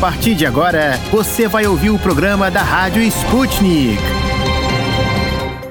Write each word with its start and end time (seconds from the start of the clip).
partir 0.00 0.34
de 0.34 0.44
agora, 0.44 1.00
você 1.10 1.48
vai 1.48 1.66
ouvir 1.66 1.88
o 1.88 1.98
programa 1.98 2.50
da 2.50 2.62
Rádio 2.62 3.02
Sputnik. 3.02 3.98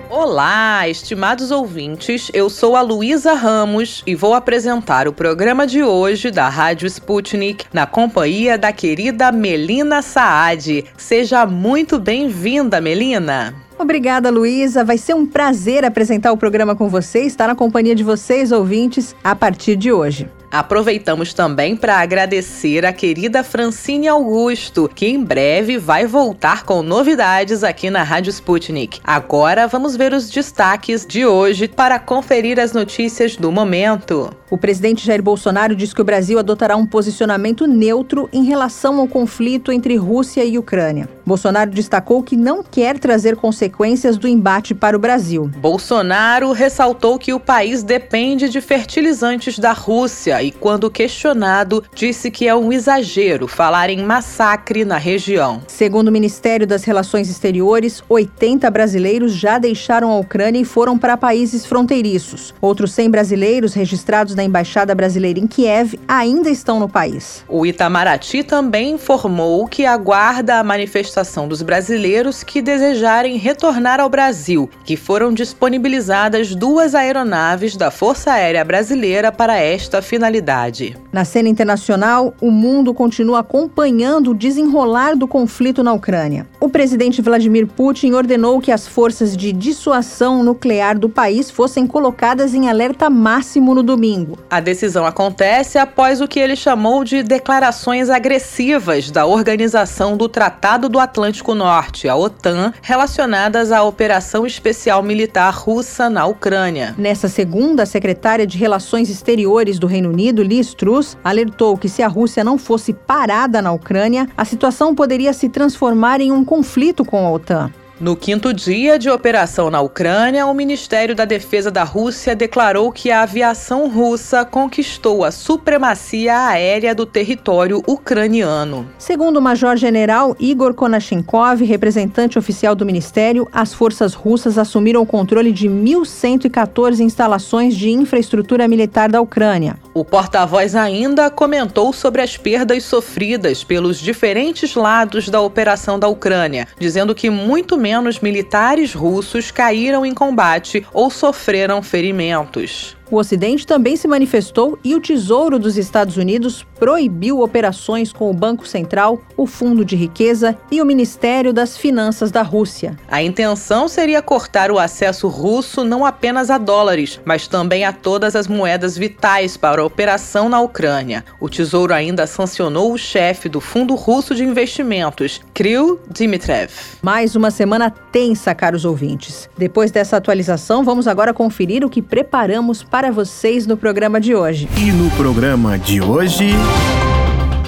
Olá, 0.10 0.90
estimados 0.90 1.52
ouvintes. 1.52 2.32
Eu 2.34 2.50
sou 2.50 2.76
a 2.76 2.82
Luísa 2.82 3.34
Ramos 3.34 4.02
e 4.08 4.16
vou 4.16 4.34
apresentar 4.34 5.08
o 5.08 5.14
programa 5.14 5.68
de 5.68 5.84
hoje 5.84 6.32
da 6.32 6.50
Rádio 6.50 6.88
Sputnik 6.88 7.66
na 7.72 7.86
companhia 7.86 8.58
da 8.58 8.73
querida 8.73 9.32
Melina 9.32 10.02
Saad. 10.02 10.86
Seja 10.98 11.46
muito 11.46 12.00
bem-vinda, 12.00 12.82
Melina. 12.82 13.54
Obrigada, 13.78 14.32
Luísa. 14.32 14.84
Vai 14.84 14.98
ser 14.98 15.14
um 15.14 15.28
prazer 15.28 15.86
apresentar 15.86 16.32
o 16.32 16.38
programa 16.38 16.76
com 16.76 16.90
vocês, 16.90 17.27
estar 17.27 17.48
na 17.48 17.55
companhia 17.55 17.94
de 17.94 18.04
vocês, 18.04 18.52
ouvintes, 18.52 19.16
a 19.23 19.35
partir 19.35 19.76
de 19.76 19.91
hoje. 19.91 20.27
Aproveitamos 20.58 21.34
também 21.34 21.76
para 21.76 21.98
agradecer 22.00 22.86
a 22.86 22.94
querida 22.94 23.44
Francine 23.44 24.08
Augusto, 24.08 24.90
que 24.96 25.05
em 25.05 25.22
breve 25.22 25.77
vai 25.77 26.08
voltar 26.08 26.63
com 26.63 26.82
novidades 26.82 27.62
aqui 27.62 27.90
na 27.90 28.04
Rádio 28.04 28.30
Sputnik. 28.30 29.02
Agora 29.04 29.68
vamos 29.68 29.98
ver 29.98 30.13
os 30.13 30.30
destaques 30.30 31.05
de 31.05 31.26
hoje 31.26 31.68
para 31.68 31.99
conferir 31.99 32.58
as 32.58 32.72
notícias 32.72 33.36
do 33.36 33.52
momento. 33.52 34.32
O 34.49 34.58
presidente 34.58 35.05
Jair 35.05 35.22
Bolsonaro 35.22 35.76
diz 35.76 35.94
que 35.94 36.02
o 36.02 36.05
Brasil 36.05 36.40
adotará 36.40 36.77
um 36.77 36.85
posicionamento 36.85 37.68
neutro 37.68 38.30
em 38.32 38.46
relação 38.46 38.99
ao 39.02 39.08
conflito 39.10 39.74
entre 39.74 39.98
Rússia 39.98 40.46
e 40.46 40.58
Ucrânia. 40.58 41.10
Bolsonaro 41.26 41.72
destacou 41.72 42.24
que 42.24 42.38
não 42.38 42.63
quer 42.63 42.99
trazer 42.99 43.35
consequências 43.35 44.16
do 44.16 44.27
embate 44.27 44.74
para 44.74 44.96
o 44.96 44.99
Brasil. 44.99 45.52
Bolsonaro 45.58 46.54
ressaltou 46.54 47.18
que 47.18 47.34
o 47.34 47.40
país 47.40 47.84
depende 47.84 48.48
de 48.48 48.62
fertilizantes 48.62 49.60
da 49.60 49.74
Rússia 49.74 50.45
e, 50.46 50.51
quando 50.51 50.91
questionado, 50.91 51.84
disse 51.93 52.29
que 52.29 52.48
é 52.48 52.55
um 52.55 52.71
exagero 52.71 53.48
falar 53.48 53.90
em 53.90 54.04
massacre 54.04 54.85
na 54.85 54.98
região. 54.98 55.62
Segundo 55.68 56.10
o 56.10 56.12
Ministério 56.12 56.68
das 56.68 56.84
Relações 56.84 57.29
Exteriores, 57.29 58.04
80 58.07 58.70
brasileiros 58.70 59.34
já 59.34 59.57
deixaram 59.57 60.12
a 60.12 60.20
Ucrânia 60.20 60.62
e 60.62 60.66
foram 60.66 60.98
para 60.98 61.18
países 61.18 61.66
fronteiriços. 61.66 62.54
Outros 62.62 62.93
100 62.93 63.10
brasileiros 63.10 63.73
registrados 63.73 64.35
na 64.35 64.44
Embaixada 64.44 64.94
Brasileira 64.94 65.40
em 65.40 65.47
Kiev 65.47 66.00
ainda 66.07 66.50
estão 66.50 66.79
no 66.79 66.88
país. 66.88 67.44
O 67.47 67.66
Itamaraty 67.66 68.44
também 68.44 68.91
informou 68.91 69.68
que 69.68 69.85
aguarda 69.85 70.59
a 70.59 70.63
manifestação 70.63 71.47
dos 71.47 71.62
brasileiros 71.62 72.44
que 72.44 72.62
desejarem 72.62 73.38
retornar 73.38 74.00
ao 74.00 74.09
Brasil, 74.09 74.69
que 74.85 74.96
foram 74.96 75.34
disponibilizadas 75.34 76.53
duas 76.53 76.94
aeronaves 76.94 77.75
da 77.75 77.90
Força 77.90 78.31
Aérea 78.31 78.63
Brasileira 78.63 79.31
para 79.31 79.57
esta 79.57 80.01
finalidade. 80.36 80.97
Na 81.12 81.24
cena 81.24 81.47
internacional, 81.47 82.34
o 82.41 82.52
mundo 82.52 82.94
continua 82.94 83.40
acompanhando 83.40 84.31
o 84.31 84.34
desenrolar 84.34 85.16
do 85.16 85.28
conflito 85.28 85.84
na 85.84 85.94
Ucrânia. 85.94 86.46
O 86.59 86.68
presidente 86.68 87.22
Vladimir 87.22 87.68
Putin 87.68 88.12
ordenou 88.12 88.59
que 88.59 88.72
as 88.72 88.88
forças 88.88 89.36
de 89.38 89.53
dissuasão 89.53 90.44
nuclear 90.44 90.97
do 90.97 91.08
país 91.08 91.50
fossem 91.50 91.88
colocadas 91.88 92.53
em 92.53 92.69
alerta 92.69 93.09
máximo 93.09 93.74
no 93.74 93.84
domingo. 93.84 94.38
A 94.50 94.59
decisão 94.59 95.06
acontece 95.06 95.78
após 95.78 96.19
o 96.22 96.28
que 96.28 96.40
ele 96.40 96.56
chamou 96.56 97.03
de 97.03 97.24
declarações 97.24 98.09
agressivas 98.09 99.12
da 99.12 99.25
Organização 99.25 100.18
do 100.18 100.28
Tratado 100.28 100.90
do 100.90 101.00
Atlântico 101.00 101.53
Norte, 101.53 102.09
a 102.09 102.16
OTAN, 102.16 102.74
relacionadas 102.81 103.72
à 103.72 103.84
operação 103.84 104.46
especial 104.46 105.02
militar 105.02 105.53
russa 105.53 106.09
na 106.09 106.25
Ucrânia. 106.25 106.94
Nessa 106.97 107.28
segunda, 107.28 107.84
a 107.84 107.86
secretária 107.86 108.46
de 108.46 108.58
Relações 108.58 109.09
Exteriores 109.09 109.80
do 109.80 109.88
Reino 109.88 110.12
Unido, 110.16 110.41
Liz 110.41 110.74
Truss, 110.74 111.18
alertou 111.22 111.78
que 111.78 111.90
se 111.90 112.02
a 112.02 112.08
Rússia 112.08 112.41
não 112.41 112.57
fosse 112.57 112.94
parada 112.94 113.62
na 113.62 113.73
Ucrânia, 113.73 114.29
a 114.38 114.45
situação 114.45 114.95
poderia 114.95 115.34
se 115.34 115.50
transformar 115.50 116.22
em 116.22 116.31
um 116.31 116.45
conflito 116.45 117.03
com 117.03 117.28
a 117.28 117.31
OTAN. 117.31 117.69
No 117.97 118.13
quinto 118.13 118.53
dia 118.53 119.00
de 119.00 119.09
operação 119.09 119.72
na 119.72 119.79
Ucrânia, 119.79 120.45
o 120.47 120.53
Ministério 120.53 121.16
da 121.16 121.23
Defesa 121.23 121.72
da 121.72 121.85
Rússia 121.85 122.35
declarou 122.35 122.91
que 122.91 123.09
a 123.09 123.22
aviação 123.22 123.89
russa 123.89 124.44
conquistou 124.44 125.23
a 125.23 125.31
supremacia 125.31 126.47
aérea 126.47 126.94
do 126.94 127.06
território 127.06 127.81
ucraniano. 127.88 128.85
Segundo 128.97 129.38
o 129.38 129.41
Major-General 129.41 130.35
Igor 130.38 130.73
Konashenkov, 130.73 131.63
representante 131.63 132.38
oficial 132.38 132.75
do 132.75 132.85
Ministério, 132.85 133.47
as 133.50 133.73
forças 133.73 134.13
russas 134.13 134.57
assumiram 134.57 135.01
o 135.01 135.06
controle 135.06 135.53
de 135.53 135.69
1.114 135.69 137.00
instalações 137.00 137.77
de 137.77 137.89
infraestrutura 137.91 138.67
militar 138.67 139.07
da 139.07 139.22
Ucrânia. 139.22 139.77
O 139.94 140.03
porta-voz 140.03 140.75
ainda 140.75 141.29
comentou 141.29 141.94
sobre 141.94 142.22
as 142.22 142.35
perdas 142.35 142.83
sofridas 142.83 143.63
pelos 143.63 144.01
diferentes 144.01 144.75
lados 144.75 145.29
da 145.29 145.39
operação 145.39 145.97
da 145.97 146.09
Ucrânia, 146.09 146.67
dizendo 146.77 147.16
que 147.16 147.29
muito 147.29 147.84
menos 147.85 148.19
militares 148.19 148.96
russos 148.96 149.51
caíram 149.51 150.03
em 150.03 150.12
combate 150.12 150.84
ou 150.91 151.12
sofreram 151.12 151.84
ferimentos. 151.84 152.97
O 153.11 153.17
Ocidente 153.17 153.67
também 153.67 153.95
se 153.95 154.07
manifestou 154.07 154.79
e 154.83 154.95
o 154.95 154.99
Tesouro 154.99 155.59
dos 155.59 155.77
Estados 155.77 156.17
Unidos 156.17 156.66
proibiu 156.79 157.41
operações 157.41 158.11
com 158.11 158.29
o 158.29 158.33
Banco 158.33 158.67
Central, 158.67 159.21
o 159.38 159.45
Fundo 159.45 159.85
de 159.85 159.95
Riqueza 159.95 160.57
e 160.71 160.81
o 160.81 160.85
Ministério 160.85 161.53
das 161.53 161.77
Finanças 161.77 162.31
da 162.31 162.41
Rússia. 162.41 162.97
A 163.07 163.21
intenção 163.21 163.88
seria 163.88 164.21
cortar 164.21 164.71
o 164.71 164.79
acesso 164.79 165.27
russo 165.27 165.83
não 165.83 166.03
apenas 166.03 166.49
a 166.49 166.57
dólares, 166.57 167.19
mas 167.23 167.47
também 167.47 167.85
a 167.85 167.94
todas 167.94 168.35
as 168.35 168.47
moedas 168.47 168.97
vitais 168.97 169.55
para 169.55 169.81
a 169.81 169.85
operação 169.85 170.49
na 170.49 170.59
Ucrânia. 170.59 171.23
O 171.39 171.47
Tesouro 171.47 171.94
ainda 171.94 172.25
sancionou 172.25 172.91
o 172.91 172.97
chefe 172.97 173.47
do 173.47 173.61
Fundo 173.61 173.94
Russo 173.94 174.33
de 174.33 174.44
Investimentos, 174.44 175.41
Kryl 175.53 175.99
Dmitriev. 176.09 176.71
Mais 177.03 177.35
uma 177.35 177.51
semana 177.51 177.91
tensa, 177.91 178.55
caros 178.55 178.83
ouvintes. 178.83 179.47
Depois 179.57 179.91
dessa 179.91 180.17
atualização, 180.17 180.83
vamos 180.83 181.07
agora 181.07 181.33
conferir 181.33 181.85
o 181.85 181.89
que 181.89 182.01
preparamos 182.01 182.81
para 182.81 182.94
vocês 183.11 183.67
no 183.67 183.75
programa 183.75 184.22
de 184.22 184.33
hoje. 184.33 184.69
E 184.78 184.91
no 184.91 185.11
programa 185.11 185.78
de 185.78 186.01
hoje. 186.01 186.53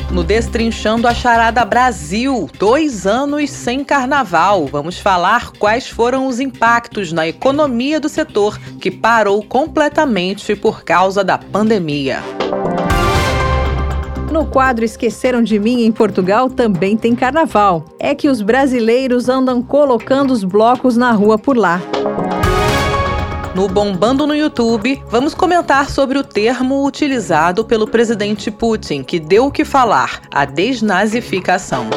No 0.09 0.23
Destrinchando 0.23 1.05
a 1.05 1.13
Charada 1.13 1.65
Brasil, 1.65 2.49
dois 2.57 3.05
anos 3.05 3.49
sem 3.49 3.83
carnaval. 3.83 4.65
Vamos 4.65 4.97
falar 4.97 5.51
quais 5.59 5.89
foram 5.89 6.27
os 6.27 6.39
impactos 6.39 7.11
na 7.11 7.27
economia 7.27 7.99
do 7.99 8.07
setor 8.07 8.57
que 8.79 8.89
parou 8.89 9.43
completamente 9.43 10.55
por 10.55 10.83
causa 10.83 11.23
da 11.25 11.37
pandemia. 11.37 12.23
No 14.31 14.45
quadro 14.45 14.85
Esqueceram 14.85 15.41
de 15.41 15.59
Mim 15.59 15.83
em 15.83 15.91
Portugal 15.91 16.49
também 16.49 16.95
tem 16.95 17.13
carnaval. 17.13 17.85
É 17.99 18.15
que 18.15 18.29
os 18.29 18.41
brasileiros 18.41 19.27
andam 19.27 19.61
colocando 19.61 20.31
os 20.31 20.43
blocos 20.43 20.95
na 20.95 21.11
rua 21.11 21.37
por 21.37 21.57
lá. 21.57 21.81
No 23.57 23.67
Bombando 23.67 24.27
no 24.27 24.35
YouTube, 24.35 25.01
vamos 25.09 25.33
comentar 25.33 25.89
sobre 25.89 26.19
o 26.19 26.23
termo 26.23 26.85
utilizado 26.85 27.65
pelo 27.65 27.87
presidente 27.87 28.51
Putin, 28.51 29.01
que 29.01 29.19
deu 29.19 29.47
o 29.47 29.51
que 29.51 29.65
falar: 29.65 30.21
a 30.31 30.45
desnazificação. 30.45 31.87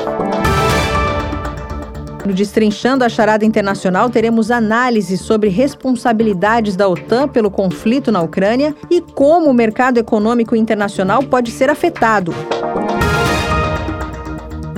No 2.24 2.32
Destrinchando 2.32 3.04
a 3.04 3.10
Charada 3.10 3.44
Internacional, 3.44 4.08
teremos 4.08 4.50
análise 4.50 5.18
sobre 5.18 5.50
responsabilidades 5.50 6.76
da 6.76 6.88
OTAN 6.88 7.28
pelo 7.28 7.50
conflito 7.50 8.10
na 8.10 8.22
Ucrânia 8.22 8.74
e 8.90 9.02
como 9.02 9.50
o 9.50 9.52
mercado 9.52 9.98
econômico 9.98 10.56
internacional 10.56 11.22
pode 11.24 11.50
ser 11.50 11.68
afetado. 11.68 12.32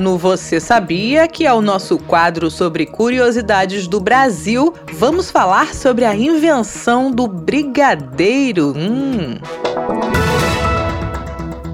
No 0.02 0.18
Você 0.18 0.58
Sabia, 0.58 1.28
que 1.28 1.46
é 1.46 1.54
o 1.54 1.62
nosso 1.62 1.96
quadro 1.96 2.50
sobre 2.50 2.86
curiosidades 2.86 3.86
do 3.86 4.00
Brasil, 4.00 4.74
vamos 4.94 5.30
falar 5.30 5.76
sobre 5.76 6.04
a 6.04 6.12
invenção 6.12 7.08
do 7.08 7.28
brigadeiro. 7.28 8.75
Hum. 8.76 9.37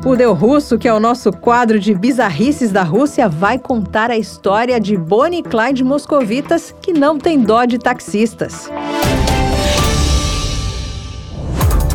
O 0.04 0.14
Deu 0.14 0.34
Russo, 0.34 0.76
que 0.76 0.86
é 0.86 0.92
o 0.92 1.00
nosso 1.00 1.32
quadro 1.32 1.80
de 1.80 1.94
bizarrices 1.94 2.70
da 2.70 2.82
Rússia, 2.82 3.30
vai 3.30 3.58
contar 3.58 4.10
a 4.10 4.19
história 4.19 4.78
de 4.78 4.94
Bonnie 4.94 5.40
e 5.40 5.42
Clyde 5.42 5.82
moscovitas 5.82 6.75
que 6.82 6.92
não 6.92 7.16
tem 7.19 7.40
dó 7.40 7.64
de 7.64 7.78
taxistas. 7.78 8.70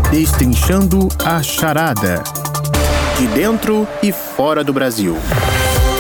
Destrinchando 0.10 1.10
a 1.24 1.44
charada. 1.44 2.24
De 3.20 3.28
dentro 3.28 3.88
e 4.02 4.12
fora 4.12 4.64
do 4.64 4.74
Brasil 4.74 5.16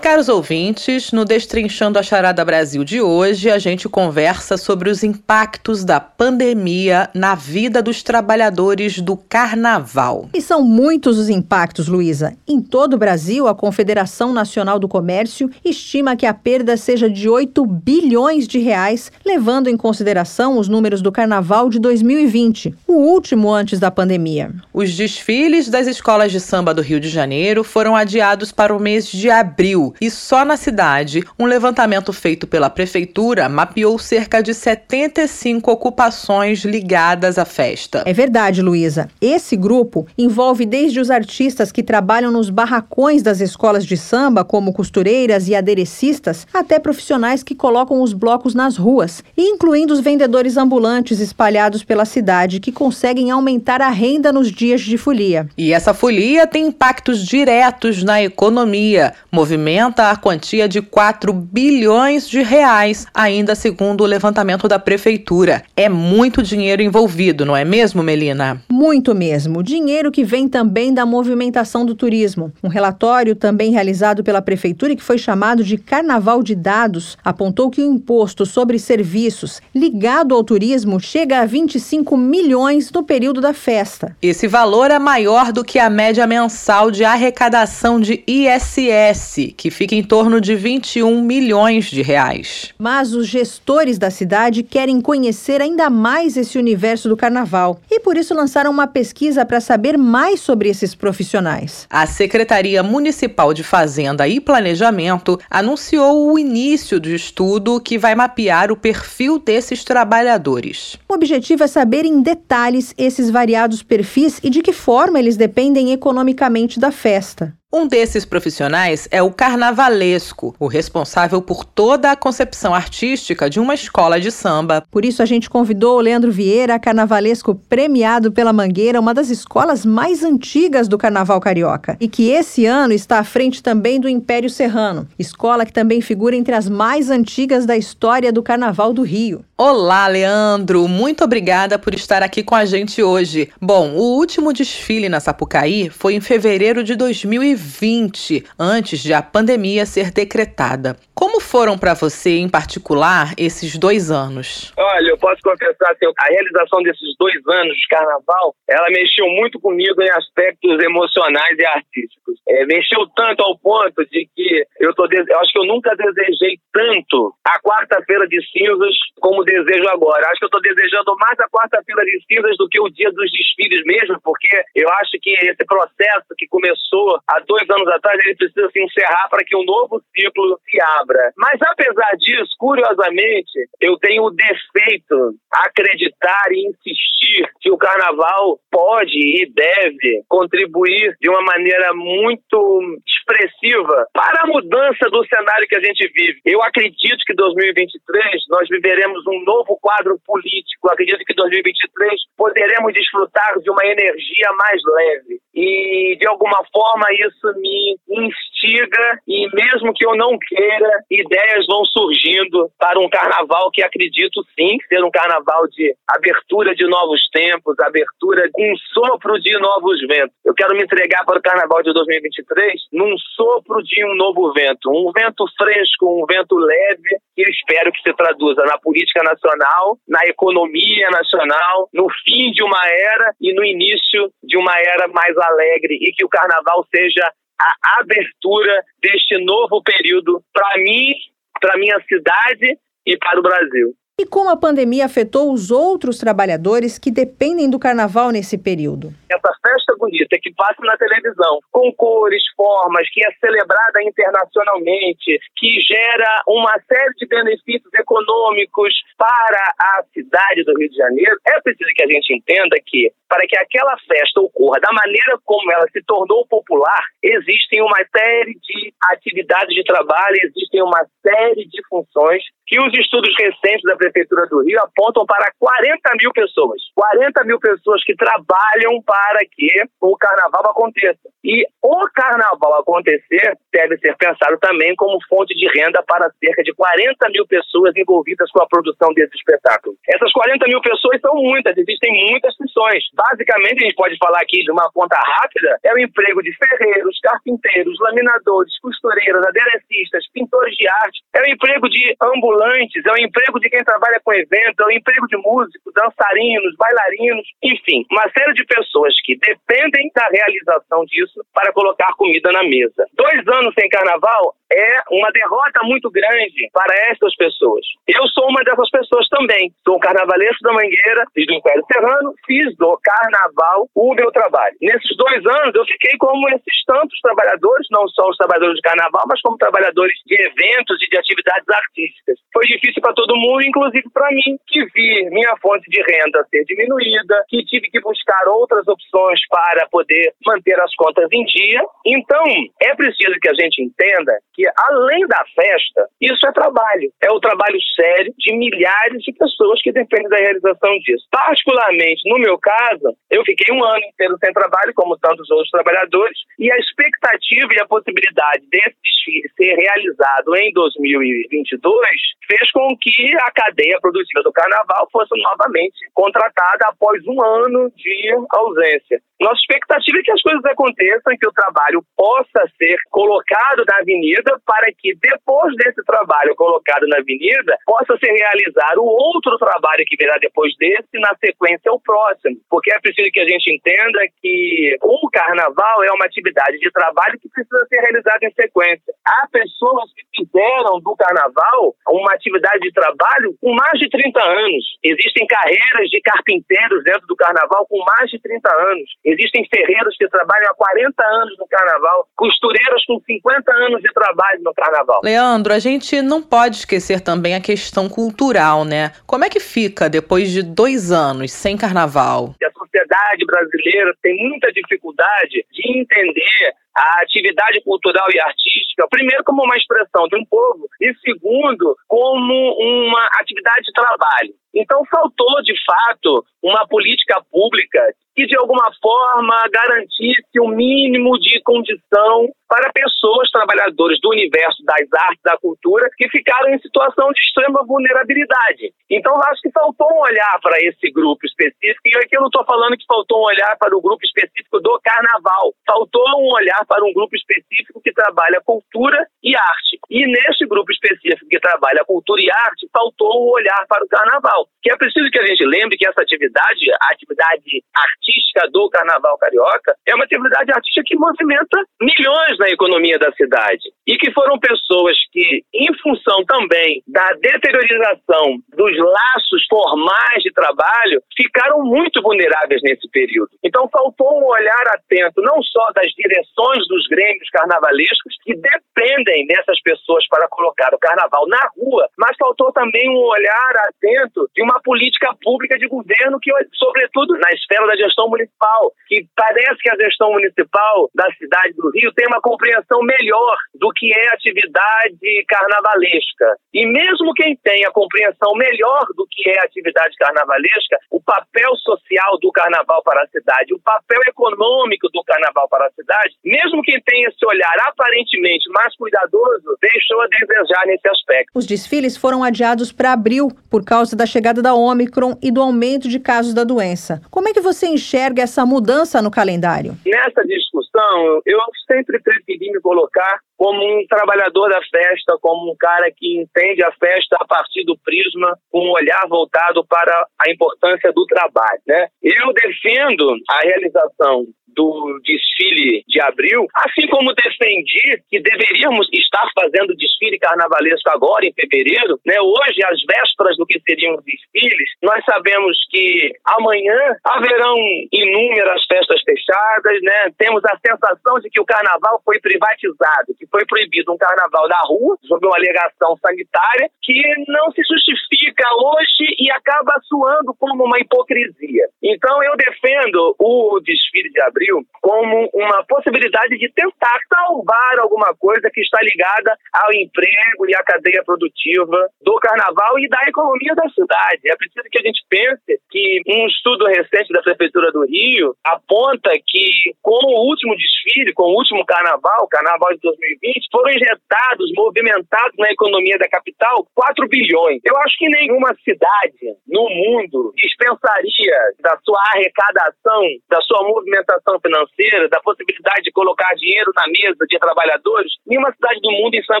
Caros 0.00 0.30
ouvintes, 0.30 1.12
no 1.12 1.26
Destrinchando 1.26 1.98
a 1.98 2.02
Charada 2.02 2.42
Brasil 2.42 2.82
de 2.82 3.02
hoje, 3.02 3.50
a 3.50 3.58
gente 3.58 3.86
conversa 3.86 4.56
sobre 4.56 4.88
os 4.88 5.04
impactos 5.04 5.84
da 5.84 6.00
pandemia 6.00 7.10
na 7.12 7.34
vida 7.34 7.82
dos 7.82 8.02
trabalhadores 8.02 8.98
do 8.98 9.14
carnaval. 9.14 10.30
E 10.32 10.40
são 10.40 10.62
muitos 10.62 11.18
os 11.18 11.28
impactos, 11.28 11.86
Luísa. 11.86 12.34
Em 12.48 12.62
todo 12.62 12.94
o 12.94 12.98
Brasil, 12.98 13.46
a 13.46 13.54
Confederação 13.54 14.32
Nacional 14.32 14.78
do 14.78 14.88
Comércio 14.88 15.50
estima 15.62 16.16
que 16.16 16.24
a 16.24 16.32
perda 16.32 16.78
seja 16.78 17.08
de 17.08 17.28
8 17.28 17.64
bilhões 17.66 18.48
de 18.48 18.58
reais, 18.58 19.12
levando 19.24 19.68
em 19.68 19.76
consideração 19.76 20.58
os 20.58 20.66
números 20.66 21.02
do 21.02 21.12
carnaval 21.12 21.68
de 21.68 21.78
2020, 21.78 22.74
o 22.88 22.94
último 22.94 23.52
antes 23.52 23.78
da 23.78 23.90
pandemia. 23.90 24.50
Os 24.72 24.96
desfiles 24.96 25.68
das 25.68 25.86
escolas 25.86 26.32
de 26.32 26.40
samba 26.40 26.72
do 26.72 26.80
Rio 26.80 26.98
de 26.98 27.10
Janeiro 27.10 27.62
foram 27.62 27.94
adiados 27.94 28.50
para 28.50 28.74
o 28.74 28.80
mês 28.80 29.06
de 29.06 29.28
abril 29.28 29.89
e 30.00 30.10
só 30.10 30.44
na 30.44 30.56
cidade, 30.56 31.24
um 31.38 31.46
levantamento 31.46 32.12
feito 32.12 32.46
pela 32.46 32.68
prefeitura 32.68 33.48
mapeou 33.48 33.98
cerca 33.98 34.42
de 34.42 34.52
75 34.52 35.70
ocupações 35.70 36.64
ligadas 36.64 37.38
à 37.38 37.44
festa. 37.44 38.02
É 38.04 38.12
verdade, 38.12 38.60
Luísa. 38.60 39.08
Esse 39.20 39.56
grupo 39.56 40.06
envolve 40.16 40.66
desde 40.66 41.00
os 41.00 41.10
artistas 41.10 41.72
que 41.72 41.82
trabalham 41.82 42.30
nos 42.30 42.50
barracões 42.50 43.22
das 43.22 43.40
escolas 43.40 43.86
de 43.86 43.96
samba, 43.96 44.44
como 44.44 44.72
costureiras 44.72 45.48
e 45.48 45.54
aderecistas, 45.54 46.46
até 46.52 46.78
profissionais 46.78 47.42
que 47.42 47.54
colocam 47.54 48.02
os 48.02 48.12
blocos 48.12 48.54
nas 48.54 48.76
ruas, 48.76 49.24
incluindo 49.36 49.94
os 49.94 50.00
vendedores 50.00 50.56
ambulantes 50.56 51.20
espalhados 51.20 51.82
pela 51.82 52.04
cidade 52.04 52.60
que 52.60 52.70
conseguem 52.70 53.30
aumentar 53.30 53.80
a 53.80 53.88
renda 53.88 54.32
nos 54.32 54.50
dias 54.50 54.80
de 54.82 54.98
folia. 54.98 55.48
E 55.56 55.72
essa 55.72 55.94
folia 55.94 56.46
tem 56.46 56.66
impactos 56.66 57.24
diretos 57.24 58.02
na 58.02 58.22
economia, 58.22 59.14
movimento 59.32 59.79
aumenta 59.80 60.10
a 60.10 60.16
quantia 60.16 60.68
de 60.68 60.82
4 60.82 61.32
bilhões 61.32 62.28
de 62.28 62.42
reais, 62.42 63.06
ainda 63.14 63.54
segundo 63.54 64.02
o 64.02 64.06
levantamento 64.06 64.68
da 64.68 64.78
prefeitura. 64.78 65.62
É 65.74 65.88
muito 65.88 66.42
dinheiro 66.42 66.82
envolvido, 66.82 67.46
não 67.46 67.56
é 67.56 67.64
mesmo, 67.64 68.02
Melina? 68.02 68.62
Muito 68.70 69.14
mesmo. 69.14 69.62
Dinheiro 69.62 70.12
que 70.12 70.22
vem 70.22 70.48
também 70.48 70.92
da 70.92 71.06
movimentação 71.06 71.86
do 71.86 71.94
turismo. 71.94 72.52
Um 72.62 72.68
relatório 72.68 73.34
também 73.34 73.72
realizado 73.72 74.22
pela 74.22 74.42
prefeitura 74.42 74.94
que 74.94 75.02
foi 75.02 75.16
chamado 75.16 75.64
de 75.64 75.78
Carnaval 75.78 76.42
de 76.42 76.54
Dados 76.54 77.16
apontou 77.24 77.70
que 77.70 77.80
o 77.80 77.86
imposto 77.86 78.44
sobre 78.44 78.78
serviços 78.78 79.62
ligado 79.74 80.34
ao 80.34 80.44
turismo 80.44 81.00
chega 81.00 81.40
a 81.40 81.46
25 81.46 82.16
milhões 82.18 82.92
no 82.92 83.02
período 83.02 83.40
da 83.40 83.54
festa. 83.54 84.14
Esse 84.20 84.46
valor 84.46 84.90
é 84.90 84.98
maior 84.98 85.52
do 85.52 85.64
que 85.64 85.78
a 85.78 85.88
média 85.88 86.26
mensal 86.26 86.90
de 86.90 87.02
arrecadação 87.02 87.98
de 87.98 88.22
ISS, 88.26 89.54
que 89.56 89.69
fica 89.70 89.94
em 89.94 90.02
torno 90.02 90.40
de 90.40 90.54
21 90.54 91.22
milhões 91.22 91.86
de 91.86 92.02
reais. 92.02 92.74
Mas 92.78 93.14
os 93.14 93.26
gestores 93.26 93.98
da 93.98 94.10
cidade 94.10 94.62
querem 94.62 95.00
conhecer 95.00 95.60
ainda 95.60 95.88
mais 95.88 96.36
esse 96.36 96.58
universo 96.58 97.08
do 97.08 97.16
carnaval 97.16 97.80
e 97.90 98.00
por 98.00 98.16
isso 98.16 98.34
lançaram 98.34 98.70
uma 98.70 98.86
pesquisa 98.86 99.44
para 99.44 99.60
saber 99.60 99.96
mais 99.96 100.40
sobre 100.40 100.68
esses 100.68 100.94
profissionais. 100.94 101.86
A 101.88 102.06
Secretaria 102.06 102.82
Municipal 102.82 103.54
de 103.54 103.62
Fazenda 103.62 104.26
e 104.26 104.40
Planejamento 104.40 105.38
anunciou 105.50 106.32
o 106.32 106.38
início 106.38 106.98
do 106.98 107.08
estudo 107.08 107.80
que 107.80 107.98
vai 107.98 108.14
mapear 108.14 108.72
o 108.72 108.76
perfil 108.76 109.38
desses 109.38 109.84
trabalhadores. 109.84 110.98
O 111.08 111.14
objetivo 111.14 111.64
é 111.64 111.66
saber 111.66 112.04
em 112.04 112.20
detalhes 112.20 112.94
esses 112.96 113.30
variados 113.30 113.82
perfis 113.82 114.40
e 114.42 114.50
de 114.50 114.62
que 114.62 114.72
forma 114.72 115.18
eles 115.18 115.36
dependem 115.36 115.92
economicamente 115.92 116.78
da 116.78 116.90
festa. 116.90 117.59
Um 117.72 117.86
desses 117.86 118.24
profissionais 118.24 119.06
é 119.12 119.22
o 119.22 119.30
carnavalesco, 119.30 120.56
o 120.58 120.66
responsável 120.66 121.40
por 121.40 121.64
toda 121.64 122.10
a 122.10 122.16
concepção 122.16 122.74
artística 122.74 123.48
de 123.48 123.60
uma 123.60 123.74
escola 123.74 124.18
de 124.18 124.32
samba. 124.32 124.82
Por 124.90 125.04
isso 125.04 125.22
a 125.22 125.24
gente 125.24 125.48
convidou 125.48 125.96
o 125.96 126.00
Leandro 126.00 126.32
Vieira, 126.32 126.80
carnavalesco 126.80 127.54
premiado 127.54 128.32
pela 128.32 128.52
Mangueira, 128.52 128.98
uma 128.98 129.14
das 129.14 129.30
escolas 129.30 129.86
mais 129.86 130.24
antigas 130.24 130.88
do 130.88 130.98
carnaval 130.98 131.40
carioca, 131.40 131.96
e 132.00 132.08
que 132.08 132.30
esse 132.30 132.66
ano 132.66 132.92
está 132.92 133.20
à 133.20 133.24
frente 133.24 133.62
também 133.62 134.00
do 134.00 134.08
Império 134.08 134.50
Serrano, 134.50 135.06
escola 135.16 135.64
que 135.64 135.72
também 135.72 136.00
figura 136.00 136.34
entre 136.34 136.56
as 136.56 136.68
mais 136.68 137.08
antigas 137.08 137.66
da 137.66 137.76
história 137.76 138.32
do 138.32 138.42
carnaval 138.42 138.92
do 138.92 139.02
Rio. 139.02 139.44
Olá, 139.56 140.08
Leandro, 140.08 140.88
muito 140.88 141.22
obrigada 141.22 141.78
por 141.78 141.94
estar 141.94 142.20
aqui 142.22 142.42
com 142.42 142.54
a 142.56 142.64
gente 142.64 143.00
hoje. 143.00 143.48
Bom, 143.60 143.92
o 143.92 144.16
último 144.16 144.52
desfile 144.52 145.08
na 145.08 145.20
Sapucaí 145.20 145.88
foi 145.88 146.14
em 146.14 146.20
fevereiro 146.20 146.82
de 146.82 146.96
2020 146.96 147.59
2020, 147.60 148.44
antes 148.58 149.02
de 149.02 149.12
a 149.12 149.22
pandemia 149.22 149.84
ser 149.84 150.10
decretada. 150.10 150.96
Como 151.14 151.40
foram 151.40 151.76
para 151.76 151.94
você, 151.94 152.38
em 152.38 152.48
particular, 152.48 153.34
esses 153.36 153.76
dois 153.76 154.10
anos? 154.10 154.72
Olha, 154.76 155.10
eu 155.10 155.18
posso 155.18 155.40
confessar 155.42 155.94
que 155.96 156.06
a 156.06 156.26
realização 156.28 156.82
desses 156.82 157.14
dois 157.18 157.36
anos 157.46 157.76
de 157.76 157.86
carnaval, 157.88 158.54
ela 158.68 158.88
mexeu 158.88 159.26
muito 159.26 159.60
comigo 159.60 160.00
em 160.02 160.10
aspectos 160.10 160.82
emocionais 160.82 161.58
e 161.58 161.66
artísticos. 161.66 162.40
É, 162.48 162.64
mexeu 162.64 163.06
tanto 163.14 163.42
ao 163.42 163.58
ponto 163.58 164.04
de 164.06 164.28
que 164.34 164.64
eu, 164.80 164.94
tô, 164.94 165.06
eu 165.12 165.38
acho 165.40 165.52
que 165.52 165.58
eu 165.58 165.66
nunca 165.66 165.94
desejei 165.94 166.56
tanto 166.72 167.34
a 167.44 167.60
quarta-feira 167.60 168.26
de 168.26 168.40
cinzas 168.50 168.94
como 169.20 169.44
desejo 169.44 169.88
agora. 169.90 170.26
Acho 170.26 170.38
que 170.38 170.44
eu 170.44 170.52
estou 170.56 170.62
desejando 170.62 171.16
mais 171.20 171.38
a 171.38 171.48
quarta-feira 171.50 172.02
de 172.02 172.24
cinzas 172.26 172.56
do 172.56 172.68
que 172.68 172.80
o 172.80 172.88
dia 172.88 173.10
dos 173.12 173.30
desfiles 173.30 173.84
mesmo, 173.84 174.18
porque 174.24 174.48
eu 174.74 174.88
acho 175.00 175.12
que 175.20 175.30
esse 175.30 175.64
processo 175.66 176.34
que 176.36 176.48
começou 176.48 177.20
há 177.28 177.40
dois 177.50 177.68
anos 177.68 177.88
atrás, 177.88 178.16
ele 178.22 178.36
precisa 178.36 178.70
se 178.70 178.80
encerrar 178.80 179.28
para 179.28 179.42
que 179.44 179.56
um 179.56 179.64
novo 179.64 180.00
ciclo 180.14 180.60
se 180.70 180.80
abra. 181.00 181.32
Mas 181.36 181.58
apesar 181.60 182.12
disso, 182.16 182.54
curiosamente, 182.58 183.58
eu 183.80 183.98
tenho 183.98 184.22
o 184.22 184.30
defeito 184.30 185.34
acreditar 185.50 186.46
e 186.52 186.68
insistir 186.68 187.50
que 187.60 187.70
o 187.70 187.76
carnaval 187.76 188.60
pode 188.70 189.18
e 189.18 189.50
deve 189.52 190.22
contribuir 190.28 191.16
de 191.20 191.28
uma 191.28 191.42
maneira 191.42 191.92
muito 191.92 192.80
expressiva 193.06 194.06
para 194.12 194.42
a 194.42 194.46
mudança 194.46 195.10
do 195.10 195.26
cenário 195.26 195.66
que 195.68 195.76
a 195.76 195.82
gente 195.82 196.06
vive. 196.14 196.40
Eu 196.44 196.62
acredito 196.62 197.18
que 197.26 197.34
2023 197.34 198.44
nós 198.48 198.68
viveremos 198.68 199.26
um 199.26 199.42
novo 199.44 199.76
quadro 199.80 200.18
político. 200.24 200.90
Acredito 200.90 201.24
que 201.24 201.34
2023 201.34 202.20
poderemos 202.36 202.92
desfrutar 202.92 203.58
de 203.60 203.70
uma 203.70 203.84
energia 203.84 204.50
mais 204.56 204.80
leve. 204.84 205.40
E 205.54 206.16
de 206.18 206.26
alguma 206.26 206.58
forma 206.72 207.06
isso 207.26 207.60
me 207.60 207.98
instiga 208.08 209.18
e 209.26 209.48
mesmo 209.52 209.92
que 209.94 210.06
eu 210.06 210.14
não 210.16 210.38
queira, 210.38 211.04
ideias 211.10 211.66
vão 211.66 211.84
surgindo 211.86 212.70
para 212.78 213.00
um 213.00 213.08
carnaval 213.08 213.70
que 213.72 213.82
acredito 213.82 214.44
sim 214.58 214.78
ser 214.88 215.02
um 215.02 215.10
carnaval 215.10 215.66
de 215.68 215.94
abertura 216.06 216.74
de 216.74 216.86
novos 216.86 217.20
tempos, 217.32 217.74
abertura, 217.80 218.48
um 218.58 218.76
sopro 218.92 219.40
de 219.40 219.58
novos 219.58 220.00
ventos. 220.06 220.34
Eu 220.44 220.54
quero 220.54 220.74
me 220.74 220.82
entregar 220.82 221.24
para 221.24 221.38
o 221.38 221.42
carnaval 221.42 221.82
de 221.82 221.92
2023 221.92 222.82
num 222.92 223.16
sopro 223.36 223.82
de 223.82 224.04
um 224.04 224.14
novo 224.14 224.52
vento, 224.52 224.90
um 224.90 225.10
vento 225.12 225.44
fresco, 225.56 226.22
um 226.22 226.26
vento 226.26 226.56
leve, 226.56 227.18
espero 227.48 227.92
que 227.92 228.02
se 228.02 228.12
traduza 228.14 228.62
na 228.64 228.78
política 228.78 229.22
nacional, 229.22 229.98
na 230.08 230.20
economia 230.26 231.08
nacional, 231.10 231.88
no 231.92 232.06
fim 232.24 232.50
de 232.52 232.62
uma 232.62 232.80
era 232.86 233.34
e 233.40 233.54
no 233.54 233.64
início 233.64 234.30
de 234.42 234.56
uma 234.56 234.72
era 234.78 235.08
mais 235.08 235.36
alegre 235.36 235.98
e 236.00 236.12
que 236.12 236.24
o 236.24 236.28
carnaval 236.28 236.86
seja 236.94 237.30
a 237.60 238.00
abertura 238.00 238.82
deste 239.02 239.36
novo 239.44 239.82
período 239.82 240.42
para 240.52 240.78
mim, 240.78 241.12
para 241.60 241.78
minha 241.78 241.98
cidade 242.08 242.78
e 243.06 243.16
para 243.18 243.38
o 243.38 243.42
Brasil. 243.42 243.94
E 244.20 244.26
como 244.26 244.50
a 244.50 244.56
pandemia 244.56 245.06
afetou 245.06 245.50
os 245.50 245.70
outros 245.70 246.18
trabalhadores 246.18 246.98
que 246.98 247.10
dependem 247.10 247.70
do 247.70 247.78
carnaval 247.78 248.28
nesse 248.30 248.58
período? 248.58 249.14
Essa 249.32 249.48
festa 249.64 249.96
bonita 249.96 250.36
que 250.42 250.52
passa 250.52 250.76
na 250.84 250.94
televisão, 250.98 251.60
com 251.72 251.90
cores, 251.94 252.42
formas, 252.54 253.08
que 253.14 253.24
é 253.24 253.32
celebrada 253.40 254.02
internacionalmente, 254.02 255.40
que 255.56 255.80
gera 255.80 256.42
uma 256.46 256.76
série 256.86 257.14
de 257.16 257.26
benefícios 257.28 257.88
econômicos 257.94 258.92
para 259.16 259.62
a 259.80 260.04
cidade 260.12 260.64
do 260.64 260.76
Rio 260.78 260.90
de 260.90 260.96
Janeiro, 260.96 261.36
é 261.46 261.60
preciso 261.62 261.88
que 261.94 262.02
a 262.02 262.06
gente 262.06 262.34
entenda 262.34 262.76
que, 262.84 263.10
para 263.26 263.46
que 263.46 263.56
aquela 263.56 263.96
festa 264.06 264.40
ocorra 264.40 264.80
da 264.80 264.92
maneira 264.92 265.38
como 265.46 265.72
ela 265.72 265.86
se 265.92 266.02
tornou 266.04 266.46
popular, 266.46 267.04
existem 267.22 267.80
uma 267.80 268.04
série 268.14 268.52
de 268.52 268.92
atividades 269.12 269.74
de 269.74 269.84
trabalho, 269.84 270.36
existem 270.44 270.82
uma 270.82 271.06
série 271.22 271.64
de 271.64 271.80
funções 271.88 272.42
que 272.66 272.78
os 272.78 272.92
estudos 272.96 273.34
recentes 273.36 273.82
da 273.82 273.96
Prefeitura 274.10 274.46
do 274.46 274.62
Rio 274.62 274.80
apontam 274.82 275.24
para 275.24 275.52
40 275.58 276.10
mil 276.20 276.32
pessoas. 276.32 276.82
40 276.94 277.44
mil 277.44 277.60
pessoas 277.60 278.02
que 278.04 278.14
trabalham 278.16 279.00
para 279.06 279.40
que 279.50 279.70
o 280.00 280.16
carnaval 280.16 280.70
aconteça. 280.70 281.30
E 281.44 281.64
o 281.82 282.04
carnaval 282.12 282.80
acontecer 282.80 283.56
deve 283.72 283.96
ser 283.98 284.16
pensado 284.16 284.58
também 284.60 284.94
como 284.96 285.18
fonte 285.28 285.54
de 285.54 285.66
renda 285.78 286.02
para 286.06 286.30
cerca 286.42 286.62
de 286.62 286.74
40 286.74 287.28
mil 287.30 287.46
pessoas 287.46 287.94
envolvidas 287.96 288.50
com 288.50 288.62
a 288.62 288.68
produção 288.68 289.08
desse 289.14 289.36
espetáculo. 289.36 289.96
Essas 290.08 290.32
40 290.32 290.66
mil 290.66 290.80
pessoas 290.82 291.20
são 291.20 291.34
muitas, 291.34 291.76
existem 291.76 292.30
muitas 292.30 292.54
funções. 292.56 293.04
Basicamente, 293.14 293.84
a 293.84 293.86
gente 293.88 293.94
pode 293.94 294.16
falar 294.18 294.40
aqui 294.40 294.62
de 294.62 294.70
uma 294.70 294.90
conta 294.92 295.16
rápida, 295.16 295.78
é 295.84 295.94
o 295.94 295.98
emprego 295.98 296.42
de 296.42 296.52
ferreiros, 296.56 297.18
carpinteiros, 297.22 297.96
laminadores, 298.00 298.78
costureiras, 298.80 299.46
aderecistas, 299.46 300.28
pintores 300.32 300.76
de 300.76 300.88
arte, 300.88 301.20
é 301.34 301.42
o 301.42 301.50
emprego 301.50 301.88
de 301.88 302.16
ambulantes, 302.20 303.04
é 303.06 303.12
o 303.12 303.18
emprego 303.18 303.60
de 303.60 303.70
quem 303.70 303.84
trabalha 303.84 303.99
com 304.24 304.32
evento, 304.32 304.82
é 304.82 304.86
o 304.86 304.90
emprego 304.90 305.26
de 305.26 305.36
músicos, 305.36 305.92
dançarinos, 305.94 306.76
bailarinos, 306.76 307.46
enfim, 307.62 308.04
uma 308.10 308.28
série 308.36 308.54
de 308.54 308.64
pessoas 308.64 309.14
que 309.24 309.36
dependem 309.36 310.10
da 310.14 310.26
realização 310.28 311.04
disso 311.06 311.40
para 311.52 311.72
colocar 311.72 312.14
comida 312.16 312.52
na 312.52 312.62
mesa. 312.62 313.06
Dois 313.14 313.46
anos 313.48 313.74
sem 313.78 313.88
carnaval 313.88 314.54
é 314.72 315.02
uma 315.10 315.30
derrota 315.32 315.80
muito 315.82 316.10
grande 316.10 316.70
para 316.72 316.94
essas 317.10 317.34
pessoas. 317.36 317.84
Eu 318.06 318.26
sou 318.28 318.48
uma 318.48 318.62
dessas 318.62 318.88
pessoas 318.90 319.28
também. 319.28 319.72
Sou 319.84 319.98
carnavalesco 319.98 320.62
da 320.62 320.72
Mangueira, 320.72 321.24
fiz 321.34 321.46
do 321.46 321.54
Império 321.54 321.84
Serrano, 321.92 322.34
fiz 322.46 322.76
do 322.76 322.98
carnaval 323.02 323.88
o 323.94 324.14
meu 324.14 324.30
trabalho. 324.30 324.76
Nesses 324.80 325.16
dois 325.16 325.44
anos 325.44 325.74
eu 325.74 325.84
fiquei 325.86 326.16
como 326.18 326.48
esses 326.50 326.84
tantos 326.86 327.18
trabalhadores, 327.20 327.86
não 327.90 328.06
só 328.08 328.28
os 328.28 328.36
trabalhadores 328.36 328.76
de 328.76 328.82
carnaval, 328.82 329.24
mas 329.28 329.40
como 329.42 329.58
trabalhadores 329.58 330.16
de 330.26 330.34
eventos 330.34 331.02
e 331.02 331.08
de 331.08 331.18
atividades 331.18 331.68
artísticas. 331.68 332.38
Foi 332.52 332.64
difícil 332.66 333.02
para 333.02 333.14
todo 333.14 333.36
mundo, 333.36 333.62
inclusive 333.62 333.79
para 334.12 334.30
mim, 334.30 334.58
que 334.66 334.84
vi 334.94 335.30
minha 335.30 335.54
fonte 335.62 335.88
de 335.88 336.00
renda 336.02 336.44
ser 336.50 336.64
diminuída, 336.64 337.44
que 337.48 337.64
tive 337.64 337.88
que 337.90 338.00
buscar 338.00 338.48
outras 338.48 338.86
opções 338.88 339.40
para 339.48 339.86
poder 339.88 340.32
manter 340.46 340.78
as 340.80 340.94
contas 340.96 341.28
em 341.32 341.44
dia. 341.44 341.80
Então, 342.06 342.44
é 342.82 342.94
preciso 342.94 343.34
que 343.40 343.48
a 343.48 343.54
gente 343.54 343.82
entenda 343.82 344.32
que, 344.54 344.64
além 344.90 345.26
da 345.26 345.44
festa, 345.54 346.06
isso 346.20 346.46
é 346.46 346.52
trabalho. 346.52 347.12
É 347.22 347.30
o 347.30 347.40
trabalho 347.40 347.78
sério 347.94 348.32
de 348.38 348.54
milhares 348.56 349.22
de 349.22 349.32
pessoas 349.32 349.80
que 349.82 349.92
dependem 349.92 350.28
da 350.28 350.36
realização 350.36 350.98
disso. 351.00 351.26
Particularmente, 351.30 352.28
no 352.28 352.38
meu 352.38 352.58
caso, 352.58 353.14
eu 353.30 353.42
fiquei 353.44 353.74
um 353.74 353.84
ano 353.84 354.04
inteiro 354.04 354.36
sem 354.42 354.52
trabalho, 354.52 354.92
como 354.94 355.18
tantos 355.18 355.50
outros 355.50 355.70
trabalhadores, 355.70 356.38
e 356.58 356.70
a 356.70 356.76
expectativa 356.76 357.68
e 357.72 357.80
a 357.82 357.86
possibilidade 357.86 358.66
desse 358.70 358.96
desfile 359.02 359.50
ser 359.56 359.74
realizado 359.74 360.56
em 360.56 360.72
2022 360.72 362.00
fez 362.46 362.70
com 362.72 362.88
que 363.00 363.36
a 363.38 363.50
cadeia 363.70 363.98
produtiva 364.00 364.42
do 364.42 364.52
carnaval 364.52 365.08
fosse 365.12 365.30
novamente 365.40 366.10
contratada 366.12 366.86
após 366.88 367.22
um 367.26 367.42
ano 367.42 367.90
de 367.94 368.34
ausência. 368.50 369.22
Nossa 369.40 369.56
expectativa 369.56 370.18
é 370.18 370.22
que 370.22 370.32
as 370.32 370.42
coisas 370.42 370.64
aconteçam, 370.66 371.32
que 371.40 371.48
o 371.48 371.52
trabalho 371.52 372.04
possa 372.14 372.60
ser 372.76 372.98
colocado 373.08 373.82
na 373.88 373.96
avenida 373.96 374.52
para 374.66 374.92
que 374.98 375.16
depois 375.16 375.74
desse 375.76 376.04
trabalho 376.04 376.54
colocado 376.54 377.08
na 377.08 377.16
avenida 377.16 377.74
possa 377.86 378.18
ser 378.18 378.32
realizado 378.32 379.00
outro 379.02 379.56
trabalho 379.56 380.04
que 380.06 380.16
virá 380.20 380.36
depois 380.36 380.76
desse, 380.76 381.08
na 381.14 381.34
sequência 381.40 381.90
o 381.90 381.98
próximo. 381.98 382.60
Porque 382.68 382.92
é 382.92 383.00
preciso 383.00 383.30
que 383.32 383.40
a 383.40 383.48
gente 383.48 383.72
entenda 383.72 384.20
que 384.42 384.98
o 385.00 385.30
carnaval 385.32 386.04
é 386.04 386.12
uma 386.12 386.26
atividade 386.26 386.78
de 386.78 386.90
trabalho 386.90 387.40
que 387.40 387.48
precisa 387.48 387.86
ser 387.88 387.96
realizada 387.96 388.44
em 388.44 388.52
sequência. 388.52 389.14
Há 389.24 389.48
pessoas 389.50 390.12
que 390.12 390.44
fizeram 390.44 391.00
do 391.00 391.16
carnaval 391.16 391.96
uma 392.10 392.34
atividade 392.34 392.80
de 392.80 392.92
trabalho 392.92 393.54
com 393.60 393.72
mais 393.72 393.98
de 393.98 394.08
30 394.10 394.38
anos. 394.42 394.84
Existem 395.02 395.46
carreiras 395.46 396.10
de 396.10 396.20
carpinteiros 396.20 397.04
dentro 397.04 397.26
do 397.26 397.36
carnaval 397.36 397.86
com 397.88 398.04
mais 398.04 398.28
de 398.28 398.38
30 398.38 398.68
anos 398.68 399.08
Existem 399.30 399.64
ferreiros 399.72 400.16
que 400.18 400.28
trabalham 400.28 400.70
há 400.70 400.74
40 400.74 401.24
anos 401.24 401.56
no 401.56 401.66
carnaval, 401.68 402.26
costureiras 402.36 403.04
com 403.06 403.20
50 403.20 403.72
anos 403.72 404.02
de 404.02 404.12
trabalho 404.12 404.60
no 404.62 404.74
carnaval. 404.74 405.20
Leandro, 405.22 405.72
a 405.72 405.78
gente 405.78 406.20
não 406.20 406.42
pode 406.42 406.76
esquecer 406.76 407.20
também 407.20 407.54
a 407.54 407.60
questão 407.60 408.08
cultural, 408.08 408.84
né? 408.84 409.12
Como 409.26 409.44
é 409.44 409.48
que 409.48 409.60
fica 409.60 410.10
depois 410.10 410.50
de 410.50 410.62
dois 410.62 411.12
anos 411.12 411.52
sem 411.52 411.76
carnaval? 411.76 412.54
A 412.60 412.72
sociedade 412.72 413.46
brasileira 413.46 414.12
tem 414.20 414.36
muita 414.48 414.72
dificuldade 414.72 415.64
de 415.70 416.00
entender 416.00 416.74
a 416.96 417.22
atividade 417.22 417.80
cultural 417.82 418.26
e 418.34 418.40
artística, 418.40 419.06
primeiro, 419.08 419.44
como 419.44 419.62
uma 419.62 419.76
expressão 419.76 420.26
de 420.28 420.36
um 420.36 420.44
povo, 420.44 420.88
e 421.00 421.14
segundo, 421.24 421.96
como 422.08 422.52
uma 422.78 423.26
atividade 423.40 423.84
de 423.86 423.92
trabalho. 423.92 424.52
Então, 424.74 425.04
faltou, 425.10 425.62
de 425.62 425.74
fato, 425.84 426.44
uma 426.62 426.86
política 426.86 427.40
pública 427.50 428.00
que, 428.40 428.46
de 428.46 428.56
alguma 428.56 428.90
forma, 429.02 429.54
garantisse 429.70 430.58
o 430.60 430.64
um 430.64 430.68
mínimo 430.74 431.38
de 431.38 431.60
condição 431.62 432.48
para 432.66 432.90
pessoas, 432.92 433.50
trabalhadores 433.50 434.20
do 434.20 434.30
universo 434.30 434.82
das 434.84 435.04
artes, 435.12 435.42
da 435.42 435.58
cultura, 435.58 436.08
que 436.16 436.28
ficaram 436.30 436.72
em 436.72 436.78
situação 436.78 437.32
de 437.32 437.42
extrema 437.42 437.84
vulnerabilidade. 437.84 438.94
Então, 439.10 439.34
acho 439.50 439.60
que 439.60 439.72
faltou 439.72 440.06
um 440.06 440.20
olhar 440.20 440.58
para 440.62 440.78
esse 440.78 441.10
grupo 441.10 441.44
específico, 441.44 442.00
e 442.06 442.16
aqui 442.16 442.36
eu 442.36 442.40
não 442.40 442.46
estou 442.46 442.64
falando 442.64 442.96
que 442.96 443.04
faltou 443.06 443.42
um 443.42 443.46
olhar 443.46 443.76
para 443.76 443.94
o 443.94 444.00
grupo 444.00 444.24
específico 444.24 444.78
do 444.78 445.00
carnaval, 445.02 445.74
faltou 445.84 446.24
um 446.38 446.54
olhar 446.54 446.86
para 446.86 447.04
um 447.04 447.12
grupo 447.12 447.34
específico 447.34 448.00
que 448.00 448.12
trabalha 448.12 448.62
cultura 448.64 449.26
e 449.42 449.56
arte. 449.56 449.98
E 450.08 450.24
nesse 450.26 450.64
grupo 450.66 450.92
específico 450.92 451.48
que 451.50 451.58
trabalha 451.58 452.04
cultura 452.06 452.40
e 452.40 452.50
arte, 452.50 452.88
faltou 452.92 453.48
um 453.48 453.50
olhar 453.50 453.84
para 453.88 454.04
o 454.04 454.08
carnaval. 454.08 454.68
Que 454.80 454.92
é 454.92 454.96
preciso 454.96 455.28
que 455.30 455.40
a 455.40 455.46
gente 455.46 455.64
lembre 455.66 455.98
que 455.98 456.06
essa 456.06 456.22
atividade, 456.22 456.86
a 457.02 457.12
atividade 457.12 457.82
artística 457.94 458.29
do 458.72 458.88
carnaval 458.90 459.38
carioca, 459.38 459.94
é 460.06 460.14
uma 460.14 460.24
atividade 460.24 460.70
artística 460.72 461.02
que 461.06 461.16
movimenta 461.16 461.82
milhões 462.00 462.58
na 462.58 462.68
economia 462.68 463.18
da 463.18 463.32
cidade. 463.32 463.90
E 464.06 464.16
que 464.16 464.32
foram 464.32 464.58
pessoas 464.58 465.16
que, 465.32 465.62
em 465.74 465.88
função 466.02 466.44
também 466.46 467.02
da 467.06 467.32
deteriorização 467.40 468.58
dos 468.76 468.96
laços 468.98 469.64
formais 469.68 470.42
de 470.42 470.52
trabalho, 470.52 471.22
ficaram 471.36 471.82
muito 471.82 472.20
vulneráveis 472.22 472.80
nesse 472.82 473.08
período. 473.10 473.50
Então 473.64 473.88
faltou 473.92 474.40
um 474.40 474.46
olhar 474.46 474.84
atento, 474.94 475.40
não 475.42 475.62
só 475.62 475.90
das 475.94 476.10
direções 476.12 476.86
dos 476.88 477.06
grêmios 477.08 477.48
carnavalescos, 477.50 478.34
que 478.42 478.54
dependem 478.54 479.46
dessas 479.46 479.80
pessoas 479.82 480.26
para 480.28 480.48
colocar 480.48 480.92
o 480.94 480.98
carnaval 480.98 481.46
na 481.48 481.70
rua, 481.76 482.08
mas 482.18 482.36
faltou 482.38 482.72
também 482.72 483.08
um 483.08 483.18
olhar 483.18 483.72
atento 483.88 484.48
de 484.54 484.62
uma 484.62 484.80
política 484.82 485.34
pública 485.42 485.78
de 485.78 485.86
governo 485.86 486.38
que, 486.40 486.50
sobretudo 486.74 487.38
na 487.38 487.50
esfera 487.52 487.86
da 487.86 487.96
gestão 487.96 488.19
municipal, 488.28 488.92
que 489.06 489.26
parece 489.36 489.78
que 489.80 489.90
a 489.90 489.96
gestão 489.96 490.32
municipal 490.32 491.10
da 491.14 491.26
cidade 491.34 491.72
do 491.74 491.90
Rio 491.90 492.12
tem 492.14 492.26
uma 492.26 492.40
compreensão 492.40 493.00
melhor 493.02 493.56
do 493.74 493.90
que 493.90 494.12
é 494.12 494.34
atividade 494.34 495.44
carnavalesca. 495.48 496.56
E 496.74 496.86
mesmo 496.86 497.32
quem 497.34 497.56
tem 497.62 497.84
a 497.84 497.90
compreensão 497.90 498.52
melhor 498.54 499.06
do 499.16 499.26
que 499.30 499.48
é 499.48 499.60
atividade 499.64 500.16
carnavalesca, 500.16 500.98
o 501.10 501.20
papel 501.22 501.74
social 501.76 502.38
do 502.40 502.52
carnaval 502.52 503.02
para 503.02 503.22
a 503.22 503.28
cidade, 503.28 503.74
o 503.74 503.80
papel 503.80 504.20
econômico 504.26 505.08
do 505.12 505.22
carnaval 505.24 505.68
para 505.68 505.86
a 505.86 505.90
cidade, 505.92 506.34
mesmo 506.44 506.82
quem 506.82 507.00
tem 507.02 507.24
esse 507.24 507.44
olhar 507.46 507.74
aparentemente 507.86 508.68
mais 508.70 508.94
cuidadoso, 508.96 509.76
deixou 509.80 510.20
a 510.20 510.26
desejar 510.26 510.86
nesse 510.86 511.08
aspecto. 511.08 511.50
Os 511.54 511.66
desfiles 511.66 512.16
foram 512.16 512.42
adiados 512.42 512.92
para 512.92 513.12
abril 513.12 513.48
por 513.70 513.84
causa 513.84 514.16
da 514.16 514.26
chegada 514.26 514.62
da 514.62 514.74
Omicron 514.74 515.36
e 515.42 515.50
do 515.50 515.60
aumento 515.60 516.08
de 516.08 516.18
casos 516.18 516.54
da 516.54 516.64
doença. 516.64 517.20
Como 517.30 517.48
é 517.48 517.52
que 517.52 517.60
você 517.60 517.86
enxerga 518.00 518.42
essa 518.42 518.64
mudança 518.64 519.20
no 519.20 519.30
calendário? 519.30 519.94
Nessa 520.04 520.42
discussão, 520.44 521.40
eu 521.44 521.58
sempre 521.86 522.18
preferi 522.20 522.72
me 522.72 522.80
colocar 522.80 523.38
como 523.56 523.78
um 523.78 524.06
trabalhador 524.08 524.70
da 524.70 524.80
festa, 524.90 525.36
como 525.40 525.70
um 525.70 525.76
cara 525.78 526.10
que 526.16 526.40
entende 526.40 526.82
a 526.82 526.90
festa 526.92 527.36
a 527.38 527.46
partir 527.46 527.84
do 527.84 527.96
prisma, 527.98 528.56
com 528.70 528.80
um 528.80 528.92
olhar 528.92 529.20
voltado 529.28 529.84
para 529.86 530.26
a 530.40 530.50
importância 530.50 531.12
do 531.12 531.26
trabalho. 531.26 531.80
Né? 531.86 532.08
Eu 532.22 532.52
defendo 532.54 533.36
a 533.50 533.60
realização 533.60 534.46
do 534.80 535.20
desfile 535.22 536.02
de 536.08 536.20
abril, 536.22 536.66
assim 536.74 537.06
como 537.08 537.34
defendi 537.34 538.22
que 538.30 538.40
deveríamos 538.40 539.06
estar 539.12 539.44
fazendo 539.54 539.94
desfile 539.94 540.38
carnavalesco 540.38 541.10
agora 541.10 541.44
em 541.44 541.52
fevereiro, 541.52 542.18
né? 542.24 542.40
Hoje, 542.40 542.80
às 542.88 542.96
vésperas 543.04 543.56
do 543.58 543.66
que 543.66 543.78
seriam 543.86 544.16
os 544.16 544.24
desfiles, 544.24 544.88
nós 545.02 545.22
sabemos 545.24 545.76
que 545.90 546.32
amanhã 546.56 546.96
haverão 547.24 547.76
inúmeras 548.10 548.80
festas 548.88 549.20
fechadas, 549.20 550.00
né? 550.02 550.32
Temos 550.38 550.64
a 550.64 550.78
sensação 550.80 551.38
de 551.40 551.50
que 551.50 551.60
o 551.60 551.66
carnaval 551.66 552.22
foi 552.24 552.40
privatizado, 552.40 553.36
que 553.38 553.46
foi 553.48 553.66
proibido 553.66 554.12
um 554.12 554.18
carnaval 554.18 554.66
na 554.66 554.80
rua, 554.88 555.18
sob 555.28 555.44
uma 555.46 555.56
alegação 555.56 556.16
sanitária, 556.24 556.88
que 557.02 557.20
não 557.48 557.70
se 557.72 557.82
justifica 557.84 558.64
hoje 558.80 559.36
e 559.38 559.50
acaba 559.52 559.92
soando 560.08 560.54
como 560.58 560.84
uma 560.84 560.98
hipocrisia. 560.98 561.84
Então, 562.02 562.42
eu 562.42 562.56
defendo 562.56 563.36
o 563.38 563.80
desfile 563.80 564.30
de 564.30 564.40
abril 564.42 564.69
como 565.00 565.48
uma 565.54 565.84
possibilidade 565.84 566.58
de 566.58 566.70
tentar 566.72 567.18
salvar 567.28 567.98
alguma 567.98 568.34
coisa 568.38 568.70
que 568.72 568.80
está 568.80 568.98
ligada 569.02 569.56
ao 569.72 569.92
emprego 569.92 570.68
e 570.68 570.74
à 570.74 570.82
cadeia 570.82 571.22
produtiva 571.24 572.08
do 572.20 572.34
carnaval 572.36 572.98
e 572.98 573.08
da 573.08 573.22
economia 573.26 573.74
da 573.74 573.88
cidade. 573.90 574.42
É 574.46 574.56
preciso 574.56 574.88
que 574.90 574.98
a 574.98 575.02
gente 575.02 575.24
pense 575.28 575.80
que 575.90 576.22
um 576.28 576.46
estudo 576.46 576.86
recente 576.86 577.32
da 577.32 577.42
Prefeitura 577.42 577.90
do 577.92 578.04
Rio 578.04 578.54
aponta 578.64 579.30
que 579.46 579.94
com 580.02 580.20
o 580.26 580.48
último 580.48 580.76
desfile, 580.76 581.32
com 581.32 581.44
o 581.44 581.56
último 581.56 581.84
carnaval, 581.86 582.46
carnaval 582.48 582.92
de 582.94 583.00
2020, 583.00 583.68
foram 583.72 583.90
injetados, 583.90 584.72
movimentados 584.76 585.56
na 585.58 585.70
economia 585.70 586.18
da 586.18 586.28
capital 586.28 586.86
4 586.94 587.28
bilhões. 587.28 587.80
Eu 587.84 587.96
acho 587.98 588.16
que 588.18 588.28
nenhuma 588.28 588.74
cidade 588.84 589.56
no 589.66 589.88
mundo 589.88 590.52
dispensaria 590.56 591.56
da 591.80 591.96
sua 592.04 592.20
arrecadação, 592.34 593.22
da 593.48 593.60
sua 593.62 593.82
movimentação 593.88 594.59
financeira, 594.60 595.28
da 595.28 595.40
possibilidade 595.40 596.02
de 596.02 596.12
colocar 596.12 596.54
dinheiro 596.54 596.90
na 596.94 597.06
mesa 597.06 597.44
de 597.48 597.58
trabalhadores, 597.58 598.32
nenhuma 598.46 598.72
cidade 598.72 599.00
do 599.00 599.10
mundo 599.10 599.34
em 599.34 599.42
sã 599.44 599.60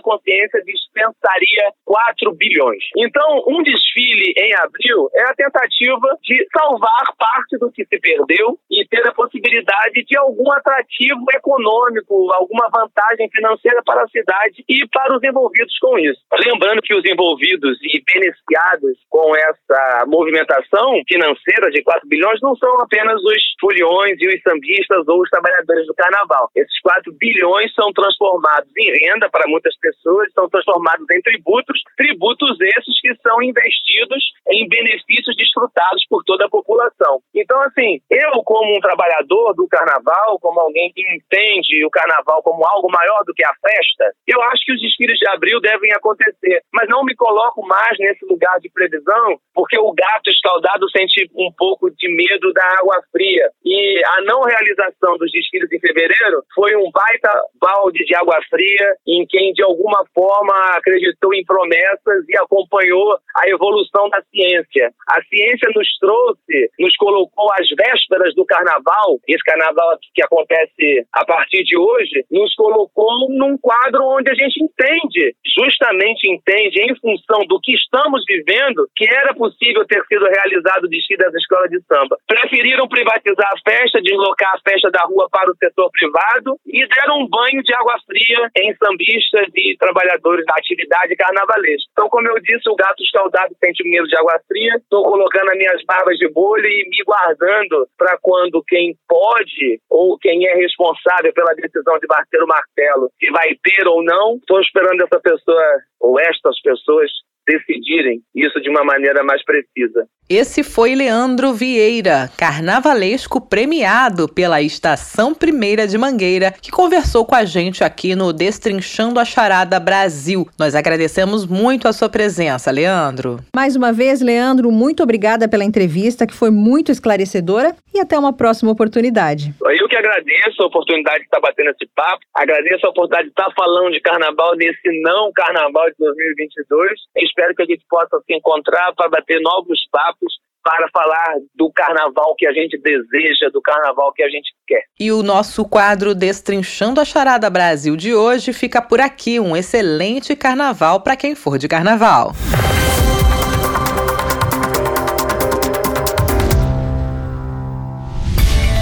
consciência 0.02 0.62
dispensaria 0.64 1.72
4 1.84 2.32
bilhões. 2.34 2.84
Então, 2.96 3.44
um 3.48 3.62
desfile 3.62 4.32
em 4.36 4.54
abril 4.56 5.08
é 5.14 5.22
a 5.30 5.34
tentativa 5.34 6.16
de 6.22 6.46
salvar 6.56 7.14
parte 7.18 7.58
do 7.58 7.70
que 7.72 7.84
se 7.84 7.98
perdeu 8.00 8.58
e 8.70 8.86
ter 8.86 9.06
a 9.06 9.12
possibilidade 9.12 10.04
de 10.04 10.16
algum 10.16 10.50
atrativo 10.52 11.24
econômico, 11.34 12.32
alguma 12.32 12.68
vantagem 12.70 13.28
financeira 13.30 13.82
para 13.84 14.02
a 14.02 14.08
cidade 14.08 14.64
e 14.68 14.86
para 14.88 15.16
os 15.16 15.22
envolvidos 15.22 15.78
com 15.78 15.98
isso. 15.98 16.20
Lembrando 16.32 16.82
que 16.82 16.94
os 16.94 17.04
envolvidos 17.04 17.78
e 17.82 18.02
beneficiados 18.02 18.98
com 19.08 19.34
essa 19.36 20.04
movimentação 20.06 21.00
financeira 21.08 21.70
de 21.70 21.82
4 21.82 22.08
bilhões 22.08 22.40
não 22.42 22.54
são 22.56 22.80
apenas 22.80 23.20
os 23.22 23.42
foliões 23.60 24.16
e 24.18 24.28
os 24.28 24.42
sambistas 24.42 24.79
ou 25.08 25.22
os 25.22 25.30
trabalhadores 25.30 25.86
do 25.86 25.94
carnaval. 25.94 26.50
Esses 26.54 26.80
4 26.80 27.12
bilhões 27.18 27.72
são 27.74 27.92
transformados 27.92 28.70
em 28.76 28.90
renda 29.06 29.28
para 29.30 29.48
muitas 29.48 29.76
pessoas, 29.78 30.32
são 30.32 30.48
transformados 30.48 31.06
em 31.10 31.20
tributos, 31.22 31.80
tributos 31.96 32.56
esses 32.60 33.00
que 33.00 33.14
são 33.22 33.42
investidos 33.42 34.22
em 34.48 34.68
benefícios 34.68 35.36
desfrutados 35.36 36.04
por 36.08 36.22
toda 36.24 36.46
a 36.46 36.50
população. 36.50 37.20
Então, 37.34 37.60
assim, 37.62 38.00
eu, 38.10 38.42
como 38.44 38.76
um 38.76 38.80
trabalhador 38.80 39.54
do 39.54 39.66
carnaval, 39.68 40.38
como 40.40 40.60
alguém 40.60 40.92
que 40.92 41.02
entende 41.14 41.84
o 41.84 41.90
carnaval 41.90 42.42
como 42.42 42.64
algo 42.66 42.90
maior 42.90 43.22
do 43.24 43.34
que 43.34 43.44
a 43.44 43.52
festa, 43.60 44.12
eu 44.26 44.40
acho 44.42 44.64
que 44.64 44.72
os 44.72 44.80
desfiles 44.80 45.18
de 45.18 45.28
abril 45.30 45.60
devem 45.60 45.92
acontecer. 45.92 46.62
Mas 46.72 46.88
não 46.88 47.04
me 47.04 47.14
coloco 47.14 47.66
mais 47.66 47.98
nesse 47.98 48.24
lugar 48.26 48.58
de 48.60 48.70
previsão, 48.70 49.38
porque 49.54 49.78
o 49.78 49.92
gato 49.92 50.30
escaldado 50.30 50.88
sente 50.90 51.28
um 51.34 51.52
pouco 51.56 51.90
de 51.90 52.08
medo 52.14 52.52
da 52.52 52.64
água 52.78 53.00
fria. 53.12 53.48
E 53.64 54.02
a 54.04 54.22
não 54.22 54.42
realização 54.42 54.69
dos 55.18 55.30
desfiles 55.32 55.70
em 55.72 55.80
fevereiro 55.80 56.42
foi 56.54 56.74
um 56.76 56.90
baita 56.90 57.30
balde 57.60 58.04
de 58.04 58.14
água 58.14 58.38
fria 58.48 58.94
em 59.06 59.26
quem, 59.26 59.52
de 59.52 59.62
alguma 59.62 60.04
forma, 60.14 60.52
acreditou 60.76 61.34
em 61.34 61.44
promessas 61.44 62.24
e 62.28 62.36
acompanhou 62.38 63.18
a 63.36 63.48
evolução 63.48 64.08
da 64.08 64.22
ciência. 64.30 64.90
A 65.08 65.22
ciência 65.24 65.68
nos 65.74 65.88
trouxe, 65.98 66.70
nos 66.78 66.96
colocou 66.96 67.52
às 67.54 67.68
vésperas 67.70 68.34
do 68.34 68.44
carnaval, 68.44 69.18
esse 69.28 69.42
carnaval 69.44 69.98
que 70.14 70.22
acontece 70.22 71.06
a 71.12 71.24
partir 71.24 71.62
de 71.64 71.76
hoje, 71.76 72.24
nos 72.30 72.54
colocou 72.54 73.28
num 73.30 73.56
quadro 73.58 74.04
onde 74.04 74.30
a 74.30 74.34
gente 74.34 74.62
entende, 74.62 75.34
justamente 75.56 76.28
entende, 76.28 76.80
em 76.80 76.94
função 76.96 77.44
do 77.46 77.60
que 77.60 77.72
estamos 77.72 78.22
vivendo, 78.28 78.88
que 78.96 79.08
era 79.08 79.34
possível 79.34 79.84
ter 79.86 80.02
sido 80.06 80.24
realizado 80.26 80.84
o 80.84 80.88
desfile 80.88 81.18
das 81.18 81.34
escolas 81.34 81.70
de 81.70 81.80
samba. 81.82 82.16
Preferiram 82.26 82.88
privatizar 82.88 83.50
a 83.52 83.70
festa, 83.70 84.02
deslocar 84.02 84.54
a 84.54 84.59
festa 84.66 84.90
da 84.90 85.02
rua 85.04 85.28
para 85.30 85.50
o 85.50 85.56
setor 85.56 85.90
privado 85.90 86.58
e 86.66 86.86
deram 86.86 87.20
um 87.20 87.28
banho 87.28 87.62
de 87.62 87.74
água 87.74 87.96
fria 88.06 88.50
em 88.56 88.74
sambistas 88.76 89.48
e 89.54 89.76
trabalhadores 89.78 90.44
da 90.46 90.54
atividade 90.54 91.16
carnavalesca. 91.16 91.88
Então, 91.92 92.08
como 92.08 92.28
eu 92.28 92.40
disse, 92.40 92.68
o 92.68 92.76
gato 92.76 93.02
escaldado 93.02 93.54
sente 93.62 93.82
medo 93.88 94.06
de 94.06 94.16
água 94.16 94.40
fria. 94.46 94.74
Estou 94.76 95.04
colocando 95.04 95.50
as 95.50 95.58
minhas 95.58 95.84
barbas 95.84 96.16
de 96.18 96.28
bolha 96.30 96.66
e 96.66 96.88
me 96.88 97.04
guardando 97.04 97.86
para 97.96 98.18
quando 98.20 98.62
quem 98.66 98.94
pode 99.08 99.80
ou 99.88 100.18
quem 100.18 100.46
é 100.46 100.54
responsável 100.54 101.32
pela 101.32 101.54
decisão 101.54 101.98
de 101.98 102.06
bater 102.06 102.42
o 102.42 102.46
martelo, 102.46 103.10
se 103.18 103.30
vai 103.30 103.54
ter 103.62 103.86
ou 103.86 104.02
não, 104.02 104.36
estou 104.36 104.60
esperando 104.60 105.02
essa 105.02 105.20
pessoa 105.20 105.64
ou 106.00 106.18
estas 106.18 106.60
pessoas 106.62 107.10
decidirem 107.50 108.20
isso 108.34 108.60
de 108.60 108.70
uma 108.70 108.84
maneira 108.84 109.24
mais 109.24 109.44
precisa. 109.44 110.06
Esse 110.28 110.62
foi 110.62 110.94
Leandro 110.94 111.52
Vieira, 111.52 112.30
carnavalesco 112.38 113.40
premiado 113.40 114.28
pela 114.28 114.62
Estação 114.62 115.34
Primeira 115.34 115.88
de 115.88 115.98
Mangueira, 115.98 116.52
que 116.52 116.70
conversou 116.70 117.26
com 117.26 117.34
a 117.34 117.44
gente 117.44 117.82
aqui 117.82 118.14
no 118.14 118.32
Destrinchando 118.32 119.18
a 119.18 119.24
Charada 119.24 119.80
Brasil. 119.80 120.46
Nós 120.56 120.76
agradecemos 120.76 121.44
muito 121.44 121.88
a 121.88 121.92
sua 121.92 122.08
presença, 122.08 122.70
Leandro. 122.70 123.40
Mais 123.54 123.74
uma 123.74 123.92
vez, 123.92 124.20
Leandro, 124.20 124.70
muito 124.70 125.02
obrigada 125.02 125.48
pela 125.48 125.64
entrevista, 125.64 126.26
que 126.26 126.34
foi 126.34 126.50
muito 126.50 126.92
esclarecedora, 126.92 127.74
e 127.92 127.98
até 127.98 128.16
uma 128.16 128.32
próxima 128.32 128.70
oportunidade. 128.70 129.52
Eu 129.60 129.88
que 129.88 129.96
agradeço 129.96 130.62
a 130.62 130.66
oportunidade 130.66 131.18
de 131.18 131.24
estar 131.24 131.40
batendo 131.40 131.70
esse 131.70 131.90
papo, 131.96 132.20
agradeço 132.36 132.86
a 132.86 132.90
oportunidade 132.90 133.24
de 133.24 133.30
estar 133.30 133.50
falando 133.56 133.90
de 133.90 134.00
carnaval 134.00 134.54
nesse 134.54 135.00
não 135.02 135.32
carnaval 135.34 135.86
de 135.90 135.96
2022. 135.98 136.92
Espero 137.40 137.54
que 137.54 137.62
a 137.62 137.66
gente 137.66 137.84
possa 137.88 138.20
se 138.26 138.34
encontrar 138.34 138.92
para 138.94 139.08
bater 139.08 139.40
novos 139.40 139.80
papos 139.90 140.34
para 140.62 140.86
falar 140.92 141.36
do 141.54 141.72
carnaval 141.72 142.34
que 142.36 142.46
a 142.46 142.52
gente 142.52 142.78
deseja, 142.78 143.48
do 143.50 143.62
carnaval 143.62 144.12
que 144.12 144.22
a 144.22 144.28
gente 144.28 144.52
quer. 144.66 144.82
E 145.00 145.10
o 145.10 145.22
nosso 145.22 145.66
quadro 145.66 146.14
Destrinchando 146.14 147.00
a 147.00 147.04
Charada 147.04 147.48
Brasil 147.48 147.96
de 147.96 148.14
hoje 148.14 148.52
fica 148.52 148.82
por 148.82 149.00
aqui. 149.00 149.40
Um 149.40 149.56
excelente 149.56 150.36
carnaval 150.36 151.00
para 151.00 151.16
quem 151.16 151.34
for 151.34 151.56
de 151.56 151.66
carnaval. 151.66 152.32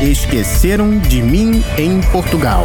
Esqueceram 0.03 0.99
de 0.99 1.23
mim 1.23 1.63
em 1.79 2.01
Portugal. 2.11 2.65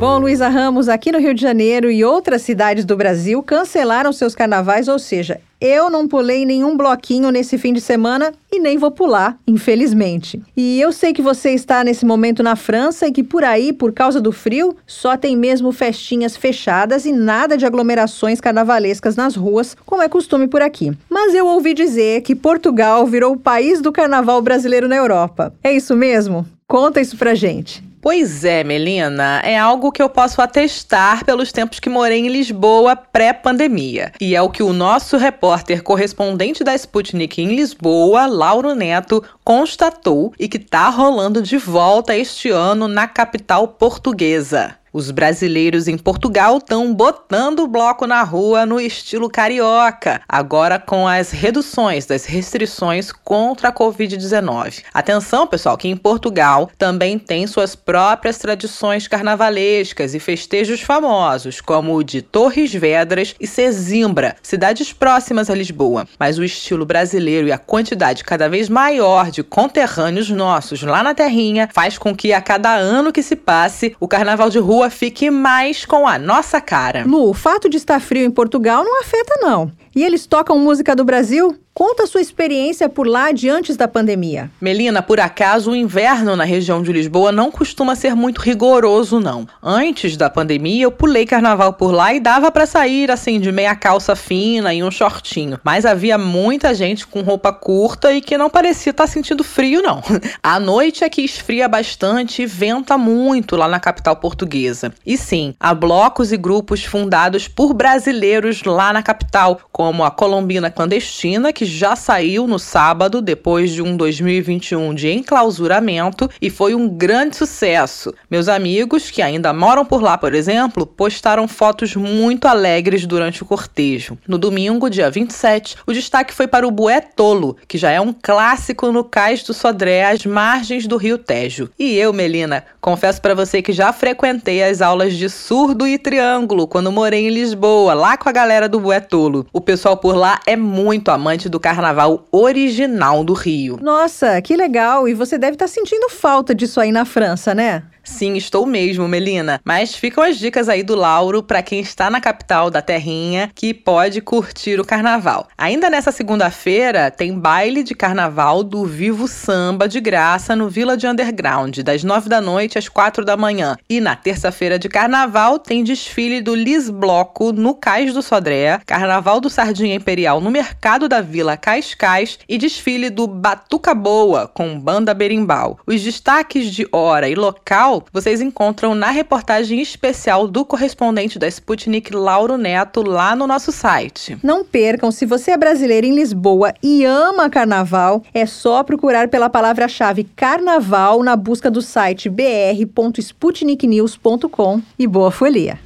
Bom, 0.00 0.20
Luísa 0.20 0.48
Ramos, 0.48 0.88
aqui 0.88 1.10
no 1.10 1.18
Rio 1.18 1.34
de 1.34 1.42
Janeiro 1.42 1.90
e 1.90 2.04
outras 2.04 2.42
cidades 2.42 2.84
do 2.84 2.96
Brasil 2.96 3.42
cancelaram 3.42 4.12
seus 4.12 4.32
carnavais, 4.32 4.86
ou 4.86 4.96
seja, 4.96 5.40
eu 5.60 5.90
não 5.90 6.06
pulei 6.06 6.46
nenhum 6.46 6.76
bloquinho 6.76 7.32
nesse 7.32 7.58
fim 7.58 7.72
de 7.72 7.80
semana 7.80 8.32
e 8.52 8.60
nem 8.60 8.78
vou 8.78 8.92
pular, 8.92 9.36
infelizmente. 9.44 10.40
E 10.56 10.80
eu 10.80 10.92
sei 10.92 11.12
que 11.12 11.20
você 11.20 11.50
está 11.50 11.82
nesse 11.82 12.06
momento 12.06 12.44
na 12.44 12.54
França 12.54 13.08
e 13.08 13.12
que 13.12 13.24
por 13.24 13.42
aí, 13.42 13.72
por 13.72 13.92
causa 13.92 14.20
do 14.20 14.30
frio, 14.30 14.76
só 14.86 15.16
tem 15.16 15.36
mesmo 15.36 15.72
festinhas 15.72 16.36
fechadas 16.36 17.04
e 17.04 17.12
nada 17.12 17.56
de 17.56 17.66
aglomerações 17.66 18.40
carnavalescas 18.40 19.16
nas 19.16 19.34
ruas, 19.34 19.76
como 19.84 20.00
é 20.00 20.08
costume 20.08 20.46
por 20.46 20.62
aqui. 20.62 20.92
Mas 21.10 21.34
eu 21.34 21.48
ouvi 21.48 21.74
dizer 21.74 22.20
que 22.22 22.36
Portugal 22.36 23.04
virou 23.04 23.32
o 23.32 23.40
país 23.40 23.80
do 23.80 23.90
carnaval 23.90 24.40
brasileiro 24.40 24.86
na 24.86 24.94
Europa. 24.94 25.52
É 25.64 25.72
isso 25.72 25.96
mesmo? 25.96 26.46
Conta 26.68 27.00
isso 27.00 27.16
pra 27.16 27.34
gente. 27.34 27.87
Pois 28.00 28.44
é, 28.44 28.62
Melina, 28.62 29.40
é 29.44 29.58
algo 29.58 29.90
que 29.90 30.00
eu 30.00 30.08
posso 30.08 30.40
atestar 30.40 31.24
pelos 31.24 31.50
tempos 31.50 31.80
que 31.80 31.90
morei 31.90 32.20
em 32.20 32.28
Lisboa 32.28 32.94
pré-pandemia. 32.94 34.12
E 34.20 34.36
é 34.36 34.42
o 34.42 34.50
que 34.50 34.62
o 34.62 34.72
nosso 34.72 35.16
repórter 35.16 35.82
correspondente 35.82 36.62
da 36.62 36.74
Sputnik 36.76 37.42
em 37.42 37.56
Lisboa, 37.56 38.26
Lauro 38.26 38.74
Neto, 38.74 39.22
constatou 39.42 40.32
e 40.38 40.48
que 40.48 40.60
tá 40.60 40.88
rolando 40.88 41.42
de 41.42 41.58
volta 41.58 42.16
este 42.16 42.50
ano 42.50 42.86
na 42.86 43.08
capital 43.08 43.66
portuguesa. 43.66 44.76
Os 44.92 45.10
brasileiros 45.10 45.86
em 45.86 45.98
Portugal 45.98 46.56
estão 46.56 46.94
botando 46.94 47.60
o 47.60 47.68
bloco 47.68 48.06
na 48.06 48.22
rua 48.22 48.64
no 48.64 48.80
estilo 48.80 49.28
carioca, 49.28 50.22
agora 50.26 50.78
com 50.78 51.06
as 51.06 51.30
reduções 51.30 52.06
das 52.06 52.24
restrições 52.24 53.12
contra 53.12 53.68
a 53.68 53.72
Covid-19. 53.72 54.82
Atenção, 54.94 55.46
pessoal, 55.46 55.76
que 55.76 55.88
em 55.88 55.96
Portugal 55.96 56.70
também 56.78 57.18
tem 57.18 57.46
suas 57.46 57.76
próprias 57.76 58.38
tradições 58.38 59.06
carnavalescas 59.06 60.14
e 60.14 60.18
festejos 60.18 60.80
famosos, 60.80 61.60
como 61.60 61.94
o 61.94 62.02
de 62.02 62.22
Torres 62.22 62.72
Vedras 62.72 63.34
e 63.38 63.46
Sesimbra, 63.46 64.36
cidades 64.42 64.92
próximas 64.92 65.50
a 65.50 65.54
Lisboa. 65.54 66.08
Mas 66.18 66.38
o 66.38 66.44
estilo 66.44 66.86
brasileiro 66.86 67.48
e 67.48 67.52
a 67.52 67.58
quantidade 67.58 68.24
cada 68.24 68.48
vez 68.48 68.70
maior 68.70 69.30
de 69.30 69.42
conterrâneos 69.42 70.30
nossos 70.30 70.82
lá 70.82 71.02
na 71.02 71.14
terrinha 71.14 71.68
faz 71.74 71.98
com 71.98 72.16
que 72.16 72.32
a 72.32 72.40
cada 72.40 72.74
ano 72.74 73.12
que 73.12 73.22
se 73.22 73.36
passe, 73.36 73.94
o 74.00 74.08
carnaval 74.08 74.48
de 74.48 74.58
rua 74.58 74.77
rua 74.78 74.90
fique 74.90 75.28
mais 75.28 75.84
com 75.84 76.06
a 76.06 76.18
nossa 76.20 76.60
cara. 76.60 77.04
Lu, 77.04 77.28
o 77.28 77.34
fato 77.34 77.68
de 77.68 77.76
estar 77.76 78.00
frio 78.00 78.24
em 78.24 78.30
Portugal 78.30 78.84
não 78.84 79.00
afeta, 79.00 79.34
não. 79.40 79.72
E 79.94 80.04
eles 80.04 80.24
tocam 80.24 80.56
música 80.56 80.94
do 80.94 81.04
Brasil? 81.04 81.58
Conta 81.78 82.02
a 82.02 82.06
sua 82.08 82.20
experiência 82.20 82.88
por 82.88 83.06
lá 83.06 83.30
de 83.30 83.48
antes 83.48 83.76
da 83.76 83.86
pandemia. 83.86 84.50
Melina, 84.60 85.00
por 85.00 85.20
acaso 85.20 85.70
o 85.70 85.76
inverno 85.76 86.34
na 86.34 86.42
região 86.42 86.82
de 86.82 86.92
Lisboa 86.92 87.30
não 87.30 87.52
costuma 87.52 87.94
ser 87.94 88.16
muito 88.16 88.38
rigoroso, 88.40 89.20
não. 89.20 89.46
Antes 89.62 90.16
da 90.16 90.28
pandemia, 90.28 90.82
eu 90.82 90.90
pulei 90.90 91.24
carnaval 91.24 91.72
por 91.72 91.92
lá 91.92 92.12
e 92.12 92.18
dava 92.18 92.50
para 92.50 92.66
sair 92.66 93.12
assim 93.12 93.38
de 93.38 93.52
meia 93.52 93.76
calça 93.76 94.16
fina 94.16 94.74
e 94.74 94.82
um 94.82 94.90
shortinho. 94.90 95.60
Mas 95.62 95.86
havia 95.86 96.18
muita 96.18 96.74
gente 96.74 97.06
com 97.06 97.20
roupa 97.20 97.52
curta 97.52 98.12
e 98.12 98.20
que 98.20 98.36
não 98.36 98.50
parecia 98.50 98.90
estar 98.90 99.04
tá 99.04 99.08
sentindo 99.08 99.44
frio, 99.44 99.80
não. 99.80 100.02
A 100.42 100.58
noite 100.58 101.04
é 101.04 101.08
que 101.08 101.22
esfria 101.22 101.68
bastante 101.68 102.42
e 102.42 102.46
venta 102.46 102.98
muito 102.98 103.54
lá 103.54 103.68
na 103.68 103.78
capital 103.78 104.16
portuguesa. 104.16 104.92
E 105.06 105.16
sim, 105.16 105.54
há 105.60 105.72
blocos 105.72 106.32
e 106.32 106.36
grupos 106.36 106.82
fundados 106.82 107.46
por 107.46 107.72
brasileiros 107.72 108.64
lá 108.64 108.92
na 108.92 109.00
capital, 109.00 109.60
como 109.70 110.02
a 110.02 110.10
Colombina 110.10 110.72
Clandestina, 110.72 111.52
que 111.52 111.67
já 111.68 111.94
saiu 111.94 112.46
no 112.46 112.58
sábado 112.58 113.20
depois 113.20 113.70
de 113.70 113.82
um 113.82 113.96
2021 113.96 114.94
de 114.94 115.10
enclausuramento 115.10 116.28
e 116.40 116.50
foi 116.50 116.74
um 116.74 116.88
grande 116.88 117.36
sucesso. 117.36 118.12
Meus 118.30 118.48
amigos 118.48 119.10
que 119.10 119.22
ainda 119.22 119.52
moram 119.52 119.84
por 119.84 120.02
lá, 120.02 120.18
por 120.18 120.34
exemplo, 120.34 120.86
postaram 120.86 121.46
fotos 121.46 121.94
muito 121.94 122.46
alegres 122.46 123.06
durante 123.06 123.42
o 123.42 123.46
cortejo. 123.46 124.18
No 124.26 124.38
domingo, 124.38 124.90
dia 124.90 125.10
27, 125.10 125.76
o 125.86 125.92
destaque 125.92 126.34
foi 126.34 126.46
para 126.46 126.66
o 126.66 126.70
Bué 126.70 127.00
Tolo, 127.00 127.56
que 127.66 127.78
já 127.78 127.90
é 127.90 128.00
um 128.00 128.12
clássico 128.12 128.90
no 128.90 129.04
cais 129.04 129.42
do 129.42 129.54
Sodré, 129.54 130.04
às 130.04 130.24
margens 130.24 130.86
do 130.86 130.96
Rio 130.96 131.18
Tejo. 131.18 131.70
E 131.78 131.96
eu, 131.96 132.12
Melina, 132.12 132.64
confesso 132.80 133.20
para 133.20 133.34
você 133.34 133.60
que 133.62 133.72
já 133.72 133.92
frequentei 133.92 134.62
as 134.62 134.80
aulas 134.80 135.14
de 135.14 135.28
surdo 135.28 135.86
e 135.86 135.98
triângulo 135.98 136.66
quando 136.66 136.92
morei 136.92 137.26
em 137.26 137.30
Lisboa, 137.30 137.94
lá 137.94 138.16
com 138.16 138.28
a 138.28 138.32
galera 138.32 138.68
do 138.68 138.80
Bué 138.80 139.00
Tolo. 139.00 139.46
O 139.52 139.60
pessoal 139.60 139.96
por 139.96 140.16
lá 140.16 140.40
é 140.46 140.56
muito 140.56 141.10
amante 141.10 141.48
do 141.48 141.57
carnaval 141.60 142.26
original 142.30 143.24
do 143.24 143.32
Rio. 143.32 143.78
Nossa, 143.80 144.40
que 144.42 144.56
legal! 144.56 145.08
E 145.08 145.14
você 145.14 145.38
deve 145.38 145.54
estar 145.54 145.66
tá 145.66 145.70
sentindo 145.70 146.08
falta 146.08 146.54
disso 146.54 146.80
aí 146.80 146.92
na 146.92 147.04
França, 147.04 147.54
né? 147.54 147.84
Sim, 148.08 148.36
estou 148.36 148.66
mesmo, 148.66 149.06
Melina. 149.06 149.60
Mas 149.64 149.94
ficam 149.94 150.24
as 150.24 150.38
dicas 150.38 150.68
aí 150.68 150.82
do 150.82 150.96
Lauro 150.96 151.42
para 151.42 151.62
quem 151.62 151.78
está 151.78 152.10
na 152.10 152.20
capital 152.20 152.68
da 152.70 152.82
Terrinha 152.82 153.50
que 153.54 153.72
pode 153.72 154.20
curtir 154.20 154.80
o 154.80 154.84
carnaval. 154.84 155.46
Ainda 155.56 155.90
nessa 155.90 156.10
segunda-feira 156.10 157.12
tem 157.12 157.38
baile 157.38 157.84
de 157.84 157.94
carnaval 157.94 158.64
do 158.64 158.84
Vivo 158.86 159.28
Samba 159.28 159.86
de 159.86 160.00
graça 160.00 160.56
no 160.56 160.68
Vila 160.68 160.96
de 160.96 161.06
Underground, 161.06 161.78
das 161.78 162.02
nove 162.02 162.28
da 162.28 162.40
noite 162.40 162.78
às 162.78 162.88
quatro 162.88 163.24
da 163.24 163.36
manhã. 163.36 163.76
E 163.88 164.00
na 164.00 164.16
terça-feira 164.16 164.78
de 164.78 164.88
carnaval 164.88 165.58
tem 165.58 165.84
desfile 165.84 166.40
do 166.40 166.54
Lis 166.54 166.90
Bloco 166.90 167.52
no 167.52 167.74
Cais 167.74 168.12
do 168.12 168.22
Sodré, 168.22 168.80
carnaval 168.86 169.38
do 169.38 169.50
Sardinha 169.50 169.94
Imperial 169.94 170.40
no 170.40 170.50
Mercado 170.50 171.08
da 171.08 171.20
Vila 171.20 171.56
Cascais 171.56 172.38
e 172.48 172.58
desfile 172.58 173.10
do 173.10 173.26
Batuca 173.28 173.94
Boa 173.94 174.48
com 174.48 174.80
banda 174.80 175.14
berimbau. 175.14 175.78
Os 175.86 176.02
destaques 176.02 176.72
de 176.72 176.88
hora 176.90 177.28
e 177.28 177.34
local 177.34 177.97
vocês 178.12 178.40
encontram 178.40 178.94
na 178.94 179.10
reportagem 179.10 179.80
especial 179.80 180.46
do 180.48 180.64
correspondente 180.64 181.38
da 181.38 181.46
Sputnik 181.48 182.14
Lauro 182.14 182.56
Neto 182.56 183.02
lá 183.02 183.36
no 183.36 183.46
nosso 183.46 183.70
site. 183.72 184.38
Não 184.42 184.64
percam, 184.64 185.10
se 185.10 185.26
você 185.26 185.50
é 185.52 185.56
brasileiro 185.56 186.06
em 186.06 186.14
Lisboa 186.14 186.72
e 186.82 187.04
ama 187.04 187.50
carnaval, 187.50 188.22
é 188.32 188.46
só 188.46 188.82
procurar 188.82 189.28
pela 189.28 189.50
palavra-chave 189.50 190.24
carnaval 190.36 191.22
na 191.22 191.36
busca 191.36 191.70
do 191.70 191.82
site 191.82 192.28
br.sputniknews.com 192.28 194.82
e 194.98 195.06
boa 195.06 195.30
folia. 195.30 195.78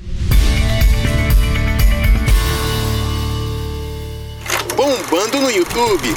Bombando 4.77 5.41
no 5.41 5.51
YouTube 5.51 6.17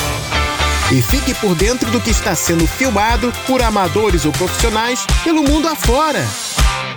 E 0.93 1.01
fique 1.01 1.33
por 1.35 1.55
dentro 1.55 1.89
do 1.89 2.01
que 2.01 2.09
está 2.09 2.35
sendo 2.35 2.67
filmado 2.67 3.31
por 3.47 3.61
amadores 3.61 4.25
ou 4.25 4.31
profissionais 4.33 5.07
pelo 5.23 5.41
mundo 5.41 5.69
afora. 5.69 6.19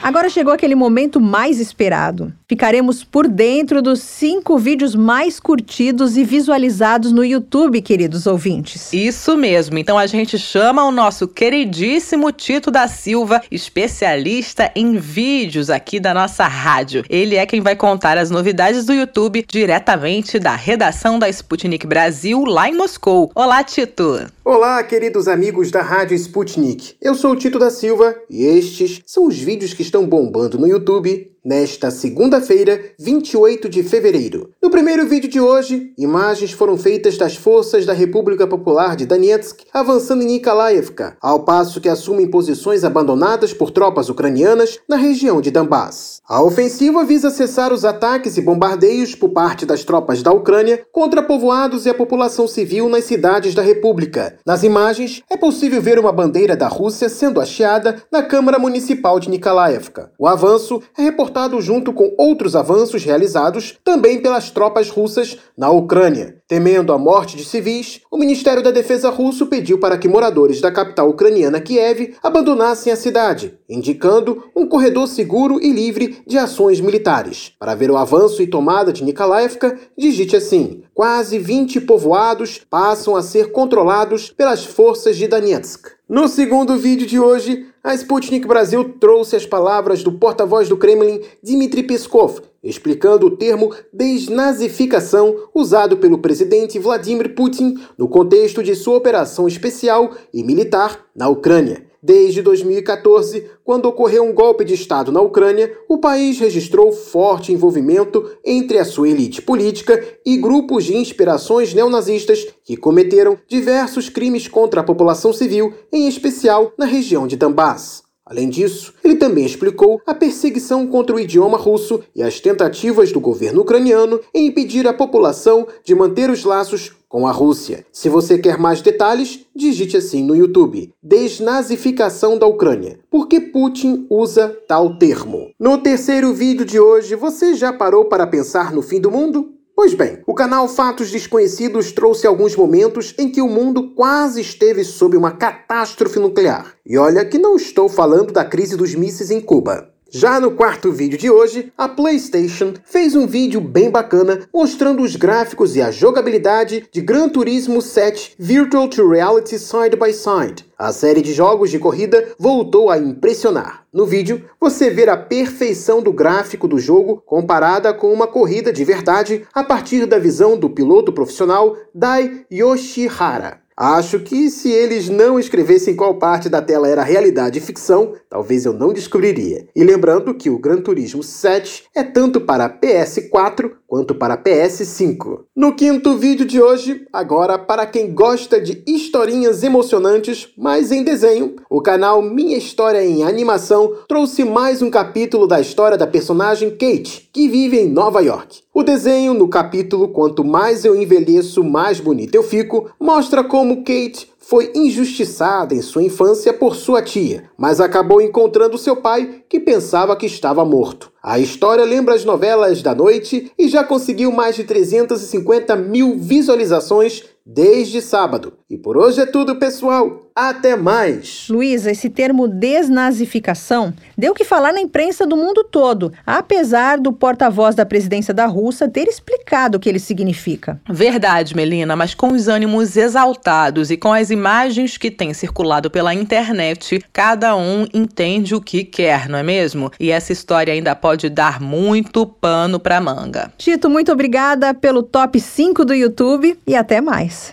Agora 0.05 0.29
chegou 0.29 0.53
aquele 0.53 0.75
momento 0.75 1.19
mais 1.19 1.59
esperado. 1.59 2.31
Ficaremos 2.47 3.03
por 3.03 3.27
dentro 3.27 3.81
dos 3.81 4.01
cinco 4.01 4.59
vídeos 4.59 4.95
mais 4.95 5.41
curtidos 5.41 6.19
e 6.19 6.25
visualizados 6.25 7.11
no 7.11 7.25
YouTube, 7.25 7.81
queridos 7.81 8.27
ouvintes. 8.27 8.93
Isso 8.93 9.35
mesmo. 9.35 9.79
Então 9.79 9.97
a 9.97 10.07
gente 10.07 10.39
chama 10.39 10.85
o 10.85 10.91
nosso 10.91 11.27
queridíssimo 11.27 12.31
Tito 12.33 12.71
da 12.71 12.87
Silva, 12.87 13.41
especialista 13.51 14.71
em 14.77 14.99
vídeos 14.99 15.71
aqui 15.71 15.99
da 15.99 16.13
nossa 16.13 16.47
rádio. 16.47 17.03
Ele 17.09 17.37
é 17.37 17.47
quem 17.47 17.63
vai 17.63 17.75
contar 17.75 18.19
as 18.19 18.31
novidades 18.31 18.85
do 18.85 18.93
YouTube 18.93 19.47
diretamente 19.49 20.39
da 20.39 20.55
redação 20.55 21.19
da 21.19 21.31
Sputnik 21.31 21.87
Brasil, 21.87 22.45
lá 22.45 22.69
em 22.69 22.77
Moscou. 22.77 23.33
Olá, 23.35 23.65
Tito! 23.65 23.84
Instituto. 23.85 24.33
Olá, 24.47 24.83
queridos 24.83 25.27
amigos 25.27 25.71
da 25.71 25.81
Rádio 25.81 26.15
Sputnik. 26.17 26.97
Eu 27.01 27.15
sou 27.15 27.31
o 27.31 27.37
Tito 27.37 27.59
da 27.59 27.71
Silva 27.71 28.15
e 28.29 28.45
estes 28.45 29.01
são 29.07 29.27
os 29.27 29.39
vídeos 29.39 29.73
que 29.73 29.81
estão 29.81 30.07
bombando 30.07 30.59
no 30.59 30.67
YouTube 30.67 31.35
nesta 31.45 31.91
segunda-feira, 31.91 32.93
28 32.99 33.69
de 33.69 33.83
fevereiro. 33.83 34.51
No 34.63 34.71
primeiro 34.71 35.07
vídeo 35.07 35.29
de 35.29 35.39
hoje, 35.39 35.93
imagens 35.99 36.53
foram 36.53 36.79
feitas 36.79 37.19
das 37.19 37.37
forças 37.37 37.85
da 37.85 37.93
República 37.93 38.47
Popular 38.47 38.97
de 38.97 39.05
Donetsk 39.05 39.65
avançando 39.73 40.23
em 40.23 40.27
Nikolaevka, 40.27 41.17
ao 41.21 41.45
passo 41.45 41.81
que 41.81 41.89
assumem 41.89 42.31
posições 42.31 42.83
abandonadas 42.83 43.53
por 43.53 43.71
tropas 43.71 44.09
ucranianas 44.09 44.79
na 44.89 44.97
região 44.97 45.41
de 45.41 45.51
Donbass. 45.51 46.23
A 46.27 46.43
ofensiva 46.43 47.05
visa 47.05 47.29
cessar 47.29 47.73
os 47.73 47.85
ataques 47.85 48.39
e 48.39 48.41
bombardeios 48.41 49.15
por 49.15 49.31
parte 49.31 49.67
das 49.67 49.85
tropas 49.85 50.23
da 50.23 50.33
Ucrânia 50.33 50.87
contra 50.91 51.23
povoados 51.23 51.85
e 51.85 51.91
a 51.91 51.95
população 51.95 52.49
civil 52.49 52.89
nas 52.89 53.05
cidades 53.05 53.55
da 53.55 53.61
República. 53.61 54.34
Nas 54.47 54.63
imagens, 54.63 55.23
é 55.31 55.37
possível 55.37 55.81
ver 55.81 55.99
uma 55.99 56.13
bandeira 56.13 56.57
da 56.57 56.69
Rússia 56.69 57.09
sendo 57.09 57.41
hasteada 57.41 58.03
na 58.11 58.23
Câmara 58.23 58.59
Municipal 58.59 59.19
de 59.19 59.31
Nikolaevka. 59.31 60.13
O 60.19 60.27
avanço 60.27 60.83
é 60.99 61.03
reportado 61.03 61.61
junto 61.61 61.93
com 61.93 62.15
outros 62.19 62.55
avanços 62.57 63.05
realizados 63.05 63.79
também 63.85 64.21
pelas 64.21 64.51
tropas 64.51 64.91
russas 64.91 65.39
na 65.57 65.71
Ucrânia. 65.71 66.37
Temendo 66.47 66.93
a 66.93 66.99
morte 66.99 67.37
de 67.37 67.45
civis, 67.45 68.03
o 68.11 68.19
Ministério 68.19 68.63
da 68.63 68.71
Defesa 68.71 69.09
russo 69.09 69.47
pediu 69.47 69.79
para 69.79 69.97
que 69.97 70.07
moradores 70.07 70.61
da 70.61 70.71
capital 70.71 71.09
ucraniana 71.09 71.59
Kiev 71.59 72.15
abandonassem 72.23 72.93
a 72.93 72.97
cidade, 72.97 73.59
indicando 73.69 74.45
um 74.55 74.67
corredor 74.67 75.09
seguro 75.09 75.59
e 75.59 75.73
livre 75.73 76.19
de 76.27 76.37
ações 76.37 76.81
militares. 76.81 77.53
Para 77.59 77.75
ver 77.75 77.91
o 77.91 77.97
avanço 77.97 78.43
e 78.43 78.47
tomada 78.47 78.93
de 78.93 79.03
Nikolaevka, 79.03 79.79
digite 79.97 80.37
assim: 80.37 80.83
quase 80.93 81.39
20 81.39 81.81
povoados 81.81 82.61
passam 82.69 83.17
a 83.17 83.23
ser 83.23 83.51
controlados 83.51 84.24
pelas 84.31 84.65
forças 84.65 85.17
de 85.17 85.27
Donetsk. 85.27 85.89
No 86.09 86.29
segundo 86.29 86.77
vídeo 86.77 87.07
de 87.07 87.19
hoje, 87.19 87.67
a 87.83 87.95
Sputnik 87.95 88.47
Brasil 88.47 88.95
trouxe 88.99 89.37
as 89.37 89.47
palavras 89.47 90.03
do 90.03 90.13
porta-voz 90.13 90.69
do 90.69 90.77
Kremlin, 90.77 91.21
Dmitry 91.43 91.83
Peskov, 91.83 92.41
explicando 92.63 93.27
o 93.27 93.37
termo 93.37 93.75
desnazificação 93.93 95.49
usado 95.55 95.97
pelo 95.97 96.19
presidente 96.19 96.79
Vladimir 96.79 97.35
Putin 97.35 97.79
no 97.99 98.09
contexto 98.09 98.63
de 98.63 98.75
sua 98.75 98.97
operação 98.97 99.47
especial 99.47 100.13
e 100.33 100.43
militar 100.43 101.05
na 101.15 101.29
Ucrânia. 101.29 101.85
Desde 102.07 102.43
2014, 102.43 103.47
quando 103.65 103.87
ocorreu 103.87 104.25
um 104.25 104.35
golpe 104.35 104.63
de 104.63 104.75
Estado 104.75 105.11
na 105.11 105.23
Ucrânia, 105.23 105.75
o 105.89 105.97
país 105.97 106.39
registrou 106.39 106.93
forte 106.93 107.51
envolvimento 107.51 108.31
entre 108.45 108.77
a 108.77 108.85
sua 108.85 109.09
elite 109.09 109.41
política 109.41 110.05
e 110.23 110.37
grupos 110.37 110.85
de 110.85 110.95
inspirações 110.95 111.73
neonazistas 111.73 112.47
que 112.63 112.77
cometeram 112.77 113.39
diversos 113.49 114.11
crimes 114.11 114.47
contra 114.47 114.83
a 114.83 114.85
população 114.85 115.33
civil, 115.33 115.73
em 115.91 116.07
especial 116.07 116.75
na 116.77 116.85
região 116.85 117.27
de 117.27 117.37
Donbass. 117.37 118.03
Além 118.27 118.51
disso, 118.51 118.93
ele 119.03 119.17
também 119.17 119.47
explicou 119.47 119.99
a 120.07 120.15
perseguição 120.15 120.87
contra 120.87 121.17
o 121.17 121.21
idioma 121.21 121.57
russo 121.57 122.03
e 122.15 122.23
as 122.23 122.39
tentativas 122.39 123.13
do 123.13 123.21
governo 123.21 123.63
ucraniano 123.63 124.21
em 124.35 124.47
impedir 124.47 124.87
a 124.87 124.93
população 124.93 125.67
de 125.83 125.95
manter 125.95 126.29
os 126.29 126.45
laços 126.45 126.93
com 127.15 127.29
a 127.29 127.31
Rússia. 127.31 127.87
Se 127.93 128.09
você 128.09 128.37
quer 128.37 128.59
mais 128.59 128.83
detalhes, 128.83 129.47
digite 129.55 129.97
assim 129.97 130.25
no 130.25 130.35
YouTube: 130.35 130.93
Desnazificação 131.01 132.37
da 132.37 132.45
Ucrânia. 132.45 132.99
Por 133.09 133.29
que 133.29 133.39
Putin 133.39 134.05
usa 134.11 134.49
tal 134.67 134.99
termo? 134.99 135.53
No 135.57 135.79
terceiro 135.79 136.35
vídeo 136.35 136.65
de 136.65 136.81
hoje, 136.81 137.15
você 137.15 137.55
já 137.55 137.73
parou 137.73 138.07
para 138.07 138.27
pensar 138.27 138.73
no 138.73 138.83
fim 138.83 139.01
do 139.01 139.13
mundo? 139.13 139.53
Pois 139.77 139.95
bem, 139.95 140.23
o 140.27 140.35
canal 140.35 140.67
Fatos 140.67 141.13
Desconhecidos 141.13 141.93
trouxe 141.93 142.27
alguns 142.27 142.57
momentos 142.57 143.15
em 143.17 143.31
que 143.31 143.41
o 143.41 143.49
mundo 143.49 143.95
quase 143.95 144.41
esteve 144.41 144.83
sob 144.83 145.17
uma 145.17 145.31
catástrofe 145.31 146.19
nuclear. 146.19 146.75
E 146.85 146.99
olha 146.99 147.25
que 147.25 147.39
não 147.39 147.55
estou 147.55 147.89
falando 147.89 148.33
da 148.33 148.45
crise 148.45 148.77
dos 148.77 148.93
mísseis 148.93 149.31
em 149.31 149.41
Cuba. 149.41 149.94
Já 150.17 150.39
no 150.39 150.53
quarto 150.53 150.93
vídeo 150.93 151.19
de 151.19 151.29
hoje, 151.29 151.73
a 151.77 151.89
PlayStation 151.89 152.73
fez 152.85 153.17
um 153.17 153.27
vídeo 153.27 153.61
bem 153.61 153.91
bacana 153.91 154.49
mostrando 154.55 155.03
os 155.03 155.17
gráficos 155.17 155.75
e 155.75 155.83
a 155.83 155.91
jogabilidade 155.91 156.87
de 156.93 157.01
Gran 157.01 157.29
Turismo 157.29 157.83
7 157.83 158.37
Virtual 158.39 158.87
to 158.87 159.09
Reality 159.09 159.59
Side 159.59 159.97
by 159.97 160.13
Side. 160.13 160.67
A 160.79 160.93
série 160.93 161.21
de 161.21 161.33
jogos 161.33 161.69
de 161.69 161.81
corrida 161.81 162.29
voltou 162.39 162.91
a 162.91 162.97
impressionar. 162.97 163.85
No 163.93 164.07
vídeo, 164.07 164.45
você 164.61 164.89
vê 164.89 165.09
a 165.09 165.17
perfeição 165.17 166.01
do 166.01 166.13
gráfico 166.13 166.69
do 166.69 166.79
jogo 166.79 167.21
comparada 167.27 167.93
com 167.93 168.13
uma 168.13 168.29
corrida 168.29 168.73
de 168.73 168.85
verdade 168.85 169.45
a 169.53 169.65
partir 169.65 170.07
da 170.07 170.17
visão 170.17 170.57
do 170.57 170.71
piloto 170.71 171.13
profissional 171.13 171.77
Dai 171.93 172.47
Yoshihara. 172.53 173.64
Acho 173.77 174.21
que 174.21 174.51
se 174.51 174.71
eles 174.71 175.09
não 175.09 175.37
escrevessem 175.37 175.97
qual 175.97 176.15
parte 176.15 176.49
da 176.49 176.63
tela 176.63 176.89
era 176.89 177.03
realidade 177.03 177.59
e 177.59 177.63
ficção, 177.63 178.13
talvez 178.31 178.65
eu 178.65 178.73
não 178.73 178.93
descobriria. 178.93 179.67
E 179.75 179.83
lembrando 179.83 180.33
que 180.33 180.49
o 180.49 180.61
Gran 180.61 180.81
Turismo 180.81 181.25
7 181.25 181.85
é 181.93 182.05
tanto 182.05 182.41
para 182.41 182.71
PS4 182.71 183.73
quanto 183.95 184.15
para 184.15 184.37
PS5. 184.37 185.45
No 185.57 185.75
quinto 185.75 186.17
vídeo 186.17 186.47
de 186.47 186.61
hoje, 186.61 187.07
agora 187.13 187.59
para 187.59 187.87
quem 187.87 188.13
gosta 188.13 188.61
de 188.61 188.83
historinhas 188.87 189.63
emocionantes, 189.63 190.49
mas 190.57 190.93
em 190.93 191.03
desenho, 191.03 191.57
o 191.71 191.81
canal 191.81 192.21
Minha 192.21 192.59
História 192.59 193.05
em 193.05 193.23
Animação 193.23 193.93
trouxe 194.09 194.45
mais 194.45 194.83
um 194.83 194.91
capítulo 194.91 195.47
da 195.47 195.61
história 195.61 195.97
da 195.99 196.07
personagem 196.07 196.71
Kate, 196.71 197.29
que 197.33 197.49
vive 197.49 197.79
em 197.79 197.89
Nova 197.89 198.21
York. 198.21 198.65
O 198.75 198.83
desenho 198.83 199.33
no 199.33 199.47
capítulo 199.47 200.09
Quanto 200.09 200.45
mais 200.45 200.85
eu 200.85 201.01
envelheço, 201.01 201.63
mais 201.63 202.01
bonita 202.01 202.37
eu 202.37 202.43
fico, 202.43 202.91
mostra 202.99 203.45
como 203.45 203.64
Kate 203.77 204.33
foi 204.39 204.71
injustiçada 204.75 205.75
em 205.75 205.81
sua 205.81 206.03
infância 206.03 206.53
por 206.53 206.77
sua 206.77 207.01
tia, 207.01 207.51
mas 207.57 207.81
acabou 207.81 208.21
encontrando 208.21 208.77
seu 208.77 208.97
pai, 208.97 209.43
que 209.49 209.59
pensava 209.59 210.15
que 210.17 210.27
estava 210.27 210.65
morto. 210.65 211.11
A 211.23 211.39
história 211.39 211.85
lembra 211.85 212.15
as 212.15 212.25
novelas 212.25 212.83
da 212.83 212.95
noite 212.95 213.51
e 213.59 213.69
já 213.69 213.83
conseguiu 213.83 214.31
mais 214.31 214.55
de 214.55 214.65
350 214.65 215.75
mil 215.77 216.19
visualizações 216.19 217.25
desde 217.47 218.03
sábado. 218.03 218.53
E 218.75 218.77
por 218.77 218.97
hoje 218.97 219.21
é 219.21 219.27
tudo, 219.27 219.55
pessoal. 219.55 220.29
Até 220.35 220.75
mais! 220.75 221.47
Luísa, 221.49 221.93
esse 221.93 222.11
termo 222.11 222.49
desnazificação 222.49 223.95
deu 224.19 224.35
que 224.35 224.43
falar 224.43 224.73
na 224.73 224.81
imprensa 224.81 225.25
do 225.25 225.37
mundo 225.37 225.63
todo, 225.63 226.13
apesar 226.27 226.99
do 226.99 227.13
porta-voz 227.13 227.77
da 227.77 227.87
presidência 227.87 228.35
da 228.35 228.47
Rússia 228.47 228.89
ter 228.89 229.07
explicado 229.07 229.77
o 229.77 229.81
que 229.81 229.89
ele 229.89 230.01
significa. 230.01 230.81
Verdade, 230.91 231.55
Melina, 231.55 231.95
mas 231.95 232.17
com 232.17 232.33
os 232.33 232.49
ânimos 232.49 232.97
exaltados 232.97 233.93
e 233.93 233.97
com 233.97 234.13
as 234.13 234.31
imagens 234.31 234.99
que 234.99 235.09
têm 235.09 235.33
circulado 235.33 235.89
pela 235.89 236.13
internet, 236.13 237.01
cada 237.13 237.55
um 237.55 237.87
entende 237.95 238.57
o 238.57 238.61
que 238.61 238.83
quer, 238.83 239.29
não 239.29 239.39
é 239.39 239.45
mesmo? 239.45 239.93
E 240.01 240.11
essa 240.11 240.33
história 240.33 240.75
ainda 240.75 240.97
pode 240.97 241.29
dar 241.29 241.61
muito 241.61 242.27
pano 242.27 242.81
pra 242.81 243.01
manga. 243.01 243.53
Tito, 243.57 243.89
muito 243.89 244.11
obrigada 244.11 244.75
pelo 244.75 245.05
top 245.05 245.39
5 245.39 245.85
do 245.85 245.95
YouTube 245.95 246.59
e 246.67 246.75
até 246.75 247.01
mais. 247.01 247.53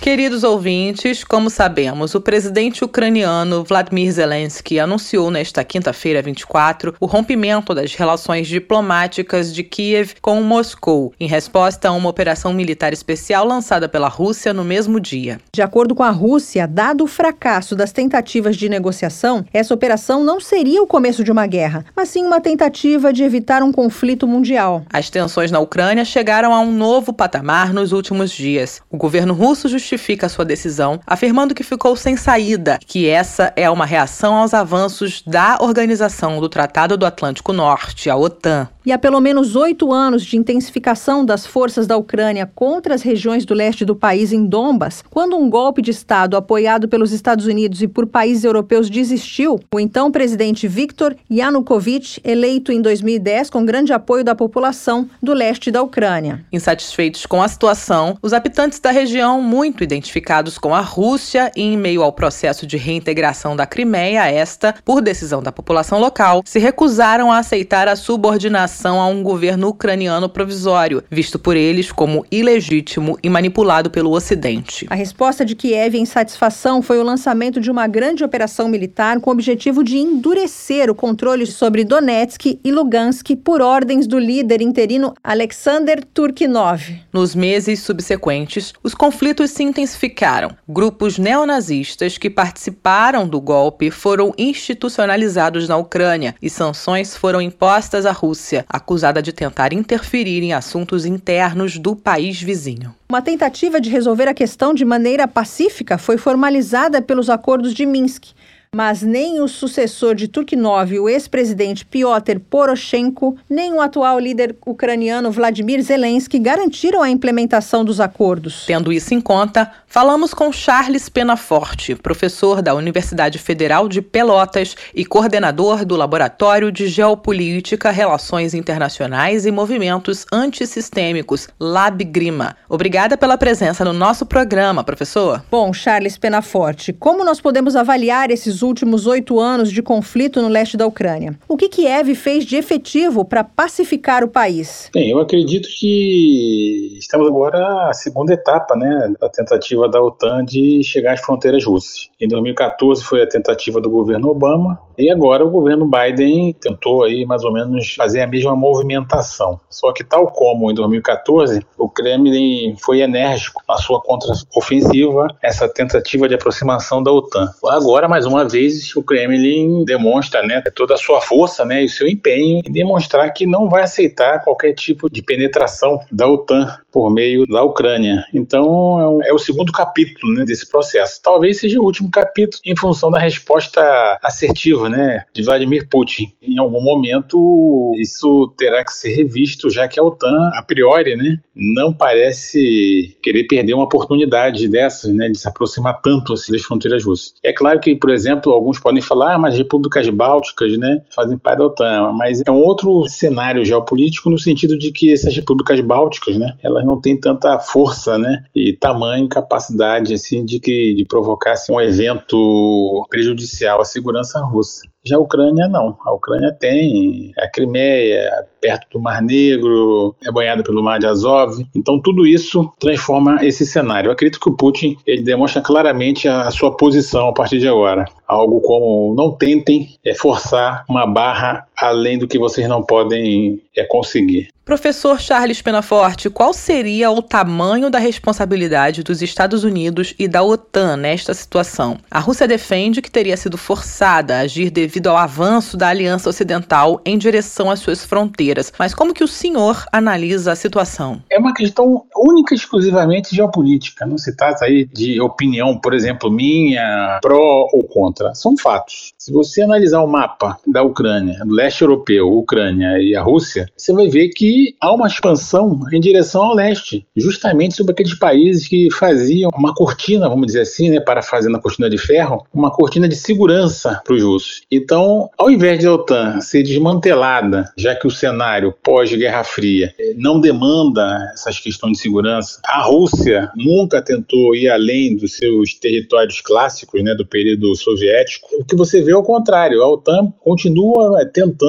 Queridos 0.00 0.44
ouvintes, 0.44 1.22
como 1.22 1.50
sabemos, 1.50 2.14
o 2.14 2.22
presidente 2.22 2.82
ucraniano 2.82 3.62
Vladimir 3.62 4.10
Zelensky 4.10 4.80
anunciou 4.80 5.30
nesta 5.30 5.62
quinta-feira, 5.62 6.22
24, 6.22 6.94
o 6.98 7.04
rompimento 7.04 7.74
das 7.74 7.94
relações 7.94 8.48
diplomáticas 8.48 9.52
de 9.52 9.62
Kiev 9.62 10.14
com 10.22 10.40
Moscou, 10.40 11.12
em 11.20 11.28
resposta 11.28 11.88
a 11.88 11.92
uma 11.92 12.08
operação 12.08 12.50
militar 12.54 12.94
especial 12.94 13.44
lançada 13.44 13.90
pela 13.90 14.08
Rússia 14.08 14.54
no 14.54 14.64
mesmo 14.64 14.98
dia. 14.98 15.38
De 15.52 15.60
acordo 15.60 15.94
com 15.94 16.02
a 16.02 16.08
Rússia, 16.08 16.66
dado 16.66 17.04
o 17.04 17.06
fracasso 17.06 17.76
das 17.76 17.92
tentativas 17.92 18.56
de 18.56 18.70
negociação, 18.70 19.44
essa 19.52 19.74
operação 19.74 20.24
não 20.24 20.40
seria 20.40 20.82
o 20.82 20.86
começo 20.86 21.22
de 21.22 21.30
uma 21.30 21.46
guerra, 21.46 21.84
mas 21.94 22.08
sim 22.08 22.24
uma 22.24 22.40
tentativa 22.40 23.12
de 23.12 23.22
evitar 23.22 23.62
um 23.62 23.70
conflito 23.70 24.26
mundial. 24.26 24.82
As 24.90 25.10
tensões 25.10 25.50
na 25.50 25.60
Ucrânia 25.60 26.06
chegaram 26.06 26.54
a 26.54 26.60
um 26.60 26.72
novo 26.72 27.12
patamar 27.12 27.74
nos 27.74 27.92
últimos 27.92 28.30
dias. 28.30 28.80
O 28.90 28.96
governo 28.96 29.34
russo 29.34 29.68
justificou 29.68 29.89
justifica 29.90 30.28
sua 30.28 30.44
decisão, 30.44 31.00
afirmando 31.06 31.54
que 31.54 31.64
ficou 31.64 31.96
sem 31.96 32.16
saída, 32.16 32.78
que 32.86 33.08
essa 33.08 33.52
é 33.56 33.68
uma 33.68 33.84
reação 33.84 34.36
aos 34.36 34.54
avanços 34.54 35.22
da 35.26 35.58
Organização 35.60 36.40
do 36.40 36.48
Tratado 36.48 36.96
do 36.96 37.06
Atlântico 37.06 37.52
Norte, 37.52 38.08
a 38.08 38.16
OTAN. 38.16 38.68
E 38.84 38.92
há 38.92 38.98
pelo 38.98 39.20
menos 39.20 39.56
oito 39.56 39.92
anos 39.92 40.24
de 40.24 40.38
intensificação 40.38 41.22
das 41.22 41.44
forças 41.44 41.86
da 41.86 41.98
Ucrânia 41.98 42.50
contra 42.54 42.94
as 42.94 43.02
regiões 43.02 43.44
do 43.44 43.52
leste 43.52 43.84
do 43.84 43.94
país 43.94 44.32
em 44.32 44.46
Donbas, 44.46 45.04
quando 45.10 45.36
um 45.36 45.50
golpe 45.50 45.82
de 45.82 45.90
Estado 45.90 46.34
apoiado 46.34 46.88
pelos 46.88 47.12
Estados 47.12 47.44
Unidos 47.44 47.82
e 47.82 47.88
por 47.88 48.06
países 48.06 48.42
europeus 48.42 48.88
desistiu, 48.88 49.60
o 49.70 49.80
então 49.80 50.10
presidente 50.10 50.66
Viktor 50.66 51.14
Yanukovych, 51.30 52.20
eleito 52.24 52.72
em 52.72 52.80
2010 52.80 53.50
com 53.50 53.66
grande 53.66 53.92
apoio 53.92 54.24
da 54.24 54.34
população 54.34 55.08
do 55.22 55.34
leste 55.34 55.70
da 55.70 55.82
Ucrânia. 55.82 56.42
Insatisfeitos 56.50 57.26
com 57.26 57.42
a 57.42 57.48
situação, 57.48 58.16
os 58.22 58.32
habitantes 58.32 58.80
da 58.80 58.90
região, 58.90 59.42
muito 59.42 59.84
identificados 59.84 60.56
com 60.56 60.74
a 60.74 60.80
Rússia 60.80 61.52
e 61.54 61.62
em 61.62 61.76
meio 61.76 62.02
ao 62.02 62.12
processo 62.12 62.66
de 62.66 62.78
reintegração 62.78 63.54
da 63.54 63.66
Crimeia, 63.66 64.26
esta, 64.26 64.74
por 64.84 65.02
decisão 65.02 65.42
da 65.42 65.52
população 65.52 66.00
local, 66.00 66.42
se 66.46 66.58
recusaram 66.58 67.30
a 67.30 67.38
aceitar 67.38 67.86
a 67.86 67.94
subordinação 67.94 68.69
a 69.00 69.06
um 69.06 69.22
governo 69.22 69.68
ucraniano 69.68 70.28
provisório, 70.28 71.02
visto 71.10 71.38
por 71.38 71.56
eles 71.56 71.90
como 71.90 72.24
ilegítimo 72.30 73.18
e 73.22 73.28
manipulado 73.28 73.90
pelo 73.90 74.12
Ocidente. 74.12 74.86
A 74.88 74.94
resposta 74.94 75.44
de 75.44 75.54
Kiev 75.54 75.96
em 75.96 76.04
satisfação 76.04 76.82
foi 76.82 76.98
o 76.98 77.02
lançamento 77.02 77.60
de 77.60 77.70
uma 77.70 77.86
grande 77.86 78.24
operação 78.24 78.68
militar 78.68 79.20
com 79.20 79.30
o 79.30 79.32
objetivo 79.32 79.82
de 79.82 79.98
endurecer 79.98 80.90
o 80.90 80.94
controle 80.94 81.46
sobre 81.46 81.84
Donetsk 81.84 82.58
e 82.62 82.70
Lugansk 82.70 83.36
por 83.36 83.60
ordens 83.60 84.06
do 84.06 84.18
líder 84.18 84.62
interino 84.62 85.14
Alexander 85.22 86.04
Turkinov. 86.04 86.82
Nos 87.12 87.34
meses 87.34 87.80
subsequentes, 87.80 88.72
os 88.82 88.94
conflitos 88.94 89.50
se 89.50 89.62
intensificaram. 89.62 90.50
Grupos 90.68 91.18
neonazistas 91.18 92.18
que 92.18 92.30
participaram 92.30 93.26
do 93.26 93.40
golpe 93.40 93.90
foram 93.90 94.32
institucionalizados 94.38 95.68
na 95.68 95.76
Ucrânia 95.76 96.34
e 96.40 96.48
sanções 96.48 97.16
foram 97.16 97.40
impostas 97.40 98.06
à 98.06 98.12
Rússia, 98.12 98.59
acusada 98.68 99.22
de 99.22 99.32
tentar 99.32 99.72
interferir 99.72 100.42
em 100.42 100.52
assuntos 100.52 101.04
internos 101.04 101.78
do 101.78 101.96
país 101.96 102.40
vizinho. 102.40 102.94
Uma 103.08 103.22
tentativa 103.22 103.80
de 103.80 103.90
resolver 103.90 104.28
a 104.28 104.34
questão 104.34 104.72
de 104.72 104.84
maneira 104.84 105.26
pacífica 105.26 105.98
foi 105.98 106.16
formalizada 106.16 107.02
pelos 107.02 107.28
acordos 107.28 107.74
de 107.74 107.84
Minsk, 107.84 108.32
mas 108.72 109.02
nem 109.02 109.40
o 109.40 109.48
sucessor 109.48 110.14
de 110.14 110.28
Turknov, 110.28 110.96
o 110.96 111.08
ex-presidente 111.08 111.84
Piotr 111.84 112.38
Poroshenko, 112.38 113.36
nem 113.48 113.72
o 113.72 113.80
atual 113.80 114.16
líder 114.16 114.54
ucraniano 114.64 115.32
Vladimir 115.32 115.82
Zelensky 115.82 116.38
garantiram 116.38 117.02
a 117.02 117.10
implementação 117.10 117.84
dos 117.84 117.98
acordos. 117.98 118.66
Tendo 118.66 118.92
isso 118.92 119.12
em 119.12 119.20
conta, 119.20 119.72
falamos 119.88 120.32
com 120.32 120.52
Charles 120.52 121.08
Penaforte, 121.08 121.96
professor 121.96 122.62
da 122.62 122.72
Universidade 122.72 123.38
Federal 123.38 123.88
de 123.88 124.00
Pelotas 124.00 124.76
e 124.94 125.04
coordenador 125.04 125.84
do 125.84 125.96
Laboratório 125.96 126.70
de 126.70 126.86
Geopolítica, 126.86 127.90
Relações 127.90 128.54
Internacionais 128.54 129.46
e 129.46 129.50
Movimentos 129.50 130.24
Antissistêmicos, 130.32 131.48
LabGrima. 131.58 132.56
Obrigada 132.68 133.18
pela 133.18 133.36
presença 133.36 133.84
no 133.84 133.92
nosso 133.92 134.24
programa, 134.24 134.84
professor. 134.84 135.42
Bom, 135.50 135.72
Charles 135.72 136.16
Penaforte, 136.16 136.92
como 136.92 137.24
nós 137.24 137.40
podemos 137.40 137.74
avaliar 137.74 138.30
esses 138.30 138.59
últimos 138.62 139.06
oito 139.06 139.40
anos 139.40 139.70
de 139.70 139.82
conflito 139.82 140.40
no 140.40 140.48
leste 140.48 140.76
da 140.76 140.86
Ucrânia. 140.86 141.38
O 141.48 141.56
que 141.56 141.68
Kiev 141.68 142.14
fez 142.14 142.44
de 142.44 142.56
efetivo 142.56 143.24
para 143.24 143.44
pacificar 143.44 144.24
o 144.24 144.28
país? 144.28 144.90
Bem, 144.92 145.10
eu 145.10 145.18
acredito 145.18 145.68
que 145.78 146.96
estamos 146.98 147.28
agora 147.28 147.58
na 147.58 147.92
segunda 147.92 148.32
etapa 148.32 148.76
né, 148.76 149.12
da 149.20 149.28
tentativa 149.28 149.88
da 149.88 150.02
OTAN 150.02 150.44
de 150.44 150.82
chegar 150.84 151.14
às 151.14 151.20
fronteiras 151.20 151.64
russas. 151.64 152.08
Em 152.20 152.28
2014 152.28 153.02
foi 153.04 153.22
a 153.22 153.28
tentativa 153.28 153.80
do 153.80 153.90
governo 153.90 154.28
Obama 154.28 154.78
e 154.98 155.10
agora 155.10 155.44
o 155.44 155.50
governo 155.50 155.88
Biden 155.88 156.52
tentou 156.52 157.04
aí 157.04 157.24
mais 157.24 157.42
ou 157.42 157.52
menos 157.52 157.94
fazer 157.94 158.20
a 158.20 158.26
mesma 158.26 158.54
movimentação. 158.54 159.58
Só 159.70 159.92
que 159.92 160.04
tal 160.04 160.26
como 160.26 160.70
em 160.70 160.74
2014, 160.74 161.64
o 161.78 161.88
Kremlin 161.88 162.76
foi 162.78 163.00
enérgico 163.00 163.62
na 163.66 163.76
sua 163.78 164.00
contraofensiva, 164.02 165.28
essa 165.42 165.68
tentativa 165.68 166.28
de 166.28 166.34
aproximação 166.34 167.02
da 167.02 167.10
OTAN. 167.10 167.48
Agora, 167.64 168.08
mais 168.08 168.26
uma 168.26 168.44
vez 168.52 168.94
o 168.96 169.02
Kremlin 169.02 169.84
demonstra 169.84 170.42
né, 170.42 170.62
toda 170.74 170.94
a 170.94 170.98
sua 170.98 171.20
força 171.20 171.64
né, 171.64 171.82
e 171.82 171.86
o 171.86 171.88
seu 171.88 172.08
empenho 172.08 172.62
em 172.64 172.72
demonstrar 172.72 173.32
que 173.32 173.46
não 173.46 173.68
vai 173.68 173.82
aceitar 173.82 174.42
qualquer 174.42 174.74
tipo 174.74 175.10
de 175.10 175.22
penetração 175.22 176.00
da 176.10 176.28
OTAN 176.28 176.78
por 176.92 177.12
meio 177.12 177.46
da 177.46 177.62
Ucrânia. 177.62 178.24
Então, 178.34 179.20
é 179.22 179.32
o 179.32 179.38
segundo 179.38 179.72
capítulo 179.72 180.34
né, 180.34 180.44
desse 180.44 180.68
processo. 180.68 181.20
Talvez 181.22 181.58
seja 181.58 181.80
o 181.80 181.84
último 181.84 182.10
capítulo 182.10 182.60
em 182.64 182.76
função 182.76 183.10
da 183.10 183.18
resposta 183.18 184.18
assertiva 184.22 184.88
né, 184.88 185.24
de 185.32 185.42
Vladimir 185.42 185.88
Putin. 185.88 186.32
Em 186.42 186.58
algum 186.58 186.82
momento, 186.82 187.92
isso 187.98 188.52
terá 188.56 188.84
que 188.84 188.92
ser 188.92 189.14
revisto, 189.14 189.70
já 189.70 189.86
que 189.88 189.98
a 189.98 190.02
OTAN, 190.02 190.50
a 190.54 190.62
priori, 190.62 191.16
né, 191.16 191.38
não 191.54 191.92
parece 191.92 193.16
querer 193.22 193.44
perder 193.44 193.74
uma 193.74 193.84
oportunidade 193.84 194.68
dessas, 194.68 195.12
né, 195.12 195.28
de 195.28 195.38
se 195.38 195.48
aproximar 195.48 196.00
tanto 196.00 196.32
assim, 196.32 196.52
das 196.52 196.62
fronteiras 196.62 197.04
russas. 197.04 197.34
É 197.42 197.52
claro 197.52 197.78
que, 197.80 197.94
por 197.94 198.10
exemplo, 198.10 198.39
alguns 198.48 198.78
podem 198.78 199.02
falar, 199.02 199.34
ah, 199.34 199.38
mas 199.38 199.56
repúblicas 199.56 200.08
bálticas 200.08 200.76
né, 200.78 201.02
fazem 201.14 201.36
parte 201.36 201.58
da 201.58 201.66
OTAN, 201.66 202.12
mas 202.12 202.42
é 202.46 202.50
um 202.50 202.62
outro 202.62 203.06
cenário 203.08 203.64
geopolítico 203.64 204.30
no 204.30 204.38
sentido 204.38 204.78
de 204.78 204.92
que 204.92 205.12
essas 205.12 205.34
repúblicas 205.34 205.80
bálticas, 205.80 206.36
né, 206.38 206.56
elas 206.62 206.84
não 206.84 207.00
têm 207.00 207.18
tanta 207.18 207.58
força 207.58 208.16
né, 208.18 208.44
e 208.54 208.72
tamanho, 208.72 209.28
capacidade 209.28 210.14
assim, 210.14 210.44
de, 210.44 210.58
que, 210.60 210.94
de 210.94 211.04
provocar 211.04 211.52
assim, 211.52 211.72
um 211.72 211.80
evento 211.80 213.06
prejudicial 213.10 213.80
à 213.80 213.84
segurança 213.84 214.40
russa. 214.40 214.82
Já 215.04 215.16
a 215.16 215.20
Ucrânia 215.20 215.66
não. 215.68 215.96
A 216.04 216.12
Ucrânia 216.12 216.52
tem 216.52 217.32
a 217.38 217.48
Crimeia, 217.48 218.46
perto 218.60 218.86
do 218.92 219.00
Mar 219.00 219.22
Negro, 219.22 220.14
é 220.22 220.30
banhada 220.30 220.62
pelo 220.62 220.82
Mar 220.82 220.98
de 220.98 221.06
Azov. 221.06 221.66
Então 221.74 222.00
tudo 222.00 222.26
isso 222.26 222.70
transforma 222.78 223.44
esse 223.44 223.64
cenário. 223.64 224.08
Eu 224.08 224.12
acredito 224.12 224.40
que 224.40 224.50
o 224.50 224.56
Putin 224.56 224.96
ele 225.06 225.22
demonstra 225.22 225.62
claramente 225.62 226.28
a 226.28 226.50
sua 226.50 226.76
posição 226.76 227.28
a 227.28 227.32
partir 227.32 227.58
de 227.58 227.68
agora. 227.68 228.04
Algo 228.26 228.60
como 228.60 229.14
não 229.14 229.32
tentem 229.32 229.88
é, 230.04 230.14
forçar 230.14 230.84
uma 230.88 231.06
barra 231.06 231.66
além 231.80 232.18
do 232.18 232.28
que 232.28 232.38
vocês 232.38 232.68
não 232.68 232.82
podem 232.82 233.60
é, 233.76 233.84
conseguir. 233.84 234.48
Professor 234.70 235.20
Charles 235.20 235.60
Penaforte, 235.60 236.30
qual 236.30 236.52
seria 236.52 237.10
o 237.10 237.20
tamanho 237.20 237.90
da 237.90 237.98
responsabilidade 237.98 239.02
dos 239.02 239.20
Estados 239.20 239.64
Unidos 239.64 240.14
e 240.16 240.28
da 240.28 240.44
OTAN 240.44 240.96
nesta 240.96 241.34
situação? 241.34 241.98
A 242.08 242.20
Rússia 242.20 242.46
defende 242.46 243.02
que 243.02 243.10
teria 243.10 243.36
sido 243.36 243.58
forçada 243.58 244.36
a 244.36 244.40
agir 244.42 244.70
devido 244.70 245.08
ao 245.08 245.16
avanço 245.16 245.76
da 245.76 245.88
Aliança 245.88 246.28
Ocidental 246.28 247.00
em 247.04 247.18
direção 247.18 247.68
às 247.68 247.80
suas 247.80 248.04
fronteiras. 248.04 248.72
Mas 248.78 248.94
como 248.94 249.12
que 249.12 249.24
o 249.24 249.28
senhor 249.28 249.84
analisa 249.90 250.52
a 250.52 250.56
situação? 250.56 251.20
É 251.28 251.38
uma 251.38 251.52
questão 251.52 252.04
única 252.16 252.54
e 252.54 252.56
exclusivamente 252.56 253.34
geopolítica. 253.34 254.06
Não 254.06 254.18
se 254.18 254.36
trata 254.36 254.66
aí 254.66 254.84
de 254.84 255.20
opinião, 255.20 255.76
por 255.76 255.94
exemplo, 255.94 256.30
minha, 256.30 257.18
pró 257.20 257.66
ou 257.72 257.82
contra. 257.82 258.36
São 258.36 258.56
fatos. 258.56 259.14
Se 259.18 259.32
você 259.32 259.62
analisar 259.62 260.00
o 260.00 260.06
mapa 260.06 260.56
da 260.64 260.84
Ucrânia, 260.84 261.40
do 261.44 261.56
leste 261.70 261.82
europeu, 261.82 262.28
Ucrânia 262.32 262.98
e 262.98 263.14
a 263.14 263.22
Rússia, 263.22 263.68
você 263.76 263.92
vai 263.92 264.08
ver 264.08 264.30
que 264.30 264.74
há 264.80 264.92
uma 264.92 265.06
expansão 265.06 265.80
em 265.92 266.00
direção 266.00 266.42
ao 266.42 266.54
leste, 266.54 267.06
justamente 267.16 267.76
sobre 267.76 267.92
aqueles 267.92 268.14
países 268.14 268.66
que 268.66 268.88
faziam 268.92 269.50
uma 269.54 269.72
cortina, 269.72 270.28
vamos 270.28 270.46
dizer 270.46 270.62
assim, 270.62 270.90
né, 270.90 270.98
para 270.98 271.22
fazer 271.22 271.48
na 271.48 271.60
cortina 271.60 271.88
de 271.88 271.96
ferro, 271.96 272.44
uma 272.52 272.72
cortina 272.72 273.08
de 273.08 273.14
segurança 273.14 274.00
para 274.04 274.14
os 274.14 274.22
russos. 274.22 274.62
Então, 274.70 275.30
ao 275.38 275.48
invés 275.50 275.82
da 275.82 275.94
OTAN 275.94 276.40
ser 276.40 276.64
desmantelada, 276.64 277.72
já 277.76 277.94
que 277.94 278.06
o 278.06 278.10
cenário 278.10 278.74
pós-Guerra 278.82 279.44
Fria 279.44 279.94
não 280.16 280.40
demanda 280.40 281.30
essas 281.32 281.60
questões 281.60 281.92
de 281.92 282.02
segurança, 282.02 282.60
a 282.64 282.82
Rússia 282.82 283.48
nunca 283.56 284.02
tentou 284.02 284.56
ir 284.56 284.68
além 284.68 285.16
dos 285.16 285.36
seus 285.36 285.74
territórios 285.74 286.40
clássicos, 286.40 287.04
né, 287.04 287.14
do 287.14 287.24
período 287.24 287.76
soviético. 287.76 288.48
O 288.58 288.64
que 288.64 288.74
você 288.74 289.00
vê 289.02 289.12
é 289.12 289.16
o 289.16 289.22
contrário, 289.22 289.82
a 289.82 289.88
OTAN 289.88 290.32
continua 290.40 291.24
tentando 291.26 291.59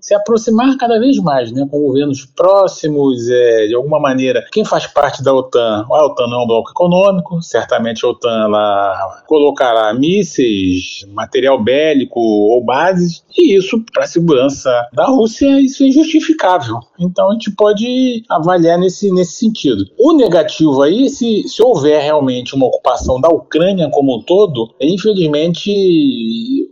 se 0.00 0.14
aproximar 0.14 0.76
cada 0.76 0.98
vez 0.98 1.16
mais, 1.18 1.52
né, 1.52 1.66
com 1.70 1.80
governos 1.80 2.24
próximos, 2.24 3.28
é, 3.28 3.66
de 3.66 3.74
alguma 3.74 4.00
maneira, 4.00 4.44
quem 4.52 4.64
faz 4.64 4.86
parte 4.86 5.22
da 5.22 5.32
OTAN, 5.32 5.86
a 5.90 6.06
OTAN 6.06 6.26
não 6.26 6.40
é 6.40 6.44
um 6.44 6.46
bloco 6.46 6.70
econômico, 6.70 7.42
certamente 7.42 8.04
a 8.04 8.08
OTAN 8.08 8.44
ela 8.44 9.22
colocará 9.26 9.92
mísseis, 9.94 11.06
material 11.12 11.62
bélico 11.62 12.20
ou 12.20 12.64
bases, 12.64 13.24
e 13.36 13.56
isso, 13.56 13.84
para 13.92 14.04
a 14.04 14.06
segurança 14.06 14.70
da 14.92 15.06
Rússia, 15.06 15.60
isso 15.60 15.82
é 15.82 15.88
injustificável. 15.88 16.78
Então 16.98 17.30
a 17.30 17.32
gente 17.32 17.50
pode 17.50 18.22
avaliar 18.28 18.78
nesse, 18.78 19.10
nesse 19.12 19.32
sentido. 19.32 19.84
O 19.98 20.12
negativo 20.14 20.82
aí, 20.82 21.08
se, 21.08 21.46
se 21.48 21.62
houver 21.62 22.02
realmente 22.02 22.54
uma 22.54 22.66
ocupação 22.66 23.20
da 23.20 23.28
Ucrânia 23.28 23.88
como 23.90 24.16
um 24.16 24.22
todo, 24.22 24.74
infelizmente 24.80 25.70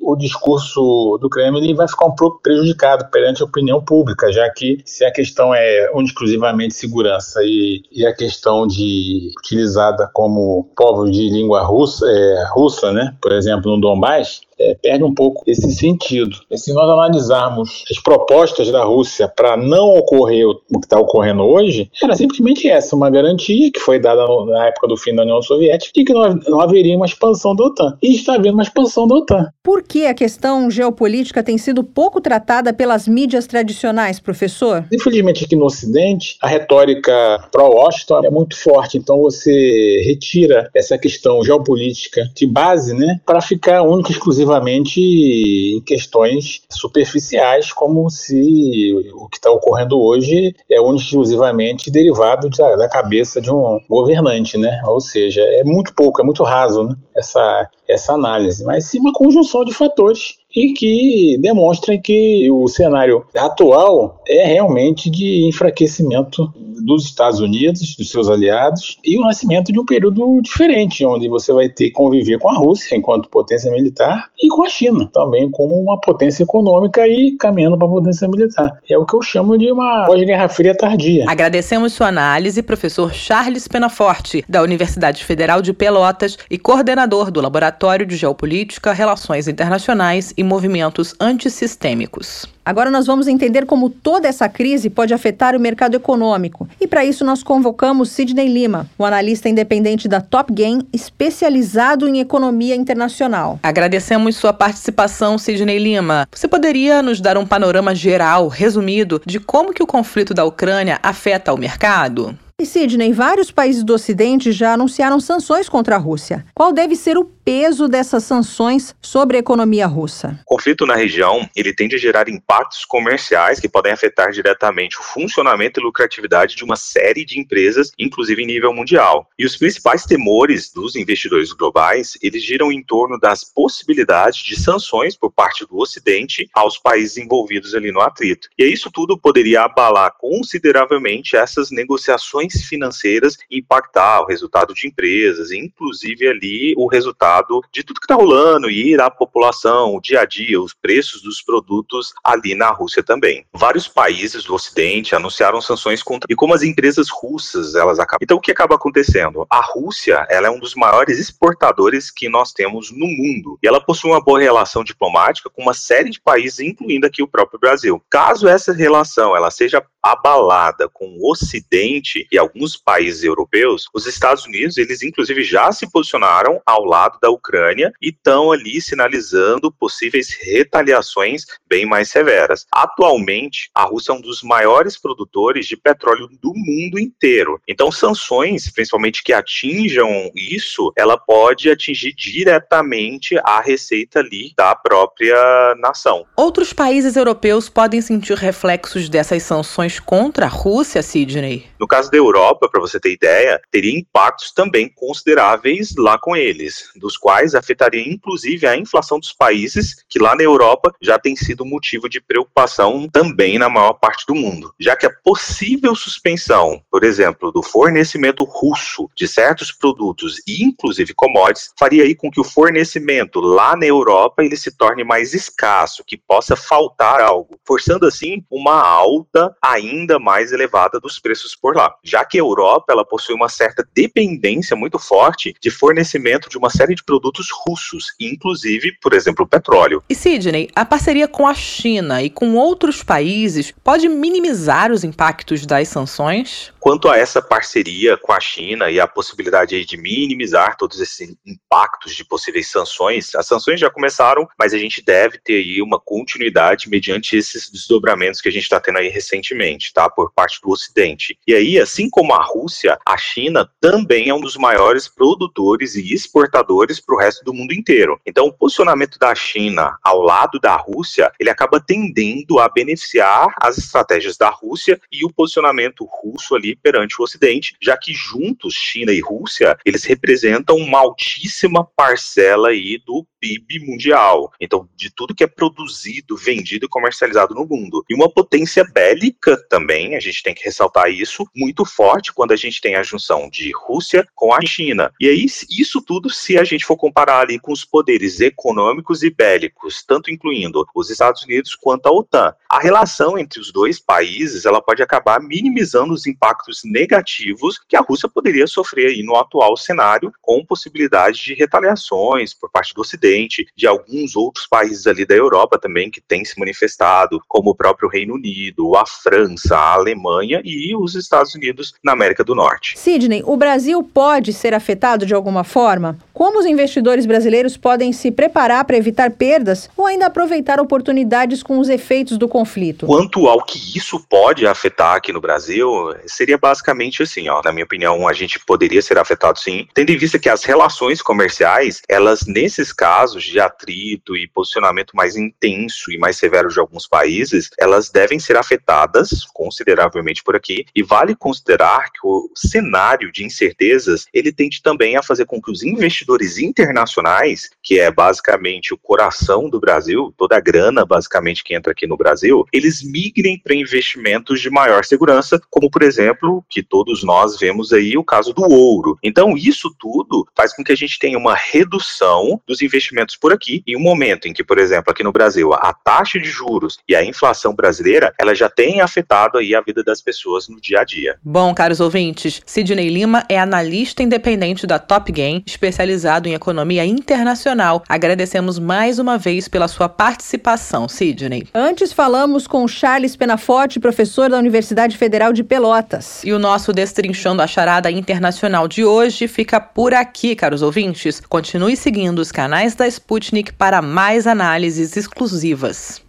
o 0.00 0.16
discurso 0.16 1.18
do 1.20 1.28
Kremlin 1.28 1.74
vai 1.74 1.88
ficar 1.88 2.06
um 2.06 2.14
pouco 2.14 2.40
prejudicado 2.52 3.06
perante 3.10 3.42
a 3.42 3.46
opinião 3.46 3.82
pública, 3.82 4.30
já 4.30 4.48
que 4.50 4.78
se 4.84 5.04
a 5.04 5.10
questão 5.10 5.54
é 5.54 5.90
exclusivamente 6.04 6.74
segurança 6.74 7.40
e, 7.42 7.82
e, 7.90 8.06
a 8.06 8.14
questão 8.14 8.66
de 8.66 9.30
utilizada 9.38 10.08
como 10.12 10.70
povos 10.76 11.10
de 11.10 11.30
língua 11.30 11.62
russa, 11.62 12.06
é, 12.06 12.44
russa, 12.52 12.92
né? 12.92 13.14
Por 13.20 13.32
exemplo, 13.32 13.70
no 13.70 13.80
Donbass, 13.80 14.42
é, 14.62 14.74
perde 14.80 15.04
um 15.04 15.14
pouco 15.14 15.42
esse 15.46 15.70
sentido. 15.72 16.36
E 16.50 16.56
se 16.56 16.72
nós 16.72 16.88
analisarmos 16.88 17.84
as 17.90 18.00
propostas 18.00 18.70
da 18.70 18.84
Rússia 18.84 19.28
para 19.28 19.56
não 19.56 19.88
ocorrer 19.96 20.46
o 20.46 20.54
que 20.54 20.84
está 20.84 20.98
ocorrendo 20.98 21.42
hoje, 21.42 21.90
era 22.02 22.14
simplesmente 22.14 22.68
essa, 22.68 22.94
uma 22.94 23.10
garantia 23.10 23.70
que 23.72 23.80
foi 23.80 23.98
dada 23.98 24.24
na 24.46 24.68
época 24.68 24.88
do 24.88 24.96
fim 24.96 25.14
da 25.14 25.22
União 25.22 25.42
Soviética 25.42 25.92
de 25.94 26.04
que 26.04 26.12
não, 26.12 26.60
haveria 26.60 26.96
uma 26.96 27.06
expansão 27.06 27.54
da 27.54 27.64
OTAN. 27.64 27.96
E 28.02 28.14
está 28.14 28.34
havendo 28.34 28.54
uma 28.54 28.62
expansão 28.62 29.06
da 29.06 29.16
OTAN. 29.16 29.48
Por 29.62 29.82
que 29.82 30.06
a 30.06 30.14
questão 30.14 30.70
geopolítica 30.70 31.42
tem 31.42 31.58
sido 31.58 31.82
pouco 31.82 32.20
tratada 32.20 32.72
pelas 32.72 33.08
mídias 33.08 33.46
tradicionais, 33.46 34.20
professor? 34.20 34.84
Infelizmente, 34.92 35.44
aqui 35.44 35.56
no 35.56 35.66
Ocidente, 35.66 36.36
a 36.40 36.48
retórica 36.48 37.12
pró-Washington 37.50 38.24
é 38.24 38.30
muito 38.30 38.56
forte, 38.56 38.98
então 38.98 39.18
você 39.18 40.02
retira 40.04 40.70
essa 40.74 40.96
questão 40.98 41.42
geopolítica 41.42 42.22
de 42.34 42.46
base, 42.46 42.94
né, 42.94 43.20
para 43.24 43.40
ficar 43.40 43.82
única 43.82 44.10
e 44.10 44.12
exclusivamente 44.12 44.51
exclusivamente 44.52 45.00
em 45.00 45.80
questões 45.80 46.62
superficiais, 46.70 47.72
como 47.72 48.08
se 48.10 48.94
o 49.14 49.28
que 49.28 49.38
está 49.38 49.50
ocorrendo 49.50 50.00
hoje 50.00 50.54
é 50.70 50.80
exclusivamente 50.94 51.90
derivado 51.90 52.50
da, 52.50 52.76
da, 52.76 52.88
cabeça 52.88 53.40
de 53.40 53.50
um 53.50 53.78
governante, 53.88 54.58
né? 54.58 54.82
Ou 54.86 55.00
seja, 55.00 55.40
é 55.40 55.64
muito 55.64 55.94
pouco, 55.94 56.20
é 56.20 56.24
muito 56.24 56.42
raso 56.42 56.84
né? 56.84 56.94
essa, 57.16 57.70
essa 57.88 58.12
análise, 58.12 58.64
mas 58.64 58.86
sim 58.86 58.98
uma 58.98 59.12
conjunção 59.12 59.64
de 59.64 59.72
fatores 59.72 60.36
e 60.54 60.72
que 60.72 61.38
demonstrem 61.40 62.00
que 62.00 62.50
o 62.50 62.68
cenário 62.68 63.24
atual 63.36 64.20
é 64.26 64.46
realmente 64.46 65.10
de 65.10 65.46
enfraquecimento 65.48 66.52
dos 66.84 67.04
Estados 67.04 67.40
Unidos, 67.40 67.94
dos 67.96 68.10
seus 68.10 68.28
aliados, 68.28 68.98
e 69.04 69.18
o 69.18 69.22
nascimento 69.22 69.72
de 69.72 69.78
um 69.78 69.84
período 69.84 70.40
diferente, 70.42 71.04
onde 71.04 71.28
você 71.28 71.52
vai 71.52 71.68
ter 71.68 71.86
que 71.86 71.92
conviver 71.92 72.38
com 72.38 72.50
a 72.50 72.56
Rússia 72.56 72.96
enquanto 72.96 73.28
potência 73.28 73.70
militar 73.70 74.28
e 74.42 74.48
com 74.48 74.64
a 74.64 74.68
China 74.68 75.08
também 75.12 75.50
como 75.50 75.74
uma 75.74 76.00
potência 76.00 76.42
econômica 76.42 77.06
e 77.06 77.36
caminhando 77.38 77.78
para 77.78 77.86
a 77.86 77.90
potência 77.90 78.28
militar. 78.28 78.78
É 78.90 78.98
o 78.98 79.06
que 79.06 79.14
eu 79.14 79.22
chamo 79.22 79.56
de 79.56 79.70
uma 79.70 80.06
pós-guerra 80.06 80.48
fria 80.48 80.76
tardia. 80.76 81.24
Agradecemos 81.28 81.92
sua 81.92 82.08
análise, 82.08 82.62
professor 82.62 83.12
Charles 83.12 83.68
Penaforte, 83.68 84.44
da 84.48 84.62
Universidade 84.62 85.24
Federal 85.24 85.62
de 85.62 85.72
Pelotas 85.72 86.36
e 86.50 86.58
coordenador 86.58 87.30
do 87.30 87.40
Laboratório 87.40 88.06
de 88.06 88.16
Geopolítica, 88.16 88.92
Relações 88.92 89.48
Internacionais 89.48 90.32
e 90.36 90.41
Movimentos 90.42 91.14
Antissistêmicos. 91.20 92.46
Agora 92.64 92.90
nós 92.90 93.06
vamos 93.06 93.26
entender 93.26 93.66
como 93.66 93.90
toda 93.90 94.28
essa 94.28 94.48
crise 94.48 94.88
pode 94.88 95.12
afetar 95.12 95.56
o 95.56 95.60
mercado 95.60 95.96
econômico. 95.96 96.68
E 96.80 96.86
para 96.86 97.04
isso 97.04 97.24
nós 97.24 97.42
convocamos 97.42 98.10
Sidney 98.10 98.46
Lima, 98.46 98.88
um 98.98 99.04
analista 99.04 99.48
independente 99.48 100.06
da 100.06 100.20
Top 100.20 100.52
Game, 100.52 100.86
especializado 100.92 102.08
em 102.08 102.20
economia 102.20 102.76
internacional. 102.76 103.58
Agradecemos 103.62 104.36
sua 104.36 104.52
participação, 104.52 105.36
Sidney 105.38 105.78
Lima. 105.78 106.28
Você 106.32 106.46
poderia 106.46 107.02
nos 107.02 107.20
dar 107.20 107.36
um 107.36 107.46
panorama 107.46 107.94
geral, 107.94 108.46
resumido, 108.46 109.20
de 109.26 109.40
como 109.40 109.72
que 109.72 109.82
o 109.82 109.86
conflito 109.86 110.32
da 110.32 110.44
Ucrânia 110.44 111.00
afeta 111.02 111.52
o 111.52 111.58
mercado? 111.58 112.36
E 112.62 112.64
Sidney, 112.64 113.12
vários 113.12 113.50
países 113.50 113.82
do 113.82 113.92
Ocidente 113.92 114.52
já 114.52 114.74
anunciaram 114.74 115.18
sanções 115.18 115.68
contra 115.68 115.96
a 115.96 115.98
Rússia. 115.98 116.46
Qual 116.54 116.72
deve 116.72 116.94
ser 116.94 117.18
o 117.18 117.24
peso 117.24 117.88
dessas 117.88 118.22
sanções 118.22 118.94
sobre 119.02 119.36
a 119.36 119.40
economia 119.40 119.84
russa? 119.84 120.38
O 120.46 120.54
conflito 120.54 120.86
na 120.86 120.94
região 120.94 121.48
ele 121.56 121.74
tende 121.74 121.96
a 121.96 121.98
gerar 121.98 122.28
impactos 122.28 122.84
comerciais 122.84 123.58
que 123.58 123.68
podem 123.68 123.90
afetar 123.90 124.30
diretamente 124.30 124.96
o 125.00 125.02
funcionamento 125.02 125.80
e 125.80 125.82
lucratividade 125.82 126.54
de 126.54 126.62
uma 126.62 126.76
série 126.76 127.24
de 127.24 127.40
empresas, 127.40 127.90
inclusive 127.98 128.40
em 128.40 128.46
nível 128.46 128.72
mundial. 128.72 129.28
E 129.36 129.44
os 129.44 129.56
principais 129.56 130.04
temores 130.04 130.70
dos 130.72 130.94
investidores 130.94 131.52
globais 131.52 132.16
eles 132.22 132.44
giram 132.44 132.70
em 132.70 132.80
torno 132.80 133.18
das 133.18 133.42
possibilidades 133.42 134.40
de 134.40 134.54
sanções 134.54 135.16
por 135.16 135.32
parte 135.32 135.66
do 135.66 135.78
Ocidente 135.78 136.48
aos 136.54 136.78
países 136.78 137.16
envolvidos 137.16 137.74
ali 137.74 137.90
no 137.90 138.00
atrito. 138.00 138.48
E 138.56 138.64
isso 138.66 138.88
tudo 138.88 139.18
poderia 139.18 139.62
abalar 139.62 140.14
consideravelmente 140.16 141.34
essas 141.34 141.72
negociações 141.72 142.51
transações 142.52 142.64
financeiras 142.64 143.36
impactar 143.50 144.22
o 144.22 144.26
resultado 144.26 144.74
de 144.74 144.86
empresas, 144.86 145.50
inclusive 145.50 146.28
ali 146.28 146.74
o 146.76 146.86
resultado 146.86 147.60
de 147.72 147.82
tudo 147.82 148.00
que 148.00 148.04
está 148.04 148.14
rolando 148.14 148.70
e 148.70 148.94
a 149.00 149.10
população, 149.10 149.94
o 149.94 150.00
dia 150.00 150.20
a 150.20 150.24
dia, 150.24 150.60
os 150.60 150.74
preços 150.74 151.22
dos 151.22 151.42
produtos 151.42 152.12
ali 152.22 152.54
na 152.54 152.70
Rússia 152.70 153.02
também. 153.02 153.44
Vários 153.52 153.88
países 153.88 154.44
do 154.44 154.54
Ocidente 154.54 155.14
anunciaram 155.14 155.60
sanções 155.60 156.02
contra 156.02 156.26
e 156.30 156.34
como 156.34 156.54
as 156.54 156.62
empresas 156.62 157.08
russas 157.08 157.74
elas 157.74 157.98
acabam. 157.98 158.18
Então 158.22 158.36
o 158.36 158.40
que 158.40 158.52
acaba 158.52 158.74
acontecendo? 158.74 159.46
A 159.50 159.60
Rússia 159.60 160.26
ela 160.28 160.48
é 160.48 160.50
um 160.50 160.58
dos 160.58 160.74
maiores 160.74 161.18
exportadores 161.18 162.10
que 162.10 162.28
nós 162.28 162.52
temos 162.52 162.90
no 162.90 163.06
mundo 163.06 163.58
e 163.62 163.68
ela 163.68 163.80
possui 163.80 164.10
uma 164.10 164.22
boa 164.22 164.40
relação 164.40 164.84
diplomática 164.84 165.50
com 165.50 165.62
uma 165.62 165.74
série 165.74 166.10
de 166.10 166.20
países, 166.20 166.60
incluindo 166.60 167.06
aqui 167.06 167.22
o 167.22 167.28
próprio 167.28 167.58
Brasil. 167.58 168.02
Caso 168.10 168.48
essa 168.48 168.72
relação 168.72 169.36
ela 169.36 169.50
seja 169.50 169.84
abalada 170.02 170.88
com 170.88 171.06
o 171.06 171.30
Ocidente 171.30 172.26
e 172.32 172.38
alguns 172.38 172.76
países 172.76 173.22
europeus, 173.22 173.84
os 173.94 174.06
Estados 174.06 174.46
Unidos, 174.46 174.78
eles 174.78 175.02
inclusive 175.02 175.44
já 175.44 175.70
se 175.70 175.88
posicionaram 175.90 176.60
ao 176.64 176.84
lado 176.84 177.18
da 177.20 177.28
Ucrânia 177.28 177.92
e 178.00 178.08
estão 178.08 178.50
ali 178.50 178.80
sinalizando 178.80 179.70
possíveis 179.70 180.30
retaliações 180.40 181.44
bem 181.68 181.84
mais 181.84 182.08
severas. 182.08 182.66
Atualmente, 182.72 183.68
a 183.74 183.84
Rússia 183.84 184.12
é 184.12 184.14
um 184.14 184.20
dos 184.20 184.42
maiores 184.42 184.98
produtores 184.98 185.66
de 185.66 185.76
petróleo 185.76 186.28
do 186.40 186.52
mundo 186.54 186.98
inteiro. 186.98 187.60
Então, 187.68 187.92
sanções, 187.92 188.70
principalmente 188.70 189.22
que 189.22 189.32
atinjam 189.32 190.30
isso, 190.34 190.92
ela 190.96 191.18
pode 191.18 191.70
atingir 191.70 192.14
diretamente 192.14 193.38
a 193.44 193.60
receita 193.60 194.20
ali 194.20 194.52
da 194.56 194.74
própria 194.74 195.74
nação. 195.78 196.24
Outros 196.36 196.72
países 196.72 197.16
europeus 197.16 197.68
podem 197.68 198.00
sentir 198.00 198.36
reflexos 198.36 199.08
dessas 199.08 199.42
sanções 199.42 200.00
contra 200.00 200.46
a 200.46 200.48
Rússia, 200.48 201.02
Sidney? 201.02 201.66
No 201.78 201.86
caso 201.86 202.10
da 202.10 202.21
Europa, 202.22 202.68
para 202.68 202.80
você 202.80 202.98
ter 202.98 203.12
ideia, 203.12 203.60
teria 203.70 203.98
impactos 203.98 204.52
também 204.52 204.88
consideráveis 204.88 205.94
lá 205.96 206.18
com 206.18 206.36
eles, 206.36 206.90
dos 206.96 207.16
quais 207.16 207.54
afetaria 207.54 208.08
inclusive 208.08 208.66
a 208.66 208.76
inflação 208.76 209.18
dos 209.18 209.32
países, 209.32 210.04
que 210.08 210.18
lá 210.18 210.34
na 210.34 210.42
Europa 210.42 210.94
já 211.00 211.18
tem 211.18 211.36
sido 211.36 211.64
motivo 211.64 212.08
de 212.08 212.20
preocupação 212.20 213.08
também 213.08 213.58
na 213.58 213.68
maior 213.68 213.94
parte 213.94 214.24
do 214.26 214.34
mundo, 214.34 214.74
já 214.78 214.96
que 214.96 215.06
a 215.06 215.12
possível 215.24 215.94
suspensão, 215.94 216.82
por 216.90 217.04
exemplo, 217.04 217.50
do 217.50 217.62
fornecimento 217.62 218.44
russo 218.44 219.08
de 219.16 219.26
certos 219.26 219.72
produtos 219.72 220.40
e 220.46 220.64
inclusive 220.64 221.14
commodities, 221.14 221.70
faria 221.78 222.04
aí 222.04 222.14
com 222.14 222.30
que 222.30 222.40
o 222.40 222.44
fornecimento 222.44 223.40
lá 223.40 223.76
na 223.76 223.86
Europa 223.86 224.42
ele 224.44 224.56
se 224.56 224.70
torne 224.70 225.04
mais 225.04 225.34
escasso, 225.34 226.04
que 226.06 226.16
possa 226.16 226.56
faltar 226.56 227.20
algo, 227.20 227.58
forçando 227.66 228.06
assim 228.06 228.44
uma 228.50 228.80
alta 228.80 229.54
ainda 229.62 230.18
mais 230.18 230.52
elevada 230.52 231.00
dos 231.00 231.18
preços 231.18 231.56
por 231.56 231.76
lá, 231.76 231.94
já 232.12 232.24
que 232.26 232.36
a 232.36 232.40
Europa 232.40 232.92
ela 232.92 233.06
possui 233.06 233.34
uma 233.34 233.48
certa 233.48 233.86
dependência 233.94 234.76
muito 234.76 234.98
forte 234.98 235.54
de 235.58 235.70
fornecimento 235.70 236.50
de 236.50 236.58
uma 236.58 236.68
série 236.68 236.94
de 236.94 237.02
produtos 237.02 237.46
russos, 237.64 238.12
inclusive, 238.20 238.92
por 239.00 239.14
exemplo, 239.14 239.46
petróleo. 239.46 240.04
E 240.10 240.14
Sidney, 240.14 240.68
a 240.76 240.84
parceria 240.84 241.26
com 241.26 241.46
a 241.48 241.54
China 241.54 242.22
e 242.22 242.28
com 242.28 242.54
outros 242.56 243.02
países 243.02 243.72
pode 243.82 244.10
minimizar 244.10 244.92
os 244.92 245.04
impactos 245.04 245.64
das 245.64 245.88
sanções? 245.88 246.70
Quanto 246.82 247.08
a 247.08 247.16
essa 247.16 247.40
parceria 247.40 248.16
com 248.16 248.32
a 248.32 248.40
China 248.40 248.90
e 248.90 248.98
a 248.98 249.06
possibilidade 249.06 249.84
de 249.84 249.96
minimizar 249.96 250.76
todos 250.76 250.98
esses 250.98 251.32
impactos 251.46 252.12
de 252.12 252.24
possíveis 252.24 252.72
sanções, 252.72 253.36
as 253.36 253.46
sanções 253.46 253.78
já 253.78 253.88
começaram, 253.88 254.48
mas 254.58 254.74
a 254.74 254.78
gente 254.78 255.00
deve 255.00 255.38
ter 255.38 255.58
aí 255.58 255.80
uma 255.80 256.00
continuidade 256.00 256.90
mediante 256.90 257.36
esses 257.36 257.70
desdobramentos 257.70 258.40
que 258.40 258.48
a 258.48 258.50
gente 258.50 258.64
está 258.64 258.80
tendo 258.80 258.98
aí 258.98 259.06
recentemente 259.06 259.92
tá, 259.92 260.10
por 260.10 260.32
parte 260.32 260.60
do 260.60 260.70
Ocidente. 260.70 261.38
E 261.46 261.54
aí, 261.54 261.78
assim 261.78 262.10
como 262.10 262.34
a 262.34 262.42
Rússia, 262.42 262.98
a 263.06 263.16
China 263.16 263.70
também 263.80 264.28
é 264.28 264.34
um 264.34 264.40
dos 264.40 264.56
maiores 264.56 265.06
produtores 265.06 265.94
e 265.94 266.12
exportadores 266.12 266.98
para 266.98 267.14
o 267.14 267.18
resto 267.18 267.44
do 267.44 267.54
mundo 267.54 267.72
inteiro. 267.72 268.20
Então, 268.26 268.46
o 268.46 268.52
posicionamento 268.52 269.20
da 269.20 269.32
China 269.36 269.96
ao 270.02 270.20
lado 270.20 270.58
da 270.58 270.74
Rússia, 270.74 271.30
ele 271.38 271.48
acaba 271.48 271.78
tendendo 271.78 272.58
a 272.58 272.68
beneficiar 272.68 273.54
as 273.60 273.78
estratégias 273.78 274.36
da 274.36 274.50
Rússia 274.50 275.00
e 275.12 275.24
o 275.24 275.32
posicionamento 275.32 276.04
russo 276.04 276.56
ali 276.56 276.71
perante 276.76 277.20
o 277.20 277.24
Ocidente, 277.24 277.76
já 277.80 277.96
que 277.96 278.12
juntos, 278.12 278.74
China 278.74 279.12
e 279.12 279.20
Rússia, 279.20 279.76
eles 279.84 280.04
representam 280.04 280.76
uma 280.76 280.98
altíssima 280.98 281.84
parcela 281.84 282.68
aí 282.68 282.98
do 283.04 283.26
PIB 283.42 283.80
mundial. 283.80 284.52
Então, 284.60 284.88
de 284.94 285.10
tudo 285.10 285.34
que 285.34 285.42
é 285.42 285.48
produzido, 285.48 286.36
vendido 286.36 286.86
e 286.86 286.88
comercializado 286.88 287.56
no 287.56 287.66
mundo. 287.66 288.04
E 288.08 288.14
uma 288.14 288.30
potência 288.30 288.84
bélica 288.84 289.56
também, 289.68 290.14
a 290.14 290.20
gente 290.20 290.44
tem 290.44 290.54
que 290.54 290.64
ressaltar 290.64 291.10
isso, 291.10 291.44
muito 291.54 291.84
forte 291.84 292.32
quando 292.32 292.52
a 292.52 292.56
gente 292.56 292.80
tem 292.80 292.94
a 292.94 293.02
junção 293.02 293.50
de 293.50 293.72
Rússia 293.74 294.24
com 294.36 294.54
a 294.54 294.60
China. 294.64 295.12
E 295.20 295.28
aí, 295.28 295.44
isso 295.44 296.00
tudo, 296.00 296.30
se 296.30 296.56
a 296.56 296.62
gente 296.62 296.86
for 296.86 296.96
comparar 296.96 297.40
ali 297.40 297.58
com 297.58 297.72
os 297.72 297.84
poderes 297.84 298.40
econômicos 298.40 299.24
e 299.24 299.30
bélicos, 299.30 300.04
tanto 300.04 300.30
incluindo 300.30 300.86
os 300.94 301.10
Estados 301.10 301.42
Unidos 301.42 301.74
quanto 301.74 302.06
a 302.06 302.12
OTAN, 302.12 302.54
a 302.70 302.78
relação 302.78 303.36
entre 303.36 303.58
os 303.58 303.72
dois 303.72 303.98
países, 303.98 304.64
ela 304.64 304.80
pode 304.80 305.02
acabar 305.02 305.40
minimizando 305.40 306.14
os 306.14 306.26
impactos 306.28 306.82
negativos 306.84 307.80
que 307.88 307.96
a 307.96 308.00
Rússia 308.00 308.28
poderia 308.28 308.68
sofrer 308.68 309.08
aí 309.08 309.22
no 309.24 309.34
atual 309.34 309.76
cenário, 309.76 310.32
com 310.40 310.64
possibilidade 310.64 311.42
de 311.42 311.54
retaliações 311.54 312.54
por 312.54 312.70
parte 312.70 312.94
do 312.94 313.00
Ocidente 313.00 313.31
de 313.76 313.86
alguns 313.86 314.36
outros 314.36 314.66
países 314.66 315.06
ali 315.06 315.24
da 315.24 315.34
Europa 315.34 315.78
também 315.78 316.10
que 316.10 316.20
têm 316.20 316.44
se 316.44 316.58
manifestado, 316.58 317.40
como 317.48 317.70
o 317.70 317.74
próprio 317.74 318.08
Reino 318.08 318.34
Unido, 318.34 318.96
a 318.96 319.04
França, 319.06 319.76
a 319.76 319.94
Alemanha 319.94 320.60
e 320.64 320.94
os 320.96 321.14
Estados 321.14 321.54
Unidos 321.54 321.94
na 322.02 322.12
América 322.12 322.44
do 322.44 322.54
Norte. 322.54 322.98
Sidney, 322.98 323.42
o 323.44 323.56
Brasil 323.56 324.02
pode 324.02 324.52
ser 324.52 324.74
afetado 324.74 325.24
de 325.24 325.34
alguma 325.34 325.64
forma? 325.64 326.18
Como 326.32 326.58
os 326.58 326.66
investidores 326.66 327.26
brasileiros 327.26 327.76
podem 327.76 328.12
se 328.12 328.30
preparar 328.30 328.84
para 328.84 328.96
evitar 328.96 329.30
perdas 329.30 329.88
ou 329.96 330.06
ainda 330.06 330.26
aproveitar 330.26 330.80
oportunidades 330.80 331.62
com 331.62 331.78
os 331.78 331.88
efeitos 331.88 332.36
do 332.36 332.48
conflito? 332.48 333.06
Quanto 333.06 333.46
ao 333.46 333.64
que 333.64 333.78
isso 333.96 334.18
pode 334.28 334.66
afetar 334.66 335.14
aqui 335.14 335.32
no 335.32 335.40
Brasil, 335.40 336.14
seria 336.26 336.58
basicamente 336.58 337.22
assim, 337.22 337.48
ó, 337.48 337.60
na 337.64 337.72
minha 337.72 337.84
opinião, 337.84 338.26
a 338.26 338.32
gente 338.32 338.58
poderia 338.58 339.00
ser 339.00 339.18
afetado 339.18 339.58
sim, 339.58 339.86
tendo 339.94 340.10
em 340.10 340.16
vista 340.16 340.38
que 340.38 340.48
as 340.48 340.64
relações 340.64 341.22
comerciais, 341.22 342.02
elas 342.08 342.44
nesses 342.46 342.92
casos 342.92 343.21
casos 343.22 343.44
de 343.44 343.60
atrito 343.60 344.36
e 344.36 344.48
posicionamento 344.48 345.14
mais 345.14 345.36
intenso 345.36 346.10
e 346.10 346.18
mais 346.18 346.36
severo 346.36 346.68
de 346.68 346.80
alguns 346.80 347.06
países, 347.06 347.70
elas 347.78 348.10
devem 348.10 348.40
ser 348.40 348.56
afetadas 348.56 349.44
consideravelmente 349.54 350.42
por 350.42 350.56
aqui. 350.56 350.84
E 350.92 351.04
vale 351.04 351.36
considerar 351.36 352.10
que 352.10 352.18
o 352.24 352.50
cenário 352.52 353.30
de 353.30 353.44
incertezas 353.44 354.26
ele 354.34 354.52
tende 354.52 354.82
também 354.82 355.16
a 355.16 355.22
fazer 355.22 355.46
com 355.46 355.62
que 355.62 355.70
os 355.70 355.84
investidores 355.84 356.58
internacionais, 356.58 357.70
que 357.80 358.00
é 358.00 358.10
basicamente 358.10 358.92
o 358.92 358.98
coração 358.98 359.70
do 359.70 359.78
Brasil, 359.78 360.34
toda 360.36 360.56
a 360.56 360.60
grana 360.60 361.04
basicamente 361.04 361.62
que 361.62 361.76
entra 361.76 361.92
aqui 361.92 362.08
no 362.08 362.16
Brasil, 362.16 362.64
eles 362.72 363.04
migrem 363.04 363.56
para 363.56 363.76
investimentos 363.76 364.60
de 364.60 364.68
maior 364.68 365.04
segurança, 365.04 365.60
como 365.70 365.88
por 365.88 366.02
exemplo, 366.02 366.64
que 366.68 366.82
todos 366.82 367.22
nós 367.22 367.56
vemos 367.56 367.92
aí 367.92 368.16
o 368.16 368.24
caso 368.24 368.52
do 368.52 368.62
ouro. 368.62 369.16
Então, 369.22 369.56
isso 369.56 369.94
tudo 369.96 370.44
faz 370.56 370.74
com 370.74 370.82
que 370.82 370.90
a 370.90 370.96
gente 370.96 371.20
tenha 371.20 371.38
uma 371.38 371.54
redução 371.54 372.60
dos 372.66 372.82
investimentos 372.82 373.11
investimentos 373.12 373.36
por 373.36 373.52
aqui, 373.52 373.82
em 373.86 373.96
um 373.96 374.00
momento 374.00 374.48
em 374.48 374.52
que, 374.52 374.64
por 374.64 374.78
exemplo, 374.78 375.12
aqui 375.12 375.22
no 375.22 375.30
Brasil, 375.30 375.72
a 375.74 375.92
taxa 375.92 376.38
de 376.38 376.48
juros 376.48 376.98
e 377.08 377.14
a 377.14 377.24
inflação 377.24 377.74
brasileira, 377.74 378.32
ela 378.40 378.54
já 378.54 378.68
tem 378.68 379.00
afetado 379.00 379.58
aí 379.58 379.74
a 379.74 379.80
vida 379.80 380.02
das 380.02 380.20
pessoas 380.20 380.68
no 380.68 380.80
dia 380.80 381.00
a 381.00 381.04
dia. 381.04 381.36
Bom, 381.42 381.74
caros 381.74 382.00
ouvintes, 382.00 382.62
Sidney 382.64 383.08
Lima 383.08 383.44
é 383.48 383.58
analista 383.58 384.22
independente 384.22 384.86
da 384.86 384.98
Top 384.98 385.30
Game, 385.30 385.62
especializado 385.66 386.48
em 386.48 386.54
economia 386.54 387.04
internacional. 387.04 388.02
Agradecemos 388.08 388.78
mais 388.78 389.18
uma 389.18 389.36
vez 389.36 389.68
pela 389.68 389.88
sua 389.88 390.08
participação, 390.08 391.08
Sidney. 391.08 391.68
Antes 391.74 392.12
falamos 392.12 392.66
com 392.66 392.88
Charles 392.88 393.36
Penaforte, 393.36 394.00
professor 394.00 394.48
da 394.48 394.58
Universidade 394.58 395.18
Federal 395.18 395.52
de 395.52 395.62
Pelotas. 395.62 396.42
E 396.44 396.52
o 396.52 396.58
nosso 396.58 396.92
Destrinchando 396.92 397.62
a 397.62 397.66
Charada 397.66 398.10
Internacional 398.10 398.88
de 398.88 399.04
hoje 399.04 399.46
fica 399.46 399.80
por 399.80 400.14
aqui, 400.14 400.56
caros 400.56 400.82
ouvintes. 400.82 401.40
Continue 401.40 401.96
seguindo 401.96 402.38
os 402.38 402.52
canais 402.52 402.94
da 402.94 403.01
da 403.02 403.08
Sputnik 403.08 403.72
para 403.72 404.00
mais 404.00 404.46
análises 404.46 405.16
exclusivas. 405.16 406.22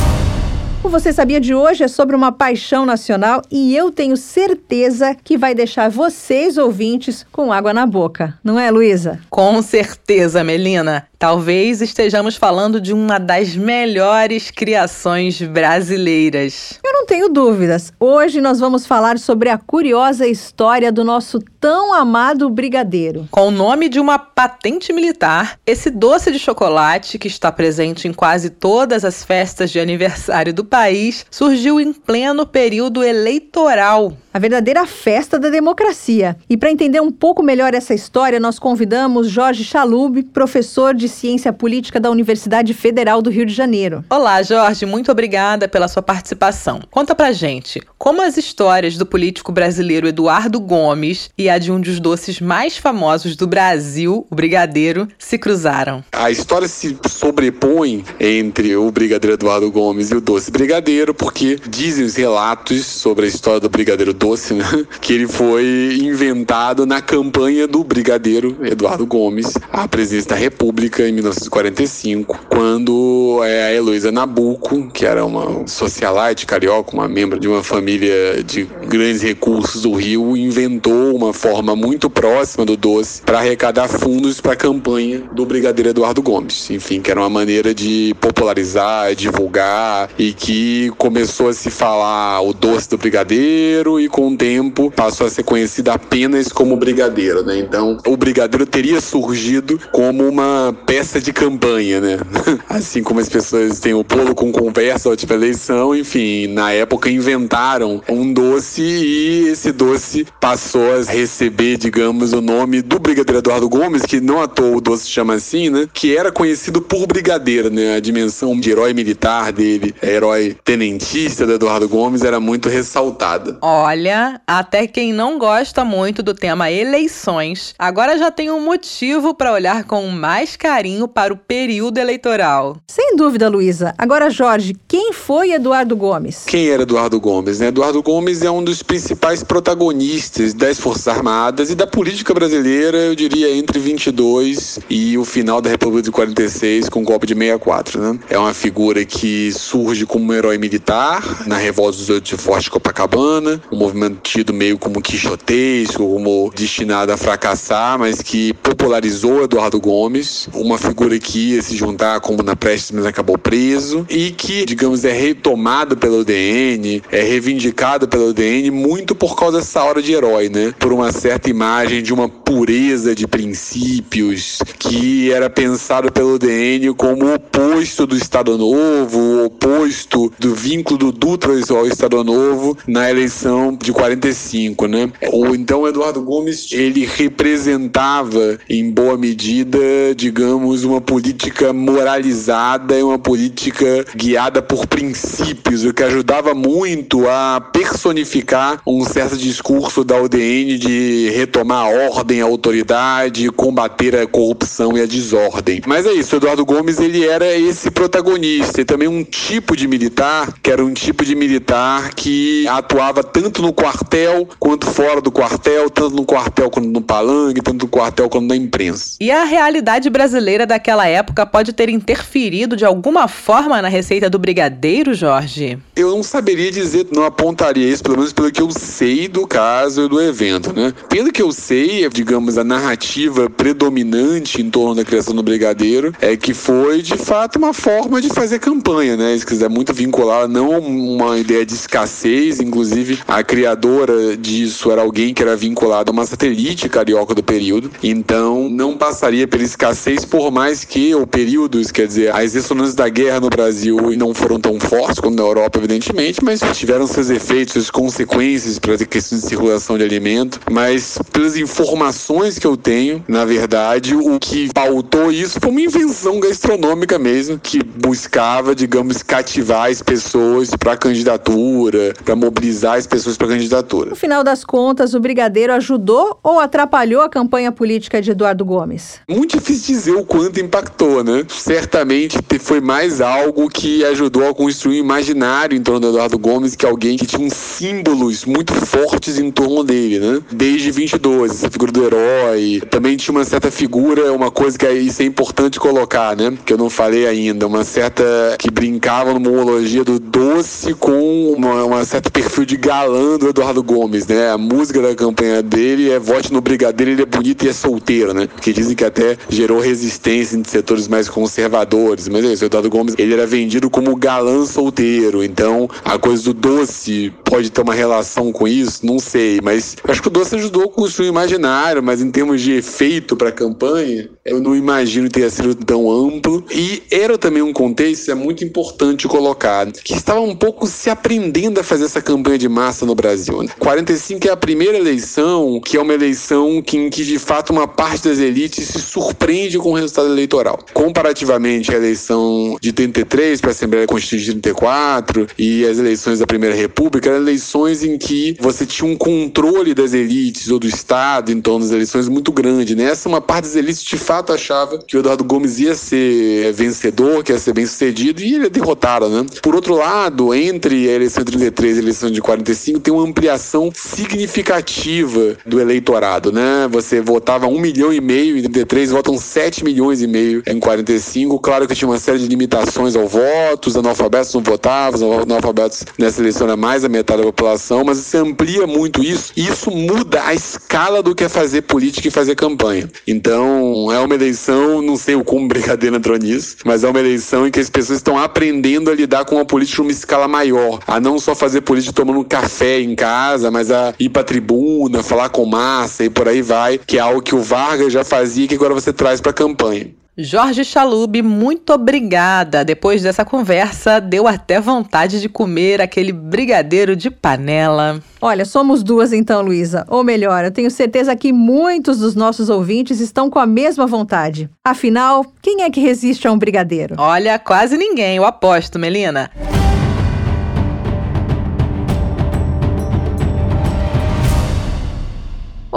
O 0.83 0.89
Você 0.89 1.13
Sabia 1.13 1.39
de 1.39 1.53
hoje 1.53 1.83
é 1.83 1.87
sobre 1.87 2.15
uma 2.15 2.31
paixão 2.31 2.87
nacional 2.87 3.43
e 3.51 3.75
eu 3.75 3.91
tenho 3.91 4.17
certeza 4.17 5.13
que 5.13 5.37
vai 5.37 5.53
deixar 5.53 5.91
vocês, 5.91 6.57
ouvintes, 6.57 7.23
com 7.31 7.53
água 7.53 7.71
na 7.71 7.85
boca. 7.85 8.33
Não 8.43 8.59
é, 8.59 8.71
Luísa? 8.71 9.19
Com 9.29 9.61
certeza, 9.61 10.43
Melina. 10.43 11.05
Talvez 11.19 11.83
estejamos 11.83 12.35
falando 12.35 12.81
de 12.81 12.93
uma 12.93 13.19
das 13.19 13.55
melhores 13.55 14.49
criações 14.49 15.39
brasileiras. 15.39 16.79
Eu 16.83 16.93
não 16.93 17.05
tenho 17.05 17.29
dúvidas. 17.29 17.93
Hoje 17.99 18.41
nós 18.41 18.59
vamos 18.59 18.87
falar 18.87 19.19
sobre 19.19 19.49
a 19.49 19.59
curiosa 19.59 20.25
história 20.25 20.91
do 20.91 21.03
nosso 21.03 21.37
tão 21.61 21.93
amado 21.93 22.49
brigadeiro. 22.49 23.27
Com 23.29 23.49
o 23.49 23.51
nome 23.51 23.87
de 23.87 23.99
uma 23.99 24.17
patente 24.17 24.91
militar, 24.91 25.59
esse 25.63 25.91
doce 25.91 26.31
de 26.31 26.39
chocolate, 26.39 27.19
que 27.19 27.27
está 27.27 27.51
presente 27.51 28.07
em 28.07 28.13
quase 28.13 28.49
todas 28.49 29.05
as 29.05 29.23
festas 29.23 29.69
de 29.69 29.79
aniversário 29.79 30.51
do 30.51 30.65
país, 30.65 31.23
surgiu 31.29 31.79
em 31.79 31.93
pleno 31.93 32.47
período 32.47 33.03
eleitoral. 33.03 34.17
A 34.33 34.39
verdadeira 34.39 34.87
festa 34.87 35.37
da 35.37 35.49
democracia. 35.49 36.37
E 36.49 36.55
para 36.55 36.71
entender 36.71 37.01
um 37.01 37.11
pouco 37.11 37.43
melhor 37.43 37.73
essa 37.73 37.93
história, 37.93 38.39
nós 38.39 38.57
convidamos 38.57 39.29
Jorge 39.29 39.65
Chalub, 39.65 40.23
professor 40.23 40.95
de 40.95 41.09
Ciência 41.09 41.51
Política 41.51 41.99
da 41.99 42.09
Universidade 42.09 42.73
Federal 42.73 43.21
do 43.21 43.29
Rio 43.29 43.45
de 43.45 43.53
Janeiro. 43.53 44.05
Olá, 44.09 44.41
Jorge, 44.41 44.85
muito 44.85 45.11
obrigada 45.11 45.67
pela 45.67 45.89
sua 45.89 46.01
participação. 46.01 46.79
Conta 46.89 47.13
pra 47.13 47.33
gente, 47.33 47.81
como 47.97 48.21
as 48.21 48.37
histórias 48.37 48.95
do 48.95 49.05
político 49.05 49.51
brasileiro 49.51 50.07
Eduardo 50.07 50.61
Gomes 50.61 51.29
e 51.37 51.50
a 51.51 51.57
de 51.57 51.71
um 51.71 51.79
dos 51.79 51.99
doces 51.99 52.39
mais 52.39 52.77
famosos 52.77 53.35
do 53.35 53.45
Brasil, 53.45 54.25
o 54.29 54.35
brigadeiro, 54.35 55.07
se 55.17 55.37
cruzaram? 55.37 56.03
A 56.11 56.31
história 56.31 56.67
se 56.67 56.97
sobrepõe 57.07 58.03
entre 58.19 58.75
o 58.75 58.91
brigadeiro 58.91 59.35
Eduardo 59.35 59.69
Gomes 59.71 60.11
e 60.11 60.15
o 60.15 60.21
doce 60.21 60.51
brigadeiro, 60.51 61.13
porque 61.13 61.57
dizem 61.69 62.05
os 62.05 62.15
relatos 62.15 62.85
sobre 62.85 63.25
a 63.25 63.27
história 63.27 63.59
do 63.59 63.69
brigadeiro 63.69 64.13
doce, 64.13 64.53
né? 64.53 64.65
Que 65.01 65.13
ele 65.13 65.27
foi 65.27 65.99
inventado 66.01 66.85
na 66.85 67.01
campanha 67.01 67.67
do 67.67 67.83
brigadeiro 67.83 68.57
Eduardo 68.61 69.05
Gomes 69.05 69.53
à 69.71 69.87
presidência 69.87 70.29
da 70.29 70.35
República 70.35 71.07
em 71.07 71.11
1945, 71.11 72.39
quando 72.49 73.41
é, 73.43 73.67
a 73.67 73.73
Heloísa 73.73 74.11
Nabuco, 74.11 74.89
que 74.91 75.05
era 75.05 75.25
uma 75.25 75.67
socialite 75.67 76.45
carioca, 76.45 76.93
uma 76.93 77.07
membro 77.07 77.39
de 77.39 77.47
uma 77.47 77.63
família 77.63 78.43
de 78.43 78.63
grandes 78.87 79.21
recursos 79.21 79.81
do 79.81 79.93
Rio, 79.93 80.37
inventou 80.37 81.15
uma 81.15 81.33
forma 81.41 81.75
muito 81.75 82.07
próxima 82.07 82.63
do 82.63 82.77
doce 82.77 83.19
para 83.23 83.39
arrecadar 83.39 83.87
fundos 83.87 84.39
para 84.39 84.53
a 84.53 84.55
campanha 84.55 85.23
do 85.33 85.43
brigadeiro 85.43 85.89
Eduardo 85.89 86.21
Gomes. 86.21 86.69
Enfim, 86.69 87.01
que 87.01 87.09
era 87.09 87.19
uma 87.19 87.31
maneira 87.31 87.73
de 87.73 88.15
popularizar, 88.21 89.15
divulgar 89.15 90.07
e 90.19 90.33
que 90.33 90.91
começou 90.99 91.49
a 91.49 91.53
se 91.53 91.71
falar 91.71 92.41
o 92.41 92.53
doce 92.53 92.91
do 92.91 92.97
brigadeiro 92.97 93.99
e 93.99 94.07
com 94.07 94.27
o 94.27 94.37
tempo 94.37 94.91
passou 94.91 95.25
a 95.25 95.29
ser 95.31 95.41
conhecida 95.41 95.93
apenas 95.93 96.51
como 96.51 96.75
brigadeiro, 96.75 97.43
né? 97.43 97.57
Então, 97.57 97.97
o 98.05 98.15
brigadeiro 98.15 98.67
teria 98.67 99.01
surgido 99.01 99.79
como 99.91 100.27
uma 100.27 100.75
peça 100.85 101.19
de 101.19 101.33
campanha, 101.33 101.99
né? 101.99 102.17
Assim 102.69 103.01
como 103.01 103.19
as 103.19 103.27
pessoas 103.27 103.79
têm 103.79 103.95
o 103.95 104.03
bolo 104.03 104.35
com 104.35 104.51
conversa 104.51 105.09
à 105.09 105.11
última 105.11 105.33
eleição, 105.33 105.95
enfim, 105.95 106.45
na 106.45 106.71
época 106.71 107.09
inventaram 107.09 107.99
um 108.07 108.31
doce 108.31 108.83
e 108.83 109.47
esse 109.47 109.71
doce 109.71 110.27
passou 110.39 110.93
a 110.93 111.01
receber, 111.11 111.30
digamos, 111.79 112.33
o 112.33 112.41
nome 112.41 112.81
do 112.81 112.99
brigadeiro 112.99 113.39
Eduardo 113.39 113.67
Gomes, 113.69 114.03
que 114.03 114.19
não 114.19 114.41
à 114.41 114.47
toa 114.47 114.77
o 114.77 114.81
doce 114.81 115.07
chama 115.07 115.35
assim, 115.35 115.69
né? 115.69 115.87
Que 115.93 116.15
era 116.15 116.31
conhecido 116.31 116.81
por 116.81 117.07
brigadeiro, 117.07 117.69
né? 117.69 117.95
A 117.95 117.99
dimensão 117.99 118.59
de 118.59 118.69
herói 118.69 118.93
militar 118.93 119.51
dele, 119.51 119.93
herói 120.01 120.57
tenentista 120.63 121.45
do 121.45 121.53
Eduardo 121.53 121.87
Gomes 121.87 122.23
era 122.23 122.39
muito 122.39 122.69
ressaltada. 122.69 123.57
Olha, 123.61 124.41
até 124.47 124.87
quem 124.87 125.13
não 125.13 125.37
gosta 125.37 125.85
muito 125.85 126.23
do 126.23 126.33
tema 126.33 126.71
eleições, 126.71 127.73
agora 127.77 128.17
já 128.17 128.31
tem 128.31 128.51
um 128.51 128.63
motivo 128.63 129.33
para 129.33 129.53
olhar 129.53 129.83
com 129.83 130.07
mais 130.07 130.55
carinho 130.55 131.07
para 131.07 131.33
o 131.33 131.37
período 131.37 131.97
eleitoral. 131.97 132.77
Sem 132.87 133.15
dúvida, 133.15 133.49
Luísa. 133.49 133.93
Agora, 133.97 134.29
Jorge, 134.29 134.75
quem 134.87 135.13
foi 135.13 135.51
Eduardo 135.51 135.95
Gomes? 135.95 136.43
Quem 136.45 136.69
era 136.69 136.83
Eduardo 136.83 137.19
Gomes? 137.19 137.59
Né? 137.59 137.67
Eduardo 137.67 138.01
Gomes 138.01 138.41
é 138.41 138.51
um 138.51 138.63
dos 138.63 138.81
principais 138.83 139.43
protagonistas 139.43 140.53
das 140.53 140.79
Forças 140.79 141.20
Armadas 141.21 141.69
e 141.69 141.75
da 141.75 141.85
política 141.85 142.33
brasileira, 142.33 142.97
eu 142.97 143.13
diria, 143.13 143.55
entre 143.55 143.77
22 143.77 144.79
e 144.89 145.19
o 145.19 145.23
final 145.23 145.61
da 145.61 145.69
República 145.69 146.01
de 146.01 146.09
46, 146.09 146.89
com 146.89 147.01
o 147.01 147.03
golpe 147.03 147.27
de 147.27 147.35
64. 147.35 148.01
Né? 148.01 148.19
É 148.27 148.39
uma 148.39 148.55
figura 148.55 149.05
que 149.05 149.51
surge 149.51 150.07
como 150.07 150.25
um 150.25 150.33
herói 150.33 150.57
militar 150.57 151.45
na 151.45 151.57
revolta 151.57 151.95
dos 151.95 152.09
oito 152.09 152.23
de 152.25 152.37
Forte 152.37 152.71
Copacabana, 152.71 153.61
um 153.71 153.77
movimento 153.77 154.17
tido 154.23 154.51
meio 154.51 154.79
como 154.79 154.99
quixotesco, 154.99 155.99
como 155.99 156.51
destinado 156.55 157.11
a 157.11 157.17
fracassar, 157.17 157.99
mas 157.99 158.19
que 158.23 158.53
popularizou 158.53 159.43
Eduardo 159.43 159.79
Gomes, 159.79 160.49
uma 160.55 160.79
figura 160.79 161.19
que 161.19 161.51
ia 161.51 161.61
se 161.61 161.75
juntar 161.75 162.19
como 162.19 162.41
na 162.41 162.55
Prestes, 162.55 162.89
mas 162.89 163.05
acabou 163.05 163.37
preso, 163.37 164.07
e 164.09 164.31
que, 164.31 164.65
digamos, 164.65 165.05
é 165.05 165.11
retomado 165.11 165.95
pelo 165.95 166.21
UDN, 166.21 167.03
é 167.11 167.21
reivindicado 167.21 168.07
pelo 168.07 168.29
UDN 168.29 168.71
muito 168.71 169.13
por 169.13 169.35
causa 169.35 169.59
dessa 169.59 169.83
hora 169.83 170.01
de 170.01 170.13
herói, 170.13 170.49
né? 170.49 170.73
Por 170.79 170.91
uma 170.91 171.10
certa 171.11 171.49
imagem 171.49 172.01
de 172.01 172.13
uma 172.13 172.27
pureza 172.27 173.13
de 173.13 173.27
princípios 173.27 174.59
que 174.79 175.31
era 175.31 175.49
pensado 175.49 176.11
pelo 176.11 176.35
UDN 176.35 176.93
como 176.95 177.25
o 177.25 177.33
oposto 177.33 178.05
do 178.05 178.15
Estado 178.15 178.57
Novo, 178.57 179.19
o 179.19 179.45
oposto 179.45 180.31
do 180.39 180.55
vínculo 180.55 180.97
do 180.97 181.11
Dutra 181.11 181.51
ao 181.71 181.87
Estado 181.87 182.23
Novo 182.23 182.77
na 182.87 183.09
eleição 183.09 183.77
de 183.81 183.91
45, 183.91 184.87
né? 184.87 185.11
Ou 185.31 185.55
então 185.55 185.87
Eduardo 185.87 186.21
Gomes, 186.21 186.71
ele 186.71 187.05
representava 187.05 188.57
em 188.69 188.89
boa 188.91 189.17
medida, 189.17 189.79
digamos, 190.15 190.83
uma 190.83 191.01
política 191.01 191.73
moralizada 191.73 192.97
e 192.97 193.03
uma 193.03 193.19
política 193.19 194.05
guiada 194.15 194.61
por 194.61 194.87
princípios, 194.87 195.83
o 195.83 195.93
que 195.93 196.03
ajudava 196.03 196.53
muito 196.53 197.27
a 197.27 197.61
personificar 197.73 198.81
um 198.85 199.03
certo 199.03 199.37
discurso 199.37 200.03
da 200.03 200.21
UDN 200.21 200.77
de 200.77 201.00
retomar 201.33 201.85
a 201.85 201.89
ordem, 201.89 202.41
a 202.41 202.45
autoridade, 202.45 203.49
combater 203.49 204.15
a 204.15 204.27
corrupção 204.27 204.97
e 204.97 205.01
a 205.01 205.05
desordem. 205.05 205.81
Mas 205.85 206.05
é 206.05 206.13
isso, 206.13 206.35
Eduardo 206.35 206.65
Gomes, 206.65 206.99
ele 206.99 207.25
era 207.25 207.45
esse 207.55 207.89
protagonista 207.91 208.81
e 208.81 208.85
também 208.85 209.07
um 209.07 209.23
tipo 209.23 209.75
de 209.75 209.87
militar, 209.87 210.53
que 210.61 210.71
era 210.71 210.83
um 210.83 210.93
tipo 210.93 211.23
de 211.25 211.35
militar 211.35 212.13
que 212.13 212.67
atuava 212.67 213.23
tanto 213.23 213.61
no 213.61 213.73
quartel 213.73 214.47
quanto 214.59 214.87
fora 214.87 215.21
do 215.21 215.31
quartel, 215.31 215.89
tanto 215.89 216.15
no 216.15 216.25
quartel 216.25 216.69
quanto 216.69 216.87
no 216.87 217.01
palanque, 217.01 217.61
tanto 217.61 217.85
no 217.85 217.89
quartel 217.89 218.29
quanto 218.29 218.47
na 218.47 218.55
imprensa. 218.55 219.17
E 219.19 219.31
a 219.31 219.43
realidade 219.43 220.09
brasileira 220.09 220.65
daquela 220.65 221.07
época 221.07 221.45
pode 221.45 221.73
ter 221.73 221.89
interferido 221.89 222.75
de 222.75 222.85
alguma 222.85 223.27
forma 223.27 223.81
na 223.81 223.87
receita 223.87 224.29
do 224.29 224.39
brigadeiro, 224.39 225.13
Jorge? 225.13 225.77
Eu 225.95 226.11
não 226.11 226.23
saberia 226.23 226.71
dizer, 226.71 227.07
não 227.11 227.23
apontaria 227.23 227.87
isso, 227.87 228.03
pelo 228.03 228.17
menos 228.17 228.33
pelo 228.33 228.51
que 228.51 228.61
eu 228.61 228.69
sei 228.71 229.27
do 229.27 229.45
caso 229.45 230.05
e 230.05 230.09
do 230.09 230.21
evento, 230.21 230.73
né? 230.73 230.80
Pelo 231.09 231.31
que 231.31 231.41
eu 231.41 231.51
sei, 231.51 232.07
digamos, 232.09 232.57
a 232.57 232.63
narrativa 232.63 233.49
predominante 233.49 234.61
em 234.61 234.69
torno 234.69 234.95
da 234.95 235.05
criação 235.05 235.35
do 235.35 235.43
brigadeiro 235.43 236.13
é 236.21 236.35
que 236.35 236.53
foi, 236.53 237.01
de 237.01 237.17
fato, 237.17 237.57
uma 237.57 237.73
forma 237.73 238.21
de 238.21 238.29
fazer 238.29 238.59
campanha, 238.59 239.17
né? 239.17 239.37
Se 239.37 239.45
quiser 239.45 239.69
muito 239.69 239.93
vincular, 239.93 240.47
não 240.47 240.79
uma 240.79 241.37
ideia 241.37 241.65
de 241.65 241.73
escassez, 241.73 242.59
inclusive 242.59 243.19
a 243.27 243.43
criadora 243.43 244.35
disso 244.37 244.91
era 244.91 245.01
alguém 245.01 245.33
que 245.33 245.41
era 245.41 245.55
vinculado 245.55 246.11
a 246.11 246.13
uma 246.13 246.25
satélite 246.25 246.89
carioca 246.89 247.35
do 247.35 247.43
período, 247.43 247.91
então 248.01 248.69
não 248.69 248.97
passaria 248.97 249.47
pela 249.47 249.63
escassez, 249.63 250.25
por 250.25 250.51
mais 250.51 250.83
que 250.83 251.13
o 251.13 251.27
período, 251.27 251.81
quer 251.91 252.07
dizer, 252.07 252.33
as 252.35 252.53
ressonâncias 252.53 252.95
da 252.95 253.09
guerra 253.09 253.39
no 253.39 253.49
Brasil 253.49 253.97
não 254.17 254.33
foram 254.33 254.59
tão 254.59 254.79
fortes 254.79 255.19
quanto 255.19 255.35
na 255.35 255.43
Europa, 255.43 255.79
evidentemente, 255.79 256.43
mas 256.43 256.59
tiveram 256.73 257.07
seus 257.07 257.29
efeitos, 257.29 257.73
suas 257.73 257.89
consequências 257.89 258.79
para 258.79 258.95
a 258.95 259.05
questão 259.05 259.37
de 259.37 259.45
circulação 259.45 259.97
de 259.97 260.03
alimento, 260.03 260.59
mas 260.71 261.19
pelas 261.31 261.57
informações 261.57 262.57
que 262.57 262.65
eu 262.65 262.77
tenho, 262.77 263.23
na 263.27 263.45
verdade, 263.45 264.15
o 264.15 264.39
que 264.39 264.71
pautou 264.73 265.31
isso 265.31 265.59
foi 265.59 265.69
uma 265.69 265.81
invenção 265.81 266.39
gastronômica 266.39 267.19
mesmo, 267.19 267.59
que 267.59 267.83
buscava, 267.83 268.73
digamos, 268.73 269.21
cativar 269.21 269.89
as 269.89 270.01
pessoas 270.01 270.71
para 270.71 270.93
a 270.93 270.97
candidatura, 270.97 272.13
para 272.23 272.35
mobilizar 272.35 272.97
as 272.97 273.05
pessoas 273.05 273.37
para 273.37 273.47
a 273.47 273.49
candidatura. 273.51 274.11
No 274.11 274.15
final 274.15 274.43
das 274.43 274.63
contas, 274.63 275.13
o 275.13 275.19
brigadeiro 275.19 275.73
ajudou 275.73 276.39
ou 276.43 276.59
atrapalhou 276.59 277.21
a 277.21 277.29
campanha 277.29 277.71
política 277.71 278.21
de 278.21 278.31
Eduardo 278.31 278.63
Gomes? 278.63 279.19
Muito 279.29 279.57
difícil 279.57 279.95
dizer 279.95 280.15
o 280.15 280.25
quanto 280.25 280.59
impactou, 280.59 281.23
né? 281.23 281.45
Certamente 281.49 282.37
foi 282.59 282.79
mais 282.79 283.21
algo 283.21 283.69
que 283.69 284.03
ajudou 284.05 284.47
a 284.47 284.53
construir 284.53 285.01
um 285.01 285.03
imaginário 285.03 285.77
em 285.77 285.81
torno 285.81 285.99
do 286.01 286.07
Eduardo 286.09 286.37
Gomes, 286.37 286.75
que 286.75 286.85
alguém 286.85 287.17
que 287.17 287.25
tinha 287.25 287.45
uns 287.45 287.53
símbolos 287.53 288.45
muito 288.45 288.73
fortes 288.73 289.37
em 289.37 289.51
torno 289.51 289.83
dele, 289.83 290.19
né? 290.19 290.41
Desde 290.61 290.91
22, 290.91 291.53
essa 291.53 291.71
figura 291.71 291.91
do 291.91 292.05
herói. 292.05 292.83
Também 292.87 293.17
tinha 293.17 293.35
uma 293.35 293.43
certa 293.43 293.71
figura, 293.71 294.31
uma 294.31 294.51
coisa 294.51 294.77
que 294.77 294.87
isso 294.91 295.23
é 295.23 295.25
importante 295.25 295.79
colocar, 295.79 296.37
né? 296.37 296.55
Que 296.63 296.71
eu 296.71 296.77
não 296.77 296.87
falei 296.87 297.25
ainda, 297.25 297.65
uma 297.65 297.83
certa 297.83 298.23
que 298.59 298.69
brincava 298.69 299.33
numa 299.33 299.49
homologia 299.49 300.03
do 300.03 300.19
doce 300.19 300.93
com 300.93 301.51
uma, 301.53 301.83
uma 301.83 302.05
certo 302.05 302.31
perfil 302.31 302.63
de 302.63 302.77
galã 302.77 303.39
do 303.39 303.49
Eduardo 303.49 303.81
Gomes, 303.81 304.27
né? 304.27 304.51
A 304.51 304.57
música 304.59 305.01
da 305.01 305.15
campanha 305.15 305.63
dele 305.63 306.11
é 306.11 306.19
vote 306.19 306.53
no 306.53 306.61
brigadeiro, 306.61 307.11
ele 307.11 307.23
é 307.23 307.25
bonito 307.25 307.65
e 307.65 307.69
é 307.69 307.73
solteiro, 307.73 308.31
né? 308.31 308.47
Que 308.61 308.71
dizem 308.71 308.95
que 308.95 309.03
até 309.03 309.37
gerou 309.49 309.79
resistência 309.79 310.55
em 310.55 310.63
setores 310.63 311.07
mais 311.07 311.27
conservadores, 311.27 312.27
mas 312.27 312.45
é 312.45 312.53
isso, 312.53 312.63
o 312.63 312.67
Eduardo 312.67 312.87
Gomes, 312.87 313.15
ele 313.17 313.33
era 313.33 313.47
vendido 313.47 313.89
como 313.89 314.15
galã 314.15 314.63
solteiro, 314.67 315.43
então 315.43 315.89
a 316.05 316.19
coisa 316.19 316.43
do 316.43 316.53
doce 316.53 317.33
pode 317.43 317.71
ter 317.71 317.81
uma 317.81 317.95
relação 317.95 318.51
com 318.51 318.67
isso, 318.67 319.03
não 319.03 319.17
sei, 319.17 319.59
mas 319.63 319.97
acho 320.07 320.21
que 320.21 320.27
o 320.27 320.31
doce 320.31 320.50
ajudou 320.55 320.83
a 320.83 320.89
construir 320.89 321.27
o 321.27 321.31
imaginário, 321.31 322.01
mas 322.01 322.21
em 322.21 322.31
termos 322.31 322.61
de 322.61 322.73
efeito 322.73 323.35
para 323.35 323.49
a 323.49 323.51
campanha, 323.51 324.29
eu 324.43 324.59
não 324.59 324.75
imagino 324.75 325.29
ter 325.29 325.49
sido 325.51 325.75
tão 325.75 326.11
amplo 326.11 326.65
e 326.71 327.03
era 327.11 327.37
também 327.37 327.61
um 327.61 327.71
contexto 327.71 328.31
é 328.31 328.35
muito 328.35 328.63
importante 328.63 329.27
colocar, 329.27 329.91
que 329.91 330.15
estava 330.15 330.41
um 330.41 330.55
pouco 330.55 330.87
se 330.87 331.09
aprendendo 331.09 331.79
a 331.79 331.83
fazer 331.83 332.05
essa 332.05 332.21
campanha 332.21 332.57
de 332.57 332.67
massa 332.67 333.05
no 333.05 333.13
Brasil. 333.13 333.65
45 333.77 334.47
é 334.47 334.51
a 334.51 334.57
primeira 334.57 334.97
eleição 334.97 335.79
que 335.83 335.95
é 335.95 336.01
uma 336.01 336.13
eleição 336.13 336.81
que, 336.81 336.97
em 336.97 337.09
que 337.09 337.23
de 337.23 337.37
fato 337.37 337.71
uma 337.71 337.87
parte 337.87 338.27
das 338.27 338.39
elites 338.39 338.87
se 338.87 338.99
surpreende 338.99 339.77
com 339.77 339.91
o 339.91 339.95
resultado 339.95 340.29
eleitoral. 340.29 340.79
Comparativamente 340.93 341.91
à 341.93 341.97
eleição 341.97 342.77
de 342.81 342.91
33 342.91 343.61
para 343.61 343.69
a 343.69 343.71
Assembleia 343.71 344.07
Constituinte 344.07 344.45
de 344.45 344.51
34 344.53 345.47
e 345.57 345.85
as 345.85 345.99
eleições 345.99 346.39
da 346.39 346.47
Primeira 346.47 346.75
República, 346.75 347.29
eram 347.29 347.41
eleições 347.41 348.03
em 348.03 348.17
que 348.17 348.55
você 348.59 348.85
tinha 348.85 349.09
um 349.09 349.15
controle 349.15 349.93
das 349.93 350.13
elites 350.13 350.69
ou 350.69 350.79
do 350.79 350.87
Estado 350.87 351.51
em 351.51 351.61
torno 351.61 351.81
das 351.85 351.93
eleições 351.93 352.27
muito 352.27 352.51
grande. 352.51 352.95
Nessa, 352.95 353.29
né? 353.29 353.35
uma 353.35 353.41
parte 353.41 353.65
das 353.65 353.75
elites 353.75 354.03
de 354.03 354.17
fato 354.17 354.30
achava 354.31 354.97
que 354.97 355.17
o 355.17 355.19
Eduardo 355.19 355.43
Gomes 355.43 355.79
ia 355.79 355.95
ser 355.95 356.71
vencedor, 356.73 357.43
que 357.43 357.51
ia 357.51 357.59
ser 357.59 357.73
bem 357.73 357.85
sucedido, 357.85 358.41
e 358.41 358.55
ele 358.55 358.67
é 358.67 358.69
derrotado, 358.69 359.29
né? 359.29 359.45
Por 359.61 359.75
outro 359.75 359.95
lado, 359.95 360.53
entre 360.53 361.09
a 361.09 361.13
eleição 361.13 361.43
de 361.43 361.51
33 361.51 361.97
e 361.97 361.99
a 361.99 362.03
eleição 362.03 362.31
de 362.31 362.41
45, 362.41 362.99
tem 362.99 363.13
uma 363.13 363.23
ampliação 363.23 363.91
significativa 363.93 365.57
do 365.65 365.79
eleitorado, 365.79 366.51
né? 366.51 366.87
Você 366.91 367.19
votava 367.21 367.67
um 367.67 367.79
milhão 367.79 368.13
e 368.13 368.21
meio 368.21 368.57
em 368.57 368.61
33, 368.61 369.11
votam 369.11 369.37
7 369.37 369.83
milhões 369.83 370.21
e 370.21 370.27
meio 370.27 370.63
em 370.65 370.79
45. 370.79 371.59
Claro 371.59 371.87
que 371.87 371.95
tinha 371.95 372.07
uma 372.07 372.19
série 372.19 372.39
de 372.39 372.47
limitações 372.47 373.15
ao 373.15 373.27
voto, 373.27 373.87
os 373.87 373.97
analfabetos 373.97 374.53
não 374.53 374.61
votavam, 374.61 375.37
os 375.37 375.43
analfabetos 375.43 376.05
nessa 376.17 376.41
eleição 376.41 376.67
era 376.67 376.77
mais 376.77 377.03
da 377.03 377.09
metade 377.09 377.41
da 377.41 377.47
população, 377.47 378.03
mas 378.03 378.17
você 378.17 378.37
amplia 378.37 378.87
muito 378.87 379.23
isso 379.23 379.51
e 379.55 379.67
isso 379.67 379.91
muda 379.91 380.43
a 380.43 380.53
escala 380.53 381.21
do 381.21 381.35
que 381.35 381.43
é 381.43 381.49
fazer 381.49 381.81
política 381.81 382.27
e 382.27 382.31
fazer 382.31 382.55
campanha. 382.55 383.09
Então, 383.27 384.11
é 384.11 384.20
uma 384.23 384.35
eleição, 384.35 385.01
não 385.01 385.17
sei 385.17 385.35
o 385.35 385.43
como 385.43 385.67
Brigadeiro 385.71 386.15
entrou 386.15 386.37
nisso, 386.37 386.77
mas 386.85 387.03
é 387.03 387.09
uma 387.09 387.19
eleição 387.19 387.67
em 387.67 387.71
que 387.71 387.79
as 387.79 387.89
pessoas 387.89 388.19
estão 388.19 388.37
aprendendo 388.37 389.09
a 389.09 389.15
lidar 389.15 389.45
com 389.45 389.59
a 389.59 389.65
política 389.65 390.01
numa 390.01 390.11
escala 390.11 390.47
maior, 390.47 390.99
a 391.07 391.19
não 391.19 391.39
só 391.39 391.55
fazer 391.55 391.81
política 391.81 392.13
tomando 392.13 392.43
café 392.43 392.99
em 392.99 393.15
casa, 393.15 393.71
mas 393.71 393.91
a 393.91 394.13
ir 394.19 394.29
pra 394.29 394.43
tribuna, 394.43 395.23
falar 395.23 395.49
com 395.49 395.65
massa 395.65 396.23
e 396.23 396.29
por 396.29 396.47
aí 396.47 396.61
vai, 396.61 396.97
que 396.97 397.17
é 397.17 397.21
algo 397.21 397.41
que 397.41 397.55
o 397.55 397.61
Vargas 397.61 398.11
já 398.11 398.23
fazia 398.23 398.65
e 398.65 398.67
que 398.67 398.75
agora 398.75 398.93
você 398.93 399.13
traz 399.13 399.41
pra 399.41 399.53
campanha. 399.53 400.11
Jorge 400.37 400.85
Chalub, 400.85 401.41
muito 401.41 401.91
obrigada. 401.91 402.85
Depois 402.85 403.21
dessa 403.21 403.43
conversa, 403.43 404.21
deu 404.21 404.47
até 404.47 404.79
vontade 404.79 405.41
de 405.41 405.49
comer 405.49 406.01
aquele 406.01 406.31
brigadeiro 406.31 407.17
de 407.17 407.29
panela. 407.29 408.21
Olha, 408.41 408.63
somos 408.63 409.03
duas 409.03 409.33
então, 409.33 409.61
Luísa. 409.61 410.05
Ou 410.07 410.23
melhor, 410.23 410.63
eu 410.63 410.71
tenho 410.71 410.89
certeza 410.89 411.35
que 411.35 411.51
muitos 411.51 412.19
dos 412.19 412.33
nossos 412.33 412.69
ouvintes 412.69 413.19
estão 413.19 413.49
com 413.49 413.59
a 413.59 413.65
mesma 413.65 414.07
vontade. 414.07 414.69
Afinal, 414.85 415.45
quem 415.61 415.83
é 415.83 415.89
que 415.89 415.99
resiste 415.99 416.47
a 416.47 416.51
um 416.51 416.57
brigadeiro? 416.57 417.15
Olha, 417.17 417.59
quase 417.59 417.97
ninguém, 417.97 418.37
eu 418.37 418.45
aposto, 418.45 418.97
Melina. 418.97 419.51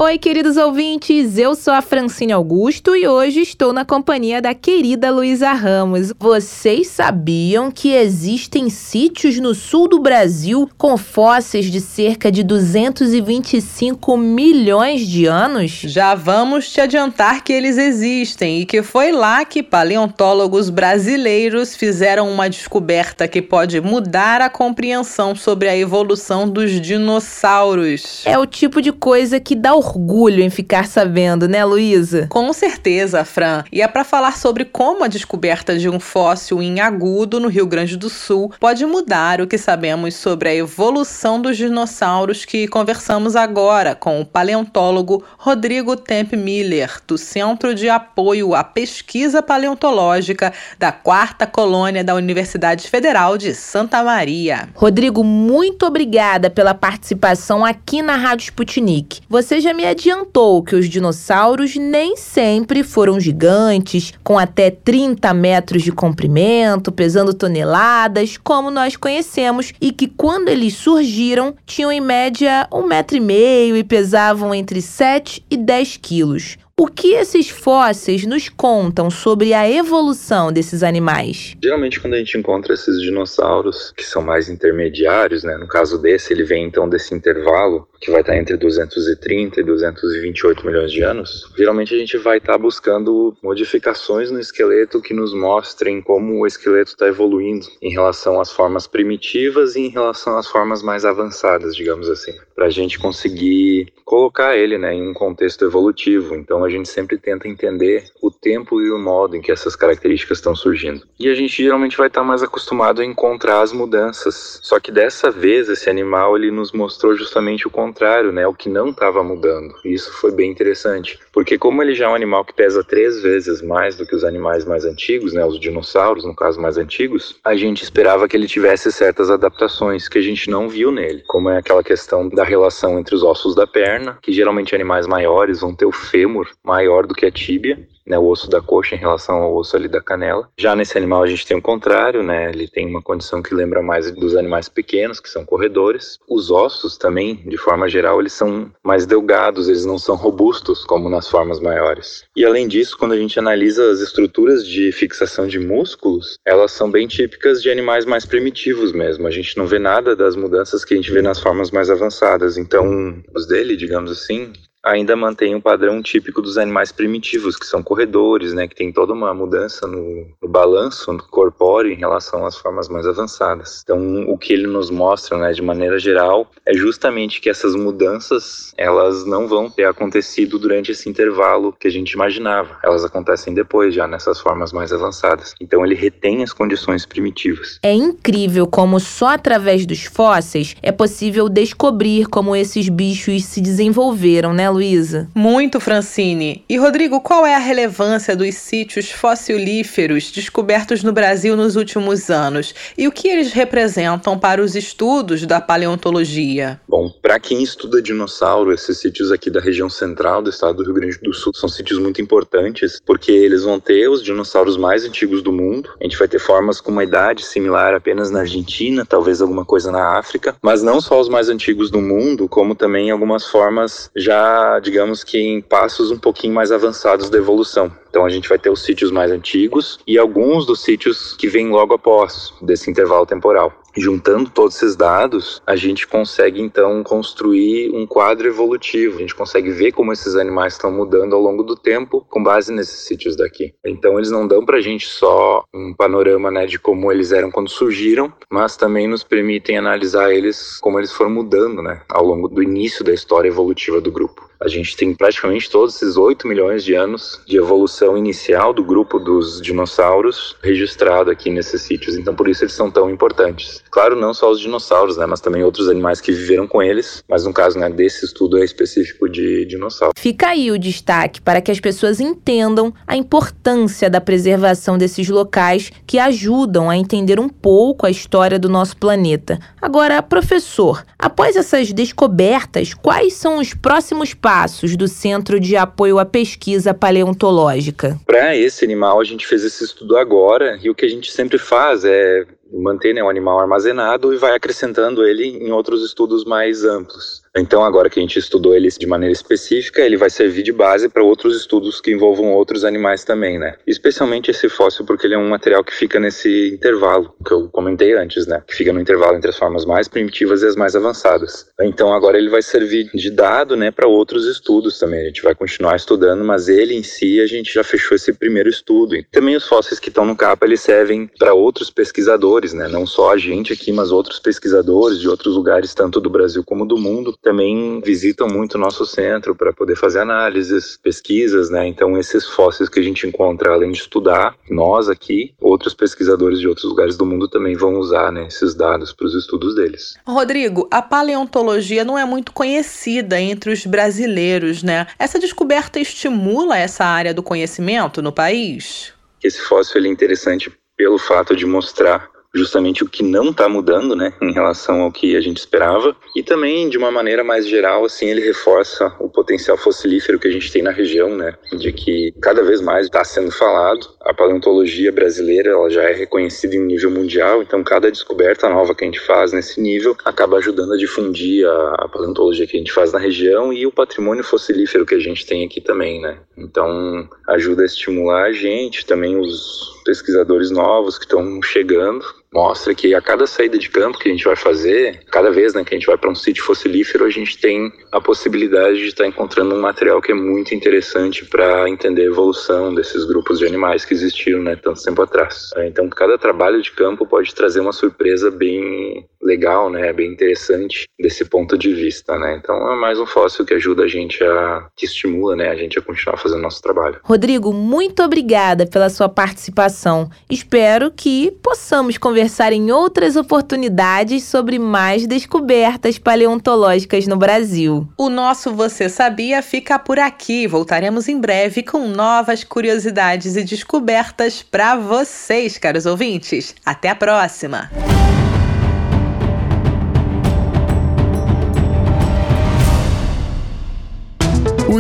Oi, 0.06 0.18
queridos 0.18 0.58
ouvintes, 0.58 1.38
eu 1.38 1.54
sou 1.54 1.72
a 1.72 1.80
Francine 1.80 2.30
Augusto 2.30 2.94
e 2.94 3.08
hoje 3.08 3.40
estou 3.40 3.72
na 3.72 3.86
companhia 3.86 4.42
da 4.42 4.52
querida 4.52 5.10
Luísa 5.10 5.50
Ramos. 5.52 6.12
Vocês 6.20 6.88
sabiam 6.88 7.70
que 7.70 7.94
existem 7.94 8.68
sítios 8.68 9.38
no 9.38 9.54
sul 9.54 9.88
do 9.88 9.98
Brasil 9.98 10.68
com 10.76 10.98
fósseis 10.98 11.70
de 11.72 11.80
cerca 11.80 12.30
de 12.30 12.42
225 12.42 14.14
milhões 14.18 15.06
de 15.06 15.24
anos? 15.24 15.70
Já 15.70 16.14
vamos 16.14 16.70
te 16.70 16.82
adiantar 16.82 17.42
que 17.42 17.54
eles 17.54 17.78
existem 17.78 18.60
e 18.60 18.66
que 18.66 18.82
foi 18.82 19.10
lá 19.10 19.42
que 19.42 19.62
paleontólogos 19.62 20.68
brasileiros 20.68 21.74
fizeram 21.74 22.30
uma 22.30 22.50
descoberta 22.50 23.26
que 23.26 23.40
pode 23.40 23.80
mudar 23.80 24.42
a 24.42 24.50
compreensão 24.50 25.34
sobre 25.34 25.66
a 25.66 25.74
evolução 25.74 26.46
dos 26.46 26.78
dinossauros. 26.78 28.22
É 28.26 28.38
o 28.38 28.44
tipo 28.44 28.82
de 28.82 28.92
coisa 28.92 29.40
que 29.40 29.54
dá 29.54 29.74
o 29.74 29.93
orgulho 29.94 30.42
em 30.42 30.50
ficar 30.50 30.86
sabendo, 30.86 31.48
né, 31.48 31.64
Luísa? 31.64 32.26
Com 32.28 32.52
certeza, 32.52 33.24
Fran. 33.24 33.62
E 33.70 33.80
é 33.80 33.86
para 33.86 34.04
falar 34.04 34.36
sobre 34.36 34.64
como 34.64 35.04
a 35.04 35.08
descoberta 35.08 35.78
de 35.78 35.88
um 35.88 36.00
fóssil 36.00 36.60
em 36.60 36.80
agudo 36.80 37.38
no 37.38 37.48
Rio 37.48 37.66
Grande 37.66 37.96
do 37.96 38.10
Sul 38.10 38.52
pode 38.58 38.84
mudar 38.84 39.40
o 39.40 39.46
que 39.46 39.56
sabemos 39.56 40.14
sobre 40.16 40.48
a 40.48 40.54
evolução 40.54 41.40
dos 41.40 41.56
dinossauros 41.56 42.44
que 42.44 42.66
conversamos 42.66 43.36
agora 43.36 43.94
com 43.94 44.20
o 44.20 44.26
paleontólogo 44.26 45.22
Rodrigo 45.38 45.96
Temp 45.96 46.32
Miller, 46.32 46.98
do 47.06 47.16
Centro 47.16 47.74
de 47.74 47.88
Apoio 47.88 48.54
à 48.54 48.64
Pesquisa 48.64 49.42
Paleontológica 49.42 50.52
da 50.78 50.90
Quarta 50.90 51.46
Colônia 51.46 52.02
da 52.02 52.14
Universidade 52.14 52.88
Federal 52.88 53.38
de 53.38 53.54
Santa 53.54 54.02
Maria. 54.02 54.68
Rodrigo, 54.74 55.22
muito 55.22 55.86
obrigada 55.86 56.50
pela 56.50 56.74
participação 56.74 57.64
aqui 57.64 58.02
na 58.02 58.16
Rádio 58.16 58.44
Sputnik. 58.44 59.20
Você 59.28 59.60
já 59.60 59.72
me 59.72 59.83
adiantou 59.86 60.62
que 60.62 60.74
os 60.74 60.88
dinossauros 60.88 61.76
nem 61.76 62.16
sempre 62.16 62.82
foram 62.82 63.20
gigantes, 63.20 64.12
com 64.22 64.38
até 64.38 64.70
30 64.70 65.32
metros 65.34 65.82
de 65.82 65.92
comprimento, 65.92 66.92
pesando 66.92 67.34
toneladas, 67.34 68.36
como 68.36 68.70
nós 68.70 68.96
conhecemos, 68.96 69.72
e 69.80 69.92
que 69.92 70.08
quando 70.08 70.48
eles 70.48 70.74
surgiram 70.74 71.54
tinham 71.66 71.92
em 71.92 72.00
média 72.00 72.68
um 72.72 72.86
metro 72.86 73.16
e 73.16 73.20
meio 73.20 73.76
e 73.76 73.84
pesavam 73.84 74.54
entre 74.54 74.80
7 74.80 75.44
e 75.50 75.56
10 75.56 75.96
quilos. 75.98 76.56
O 76.76 76.88
que 76.88 77.12
esses 77.14 77.48
fósseis 77.48 78.26
nos 78.26 78.48
contam 78.48 79.08
sobre 79.08 79.54
a 79.54 79.70
evolução 79.70 80.52
desses 80.52 80.82
animais? 80.82 81.54
Geralmente, 81.62 82.00
quando 82.00 82.14
a 82.14 82.18
gente 82.18 82.36
encontra 82.36 82.74
esses 82.74 83.00
dinossauros 83.00 83.92
que 83.96 84.02
são 84.02 84.20
mais 84.20 84.48
intermediários, 84.48 85.44
né, 85.44 85.56
no 85.56 85.68
caso 85.68 86.02
desse, 86.02 86.32
ele 86.32 86.42
vem 86.42 86.66
então 86.66 86.88
desse 86.88 87.14
intervalo 87.14 87.88
que 88.04 88.10
vai 88.10 88.20
estar 88.20 88.36
entre 88.36 88.56
230 88.56 89.60
e 89.60 89.64
228 89.64 90.66
milhões 90.66 90.92
de 90.92 91.02
anos. 91.02 91.50
Geralmente, 91.56 91.94
a 91.94 91.98
gente 91.98 92.18
vai 92.18 92.36
estar 92.36 92.58
buscando 92.58 93.34
modificações 93.42 94.30
no 94.30 94.38
esqueleto 94.38 95.00
que 95.00 95.14
nos 95.14 95.32
mostrem 95.34 96.02
como 96.02 96.40
o 96.40 96.46
esqueleto 96.46 96.90
está 96.90 97.06
evoluindo 97.08 97.66
em 97.80 97.90
relação 97.90 98.40
às 98.40 98.52
formas 98.52 98.86
primitivas 98.86 99.74
e 99.74 99.80
em 99.80 99.88
relação 99.88 100.36
às 100.36 100.46
formas 100.46 100.82
mais 100.82 101.06
avançadas, 101.06 101.74
digamos 101.74 102.10
assim, 102.10 102.32
para 102.54 102.66
a 102.66 102.70
gente 102.70 102.98
conseguir 102.98 103.92
colocar 104.04 104.54
ele 104.54 104.76
né, 104.76 104.94
em 104.94 105.08
um 105.08 105.14
contexto 105.14 105.64
evolutivo. 105.64 106.34
Então, 106.34 106.62
a 106.62 106.68
gente 106.68 106.88
sempre 106.88 107.16
tenta 107.16 107.48
entender 107.48 108.04
o 108.20 108.30
tempo 108.30 108.82
e 108.82 108.90
o 108.90 108.98
modo 108.98 109.34
em 109.34 109.40
que 109.40 109.50
essas 109.50 109.74
características 109.74 110.38
estão 110.38 110.54
surgindo. 110.54 111.06
E 111.18 111.28
a 111.28 111.34
gente 111.34 111.62
geralmente 111.62 111.96
vai 111.96 112.08
estar 112.08 112.22
mais 112.22 112.42
acostumado 112.42 113.00
a 113.00 113.04
encontrar 113.04 113.62
as 113.62 113.72
mudanças. 113.72 114.60
Só 114.62 114.78
que 114.78 114.92
dessa 114.92 115.30
vez 115.30 115.68
esse 115.70 115.88
animal 115.88 116.36
ele 116.36 116.50
nos 116.50 116.70
mostrou 116.72 117.14
justamente 117.14 117.66
o 117.66 117.70
contrário, 117.70 117.93
né? 118.32 118.46
O 118.46 118.54
que 118.54 118.68
não 118.68 118.90
estava 118.90 119.22
mudando. 119.22 119.74
E 119.84 119.94
isso 119.94 120.12
foi 120.12 120.32
bem 120.32 120.50
interessante, 120.50 121.18
porque 121.32 121.58
como 121.58 121.82
ele 121.82 121.94
já 121.94 122.06
é 122.06 122.08
um 122.08 122.14
animal 122.14 122.44
que 122.44 122.54
pesa 122.54 122.82
três 122.82 123.22
vezes 123.22 123.62
mais 123.62 123.96
do 123.96 124.06
que 124.06 124.14
os 124.14 124.24
animais 124.24 124.64
mais 124.64 124.84
antigos, 124.84 125.32
né? 125.32 125.44
Os 125.44 125.58
dinossauros, 125.58 126.24
no 126.24 126.34
caso 126.34 126.60
mais 126.60 126.76
antigos, 126.76 127.38
a 127.44 127.54
gente 127.54 127.82
esperava 127.82 128.28
que 128.28 128.36
ele 128.36 128.46
tivesse 128.46 128.90
certas 128.92 129.30
adaptações 129.30 130.08
que 130.08 130.18
a 130.18 130.22
gente 130.22 130.50
não 130.50 130.68
viu 130.68 130.90
nele, 130.90 131.22
como 131.26 131.48
é 131.48 131.58
aquela 131.58 131.82
questão 131.82 132.28
da 132.28 132.44
relação 132.44 132.98
entre 132.98 133.14
os 133.14 133.22
ossos 133.22 133.54
da 133.54 133.66
perna, 133.66 134.18
que 134.20 134.32
geralmente 134.32 134.74
animais 134.74 135.06
maiores 135.06 135.60
vão 135.60 135.74
ter 135.74 135.86
o 135.86 135.92
fêmur 135.92 136.48
maior 136.64 137.06
do 137.06 137.14
que 137.14 137.26
a 137.26 137.30
tíbia, 137.30 137.78
né, 138.06 138.18
o 138.18 138.26
osso 138.26 138.48
da 138.48 138.60
coxa 138.60 138.94
em 138.94 138.98
relação 138.98 139.36
ao 139.36 139.56
osso 139.56 139.76
ali 139.76 139.88
da 139.88 140.00
canela. 140.00 140.48
Já 140.58 140.76
nesse 140.76 140.96
animal 140.96 141.22
a 141.22 141.26
gente 141.26 141.46
tem 141.46 141.56
o 141.56 141.62
contrário, 141.62 142.22
né, 142.22 142.50
ele 142.50 142.68
tem 142.68 142.86
uma 142.86 143.02
condição 143.02 143.42
que 143.42 143.54
lembra 143.54 143.82
mais 143.82 144.10
dos 144.12 144.36
animais 144.36 144.68
pequenos, 144.68 145.20
que 145.20 145.28
são 145.28 145.44
corredores. 145.44 146.18
Os 146.28 146.50
ossos 146.50 146.96
também, 146.96 147.36
de 147.46 147.56
forma 147.56 147.88
geral, 147.88 148.20
eles 148.20 148.32
são 148.32 148.70
mais 148.82 149.06
delgados, 149.06 149.68
eles 149.68 149.84
não 149.84 149.98
são 149.98 150.16
robustos 150.16 150.84
como 150.84 151.08
nas 151.08 151.28
formas 151.28 151.60
maiores. 151.60 152.24
E 152.36 152.44
além 152.44 152.68
disso, 152.68 152.96
quando 152.98 153.12
a 153.12 153.16
gente 153.16 153.38
analisa 153.38 153.90
as 153.90 154.00
estruturas 154.00 154.66
de 154.66 154.92
fixação 154.92 155.46
de 155.46 155.58
músculos, 155.58 156.38
elas 156.44 156.72
são 156.72 156.90
bem 156.90 157.06
típicas 157.06 157.62
de 157.62 157.70
animais 157.70 158.04
mais 158.04 158.24
primitivos 158.24 158.92
mesmo. 158.92 159.26
A 159.26 159.30
gente 159.30 159.56
não 159.56 159.66
vê 159.66 159.78
nada 159.78 160.14
das 160.14 160.36
mudanças 160.36 160.84
que 160.84 160.94
a 160.94 160.96
gente 160.96 161.10
vê 161.10 161.22
nas 161.22 161.40
formas 161.40 161.70
mais 161.70 161.90
avançadas. 161.90 162.56
Então, 162.56 163.22
os 163.34 163.46
dele, 163.46 163.76
digamos 163.76 164.10
assim, 164.10 164.52
ainda 164.84 165.16
mantém 165.16 165.54
o 165.54 165.58
um 165.58 165.60
padrão 165.60 166.02
típico 166.02 166.42
dos 166.42 166.58
animais 166.58 166.92
primitivos, 166.92 167.56
que 167.56 167.66
são 167.66 167.82
corredores, 167.82 168.52
né, 168.52 168.68
que 168.68 168.74
tem 168.74 168.92
toda 168.92 169.12
uma 169.12 169.32
mudança 169.32 169.86
no, 169.86 170.26
no 170.42 170.48
balanço 170.48 171.12
no 171.12 171.22
corpóreo 171.22 171.92
em 171.92 171.96
relação 171.96 172.44
às 172.44 172.56
formas 172.56 172.88
mais 172.88 173.06
avançadas. 173.06 173.80
Então, 173.82 174.24
o 174.28 174.36
que 174.36 174.52
ele 174.52 174.66
nos 174.66 174.90
mostra, 174.90 175.38
né, 175.38 175.52
de 175.52 175.62
maneira 175.62 175.98
geral, 175.98 176.50
é 176.66 176.74
justamente 176.74 177.40
que 177.40 177.48
essas 177.48 177.74
mudanças, 177.74 178.72
elas 178.76 179.24
não 179.24 179.48
vão 179.48 179.70
ter 179.70 179.84
acontecido 179.84 180.58
durante 180.58 180.92
esse 180.92 181.08
intervalo 181.08 181.74
que 181.78 181.88
a 181.88 181.90
gente 181.90 182.12
imaginava. 182.12 182.78
Elas 182.82 183.04
acontecem 183.04 183.54
depois, 183.54 183.94
já 183.94 184.06
nessas 184.06 184.40
formas 184.40 184.72
mais 184.72 184.92
avançadas. 184.92 185.54
Então, 185.60 185.84
ele 185.84 185.94
retém 185.94 186.42
as 186.42 186.52
condições 186.52 187.06
primitivas. 187.06 187.78
É 187.82 187.92
incrível 187.92 188.66
como 188.66 189.00
só 189.00 189.28
através 189.28 189.86
dos 189.86 190.04
fósseis 190.04 190.76
é 190.82 190.92
possível 190.92 191.48
descobrir 191.48 192.26
como 192.26 192.54
esses 192.54 192.88
bichos 192.88 193.44
se 193.44 193.60
desenvolveram, 193.60 194.52
né, 194.52 194.73
Luísa? 194.74 195.28
Muito, 195.34 195.78
Francine. 195.78 196.64
E 196.68 196.76
Rodrigo, 196.76 197.20
qual 197.20 197.46
é 197.46 197.54
a 197.54 197.58
relevância 197.58 198.34
dos 198.34 198.56
sítios 198.56 199.10
fossilíferos 199.10 200.32
descobertos 200.32 201.04
no 201.04 201.12
Brasil 201.12 201.56
nos 201.56 201.76
últimos 201.76 202.28
anos 202.28 202.74
e 202.98 203.06
o 203.06 203.12
que 203.12 203.28
eles 203.28 203.52
representam 203.52 204.36
para 204.36 204.60
os 204.60 204.74
estudos 204.74 205.46
da 205.46 205.60
paleontologia? 205.60 206.80
Bom, 206.88 207.08
para 207.22 207.38
quem 207.38 207.62
estuda 207.62 208.02
dinossauro, 208.02 208.72
esses 208.72 208.98
sítios 208.98 209.30
aqui 209.30 209.48
da 209.50 209.60
região 209.60 209.88
central 209.88 210.42
do 210.42 210.50
estado 210.50 210.78
do 210.78 210.84
Rio 210.84 210.94
Grande 210.94 211.18
do 211.22 211.32
Sul 211.32 211.52
são 211.54 211.68
sítios 211.68 212.00
muito 212.00 212.20
importantes 212.20 213.00
porque 213.06 213.30
eles 213.30 213.62
vão 213.62 213.78
ter 213.78 214.08
os 214.08 214.22
dinossauros 214.22 214.76
mais 214.76 215.04
antigos 215.04 215.42
do 215.42 215.52
mundo. 215.52 215.90
A 216.00 216.04
gente 216.04 216.18
vai 216.18 216.26
ter 216.26 216.40
formas 216.40 216.80
com 216.80 216.90
uma 216.90 217.04
idade 217.04 217.44
similar 217.44 217.94
apenas 217.94 218.30
na 218.30 218.40
Argentina, 218.40 219.06
talvez 219.06 219.40
alguma 219.40 219.64
coisa 219.64 219.92
na 219.92 220.18
África, 220.18 220.56
mas 220.60 220.82
não 220.82 221.00
só 221.00 221.20
os 221.20 221.28
mais 221.28 221.48
antigos 221.48 221.90
do 221.90 222.00
mundo, 222.00 222.48
como 222.48 222.74
também 222.74 223.10
algumas 223.10 223.46
formas 223.46 224.10
já, 224.16 224.63
digamos 224.80 225.24
que 225.24 225.38
em 225.38 225.60
passos 225.60 226.10
um 226.10 226.18
pouquinho 226.18 226.54
mais 226.54 226.70
avançados 226.70 227.30
da 227.30 227.38
evolução. 227.38 227.90
Então 228.08 228.24
a 228.24 228.28
gente 228.28 228.48
vai 228.48 228.58
ter 228.58 228.70
os 228.70 228.84
sítios 228.84 229.10
mais 229.10 229.32
antigos 229.32 229.98
e 230.06 230.16
alguns 230.16 230.64
dos 230.64 230.82
sítios 230.82 231.34
que 231.34 231.48
vêm 231.48 231.68
logo 231.70 231.94
após 231.94 232.54
desse 232.62 232.88
intervalo 232.88 233.26
temporal. 233.26 233.72
Juntando 233.96 234.50
todos 234.50 234.76
esses 234.76 234.96
dados, 234.96 235.62
a 235.64 235.76
gente 235.76 236.06
consegue 236.06 236.60
então 236.60 237.02
construir 237.04 237.94
um 237.94 238.06
quadro 238.06 238.48
evolutivo. 238.48 239.16
A 239.16 239.20
gente 239.20 239.34
consegue 239.34 239.70
ver 239.70 239.92
como 239.92 240.12
esses 240.12 240.34
animais 240.34 240.74
estão 240.74 240.90
mudando 240.90 241.34
ao 241.34 241.40
longo 241.40 241.62
do 241.62 241.76
tempo 241.76 242.24
com 242.28 242.42
base 242.42 242.72
nesses 242.72 243.06
sítios 243.06 243.36
daqui. 243.36 243.72
Então 243.84 244.16
eles 244.16 244.30
não 244.30 244.46
dão 244.46 244.64
para 244.64 244.78
a 244.78 244.80
gente 244.80 245.06
só 245.06 245.64
um 245.72 245.94
panorama 245.96 246.50
né, 246.50 246.66
de 246.66 246.78
como 246.78 247.10
eles 247.10 247.30
eram 247.30 247.50
quando 247.50 247.68
surgiram, 247.68 248.32
mas 248.50 248.76
também 248.76 249.06
nos 249.08 249.22
permitem 249.22 249.78
analisar 249.78 250.32
eles 250.32 250.78
como 250.80 250.98
eles 250.98 251.12
foram 251.12 251.30
mudando 251.30 251.80
né, 251.80 252.02
ao 252.08 252.24
longo 252.24 252.48
do 252.48 252.62
início 252.62 253.04
da 253.04 253.12
história 253.12 253.48
evolutiva 253.48 254.00
do 254.00 254.10
grupo. 254.10 254.53
A 254.64 254.68
gente 254.68 254.96
tem 254.96 255.12
praticamente 255.12 255.68
todos 255.68 255.94
esses 255.94 256.16
8 256.16 256.48
milhões 256.48 256.82
de 256.82 256.94
anos 256.94 257.38
de 257.46 257.58
evolução 257.58 258.16
inicial 258.16 258.72
do 258.72 258.82
grupo 258.82 259.18
dos 259.18 259.60
dinossauros 259.60 260.56
registrado 260.62 261.30
aqui 261.30 261.50
nesses 261.50 261.82
sítios. 261.82 262.16
Então, 262.16 262.34
por 262.34 262.48
isso 262.48 262.64
eles 262.64 262.72
são 262.72 262.90
tão 262.90 263.10
importantes. 263.10 263.84
Claro, 263.90 264.16
não 264.16 264.32
só 264.32 264.50
os 264.50 264.58
dinossauros, 264.58 265.18
né, 265.18 265.26
mas 265.26 265.42
também 265.42 265.62
outros 265.62 265.90
animais 265.90 266.18
que 266.18 266.32
viveram 266.32 266.66
com 266.66 266.82
eles. 266.82 267.22
Mas 267.28 267.44
no 267.44 267.52
caso 267.52 267.78
né, 267.78 267.90
desse 267.90 268.24
estudo 268.24 268.56
é 268.56 268.64
específico 268.64 269.28
de 269.28 269.66
dinossauro. 269.66 270.14
Fica 270.16 270.48
aí 270.48 270.70
o 270.70 270.78
destaque 270.78 271.42
para 271.42 271.60
que 271.60 271.70
as 271.70 271.78
pessoas 271.78 272.18
entendam 272.18 272.90
a 273.06 273.14
importância 273.14 274.08
da 274.08 274.20
preservação 274.20 274.96
desses 274.96 275.28
locais 275.28 275.92
que 276.06 276.18
ajudam 276.18 276.88
a 276.88 276.96
entender 276.96 277.38
um 277.38 277.50
pouco 277.50 278.06
a 278.06 278.10
história 278.10 278.58
do 278.58 278.70
nosso 278.70 278.96
planeta. 278.96 279.58
Agora, 279.82 280.22
professor, 280.22 281.04
após 281.18 281.54
essas 281.54 281.92
descobertas, 281.92 282.94
quais 282.94 283.34
são 283.34 283.58
os 283.58 283.74
próximos 283.74 284.32
passos? 284.32 284.53
Passos 284.54 284.96
do 284.96 285.08
Centro 285.08 285.58
de 285.58 285.76
Apoio 285.76 286.16
à 286.16 286.24
Pesquisa 286.24 286.94
Paleontológica? 286.94 288.16
Para 288.24 288.56
esse 288.56 288.84
animal, 288.84 289.20
a 289.20 289.24
gente 289.24 289.44
fez 289.44 289.64
esse 289.64 289.82
estudo 289.82 290.16
agora 290.16 290.78
e 290.80 290.88
o 290.88 290.94
que 290.94 291.04
a 291.04 291.08
gente 291.08 291.32
sempre 291.32 291.58
faz 291.58 292.04
é 292.04 292.44
manter 292.74 293.14
né, 293.14 293.22
o 293.22 293.28
animal 293.28 293.60
armazenado 293.60 294.32
e 294.32 294.36
vai 294.36 294.54
acrescentando 294.54 295.24
ele 295.24 295.44
em 295.46 295.72
outros 295.72 296.04
estudos 296.04 296.44
mais 296.44 296.84
amplos. 296.84 297.44
Então, 297.56 297.84
agora 297.84 298.10
que 298.10 298.18
a 298.18 298.22
gente 298.22 298.36
estudou 298.36 298.74
ele 298.74 298.88
de 298.88 299.06
maneira 299.06 299.32
específica, 299.32 300.02
ele 300.02 300.16
vai 300.16 300.28
servir 300.28 300.64
de 300.64 300.72
base 300.72 301.08
para 301.08 301.22
outros 301.22 301.56
estudos 301.56 302.00
que 302.00 302.10
envolvam 302.10 302.52
outros 302.52 302.84
animais 302.84 303.22
também, 303.22 303.58
né? 303.58 303.76
Especialmente 303.86 304.50
esse 304.50 304.68
fóssil, 304.68 305.04
porque 305.04 305.26
ele 305.26 305.34
é 305.34 305.38
um 305.38 305.48
material 305.48 305.84
que 305.84 305.94
fica 305.94 306.18
nesse 306.18 306.70
intervalo 306.74 307.32
que 307.46 307.52
eu 307.52 307.68
comentei 307.68 308.12
antes, 308.14 308.46
né? 308.46 308.62
Que 308.66 308.74
fica 308.74 308.92
no 308.92 309.00
intervalo 309.00 309.36
entre 309.36 309.50
as 309.50 309.56
formas 309.56 309.84
mais 309.84 310.08
primitivas 310.08 310.62
e 310.62 310.66
as 310.66 310.74
mais 310.74 310.96
avançadas. 310.96 311.66
Então, 311.80 312.12
agora 312.12 312.36
ele 312.36 312.50
vai 312.50 312.60
servir 312.60 313.08
de 313.14 313.30
dado, 313.30 313.76
né, 313.76 313.90
para 313.90 314.08
outros 314.08 314.46
estudos 314.46 314.98
também. 314.98 315.20
A 315.20 315.26
gente 315.26 315.42
vai 315.42 315.54
continuar 315.54 315.94
estudando, 315.94 316.44
mas 316.44 316.68
ele 316.68 316.94
em 316.94 317.02
si 317.02 317.40
a 317.40 317.46
gente 317.46 317.72
já 317.72 317.84
fechou 317.84 318.16
esse 318.16 318.32
primeiro 318.32 318.68
estudo. 318.68 319.14
E 319.14 319.24
também 319.30 319.54
os 319.54 319.66
fósseis 319.66 320.00
que 320.00 320.08
estão 320.08 320.24
no 320.24 320.36
capa, 320.36 320.66
eles 320.66 320.80
servem 320.80 321.30
para 321.38 321.54
outros 321.54 321.90
pesquisadores, 321.90 322.63
né? 322.72 322.88
Não 322.88 323.06
só 323.06 323.32
a 323.32 323.38
gente 323.38 323.72
aqui, 323.72 323.92
mas 323.92 324.10
outros 324.10 324.38
pesquisadores 324.38 325.20
de 325.20 325.28
outros 325.28 325.56
lugares, 325.56 325.94
tanto 325.94 326.20
do 326.20 326.30
Brasil 326.30 326.62
como 326.64 326.86
do 326.86 326.96
mundo 326.96 327.36
também 327.42 328.00
visitam 328.00 328.48
muito 328.48 328.76
o 328.76 328.78
nosso 328.78 329.04
centro 329.04 329.54
para 329.54 329.72
poder 329.72 329.96
fazer 329.96 330.20
análises, 330.20 330.96
pesquisas, 330.96 331.70
né? 331.70 331.86
Então 331.86 332.18
esses 332.18 332.46
fósseis 332.46 332.88
que 332.88 333.00
a 333.00 333.02
gente 333.02 333.26
encontra, 333.26 333.72
além 333.72 333.92
de 333.92 333.98
estudar, 333.98 334.56
nós 334.70 335.08
aqui, 335.08 335.52
outros 335.60 335.94
pesquisadores 335.94 336.60
de 336.60 336.68
outros 336.68 336.88
lugares 336.88 337.16
do 337.16 337.26
mundo 337.26 337.48
também 337.48 337.76
vão 337.76 337.94
usar 337.98 338.32
né, 338.32 338.46
esses 338.46 338.74
dados 338.74 339.12
para 339.12 339.26
os 339.26 339.34
estudos 339.34 339.74
deles. 339.74 340.16
Rodrigo, 340.26 340.88
a 340.90 341.02
paleontologia 341.02 342.04
não 342.04 342.18
é 342.18 342.24
muito 342.24 342.52
conhecida 342.52 343.40
entre 343.40 343.72
os 343.72 343.84
brasileiros, 343.86 344.82
né? 344.82 345.06
Essa 345.18 345.38
descoberta 345.38 345.98
estimula 345.98 346.78
essa 346.78 347.04
área 347.04 347.34
do 347.34 347.42
conhecimento 347.42 348.22
no 348.22 348.32
país? 348.32 349.12
Esse 349.42 349.60
fóssil 349.60 350.02
é 350.02 350.08
interessante 350.08 350.72
pelo 350.96 351.18
fato 351.18 351.56
de 351.56 351.66
mostrar 351.66 352.30
justamente 352.54 353.02
o 353.02 353.08
que 353.08 353.22
não 353.22 353.50
está 353.50 353.68
mudando, 353.68 354.14
né, 354.14 354.32
em 354.40 354.52
relação 354.52 355.02
ao 355.02 355.12
que 355.12 355.36
a 355.36 355.40
gente 355.40 355.58
esperava, 355.58 356.16
e 356.36 356.42
também 356.42 356.88
de 356.88 356.96
uma 356.96 357.10
maneira 357.10 357.42
mais 357.42 357.66
geral, 357.66 358.04
assim, 358.04 358.26
ele 358.26 358.40
reforça 358.40 359.12
o 359.18 359.28
potencial 359.28 359.76
fossilífero 359.76 360.38
que 360.38 360.48
a 360.48 360.50
gente 360.50 360.70
tem 360.70 360.82
na 360.82 360.92
região, 360.92 361.36
né, 361.36 361.54
de 361.76 361.92
que 361.92 362.32
cada 362.40 362.62
vez 362.62 362.80
mais 362.80 363.06
está 363.06 363.24
sendo 363.24 363.50
falado. 363.50 364.14
A 364.20 364.32
paleontologia 364.32 365.10
brasileira, 365.10 365.70
ela 365.70 365.90
já 365.90 366.02
é 366.02 366.12
reconhecida 366.12 366.76
em 366.76 366.86
nível 366.86 367.10
mundial, 367.10 367.62
então 367.62 367.82
cada 367.82 368.10
descoberta 368.10 368.68
nova 368.68 368.94
que 368.94 369.04
a 369.04 369.06
gente 369.06 369.20
faz 369.20 369.52
nesse 369.52 369.80
nível 369.80 370.16
acaba 370.24 370.58
ajudando 370.58 370.92
a 370.92 370.96
difundir 370.96 371.66
a, 371.66 372.08
paleontologia 372.08 372.66
que 372.66 372.76
a 372.76 372.78
gente 372.78 372.92
faz 372.92 373.12
na 373.12 373.18
região 373.18 373.72
e 373.72 373.86
o 373.86 373.92
patrimônio 373.92 374.44
fossilífero 374.44 375.04
que 375.04 375.14
a 375.14 375.18
gente 375.18 375.44
tem 375.44 375.64
aqui 375.64 375.80
também, 375.80 376.20
né. 376.20 376.38
Então 376.56 377.28
ajuda 377.48 377.82
a 377.82 377.86
estimular 377.86 378.44
a 378.44 378.52
gente, 378.52 379.04
também 379.04 379.36
os 379.36 379.94
pesquisadores 380.04 380.70
novos 380.70 381.18
que 381.18 381.24
estão 381.24 381.60
chegando 381.62 382.24
mostra 382.54 382.94
que 382.94 383.12
a 383.14 383.20
cada 383.20 383.48
saída 383.48 383.76
de 383.76 383.90
campo 383.90 384.18
que 384.18 384.28
a 384.28 384.30
gente 384.32 384.44
vai 384.44 384.54
fazer, 384.54 385.24
cada 385.26 385.50
vez 385.50 385.74
né, 385.74 385.82
que 385.82 385.92
a 385.92 385.98
gente 385.98 386.06
vai 386.06 386.16
para 386.16 386.30
um 386.30 386.34
sítio 386.36 386.62
fossilífero, 386.62 387.24
a 387.24 387.30
gente 387.30 387.58
tem 387.58 387.92
a 388.12 388.20
possibilidade 388.20 388.98
de 388.98 389.08
estar 389.08 389.26
encontrando 389.26 389.74
um 389.74 389.80
material 389.80 390.22
que 390.22 390.30
é 390.30 390.34
muito 390.34 390.72
interessante 390.72 391.44
para 391.44 391.90
entender 391.90 392.22
a 392.22 392.26
evolução 392.26 392.94
desses 392.94 393.24
grupos 393.24 393.58
de 393.58 393.66
animais 393.66 394.04
que 394.04 394.14
existiram 394.14 394.62
né, 394.62 394.76
tanto 394.76 395.02
tempo 395.02 395.20
atrás. 395.20 395.70
Então, 395.78 396.08
cada 396.08 396.38
trabalho 396.38 396.80
de 396.80 396.92
campo 396.92 397.26
pode 397.26 397.52
trazer 397.52 397.80
uma 397.80 397.92
surpresa 397.92 398.50
bem 398.52 399.26
legal, 399.42 399.90
né, 399.90 400.12
bem 400.12 400.30
interessante 400.30 401.06
desse 401.18 401.44
ponto 401.44 401.76
de 401.76 401.92
vista. 401.92 402.38
Né? 402.38 402.60
Então, 402.62 402.92
é 402.92 402.96
mais 402.96 403.18
um 403.18 403.26
fóssil 403.26 403.64
que 403.64 403.74
ajuda 403.74 404.04
a 404.04 404.08
gente 404.08 404.42
a, 404.44 404.86
que 404.96 405.06
estimula 405.06 405.56
né, 405.56 405.68
a 405.68 405.74
gente 405.74 405.98
a 405.98 406.02
continuar 406.02 406.36
fazendo 406.36 406.62
nosso 406.62 406.80
trabalho. 406.80 407.18
Rodrigo, 407.24 407.72
muito 407.72 408.22
obrigada 408.22 408.86
pela 408.86 409.10
sua 409.10 409.28
participação. 409.28 410.30
Espero 410.48 411.10
que 411.10 411.50
possamos 411.62 412.16
conversar 412.16 412.43
conversar 412.44 412.72
em 412.74 412.90
outras 412.90 413.36
oportunidades 413.36 414.44
sobre 414.44 414.78
mais 414.78 415.26
descobertas 415.26 416.18
paleontológicas 416.18 417.26
no 417.26 417.36
Brasil. 417.36 418.06
O 418.18 418.28
nosso 418.28 418.74
Você 418.74 419.08
Sabia 419.08 419.62
fica 419.62 419.98
por 419.98 420.18
aqui. 420.18 420.66
Voltaremos 420.66 421.26
em 421.26 421.40
breve 421.40 421.82
com 421.82 422.06
novas 422.06 422.62
curiosidades 422.62 423.56
e 423.56 423.64
descobertas 423.64 424.62
para 424.62 424.94
vocês, 424.94 425.78
caros 425.78 426.04
ouvintes. 426.04 426.74
Até 426.84 427.08
a 427.08 427.14
próxima! 427.14 427.90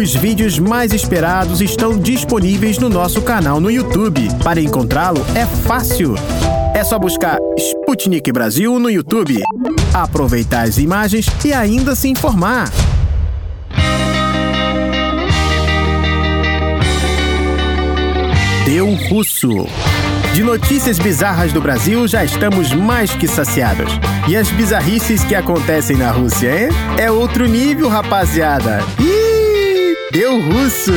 Os 0.04 0.14
vídeos 0.14 0.58
mais 0.58 0.92
esperados 0.92 1.62
estão 1.62 1.98
disponíveis 1.98 2.76
no 2.76 2.90
nosso 2.90 3.22
canal 3.22 3.58
no 3.58 3.70
YouTube. 3.70 4.28
Para 4.44 4.60
encontrá-lo 4.60 5.24
é 5.34 5.46
fácil. 5.46 6.14
É 6.74 6.84
só 6.84 6.98
buscar 6.98 7.38
Sputnik 7.56 8.30
Brasil 8.30 8.78
no 8.78 8.90
YouTube, 8.90 9.40
aproveitar 9.94 10.68
as 10.68 10.76
imagens 10.76 11.26
e 11.42 11.54
ainda 11.54 11.96
se 11.96 12.08
informar. 12.08 12.70
Deu 18.66 18.94
Russo. 19.08 19.66
De 20.34 20.42
notícias 20.42 20.98
bizarras 20.98 21.50
do 21.50 21.62
Brasil 21.62 22.06
já 22.06 22.22
estamos 22.22 22.74
mais 22.74 23.10
que 23.14 23.26
saciados. 23.26 23.90
E 24.28 24.36
as 24.36 24.50
bizarrices 24.50 25.24
que 25.24 25.34
acontecem 25.34 25.96
na 25.96 26.10
Rússia, 26.10 26.64
hein? 26.64 26.68
É 26.98 27.10
outro 27.10 27.46
nível, 27.46 27.88
rapaziada. 27.88 28.80
Ih! 29.00 29.23
Deu 30.14 30.40
russo! 30.40 30.92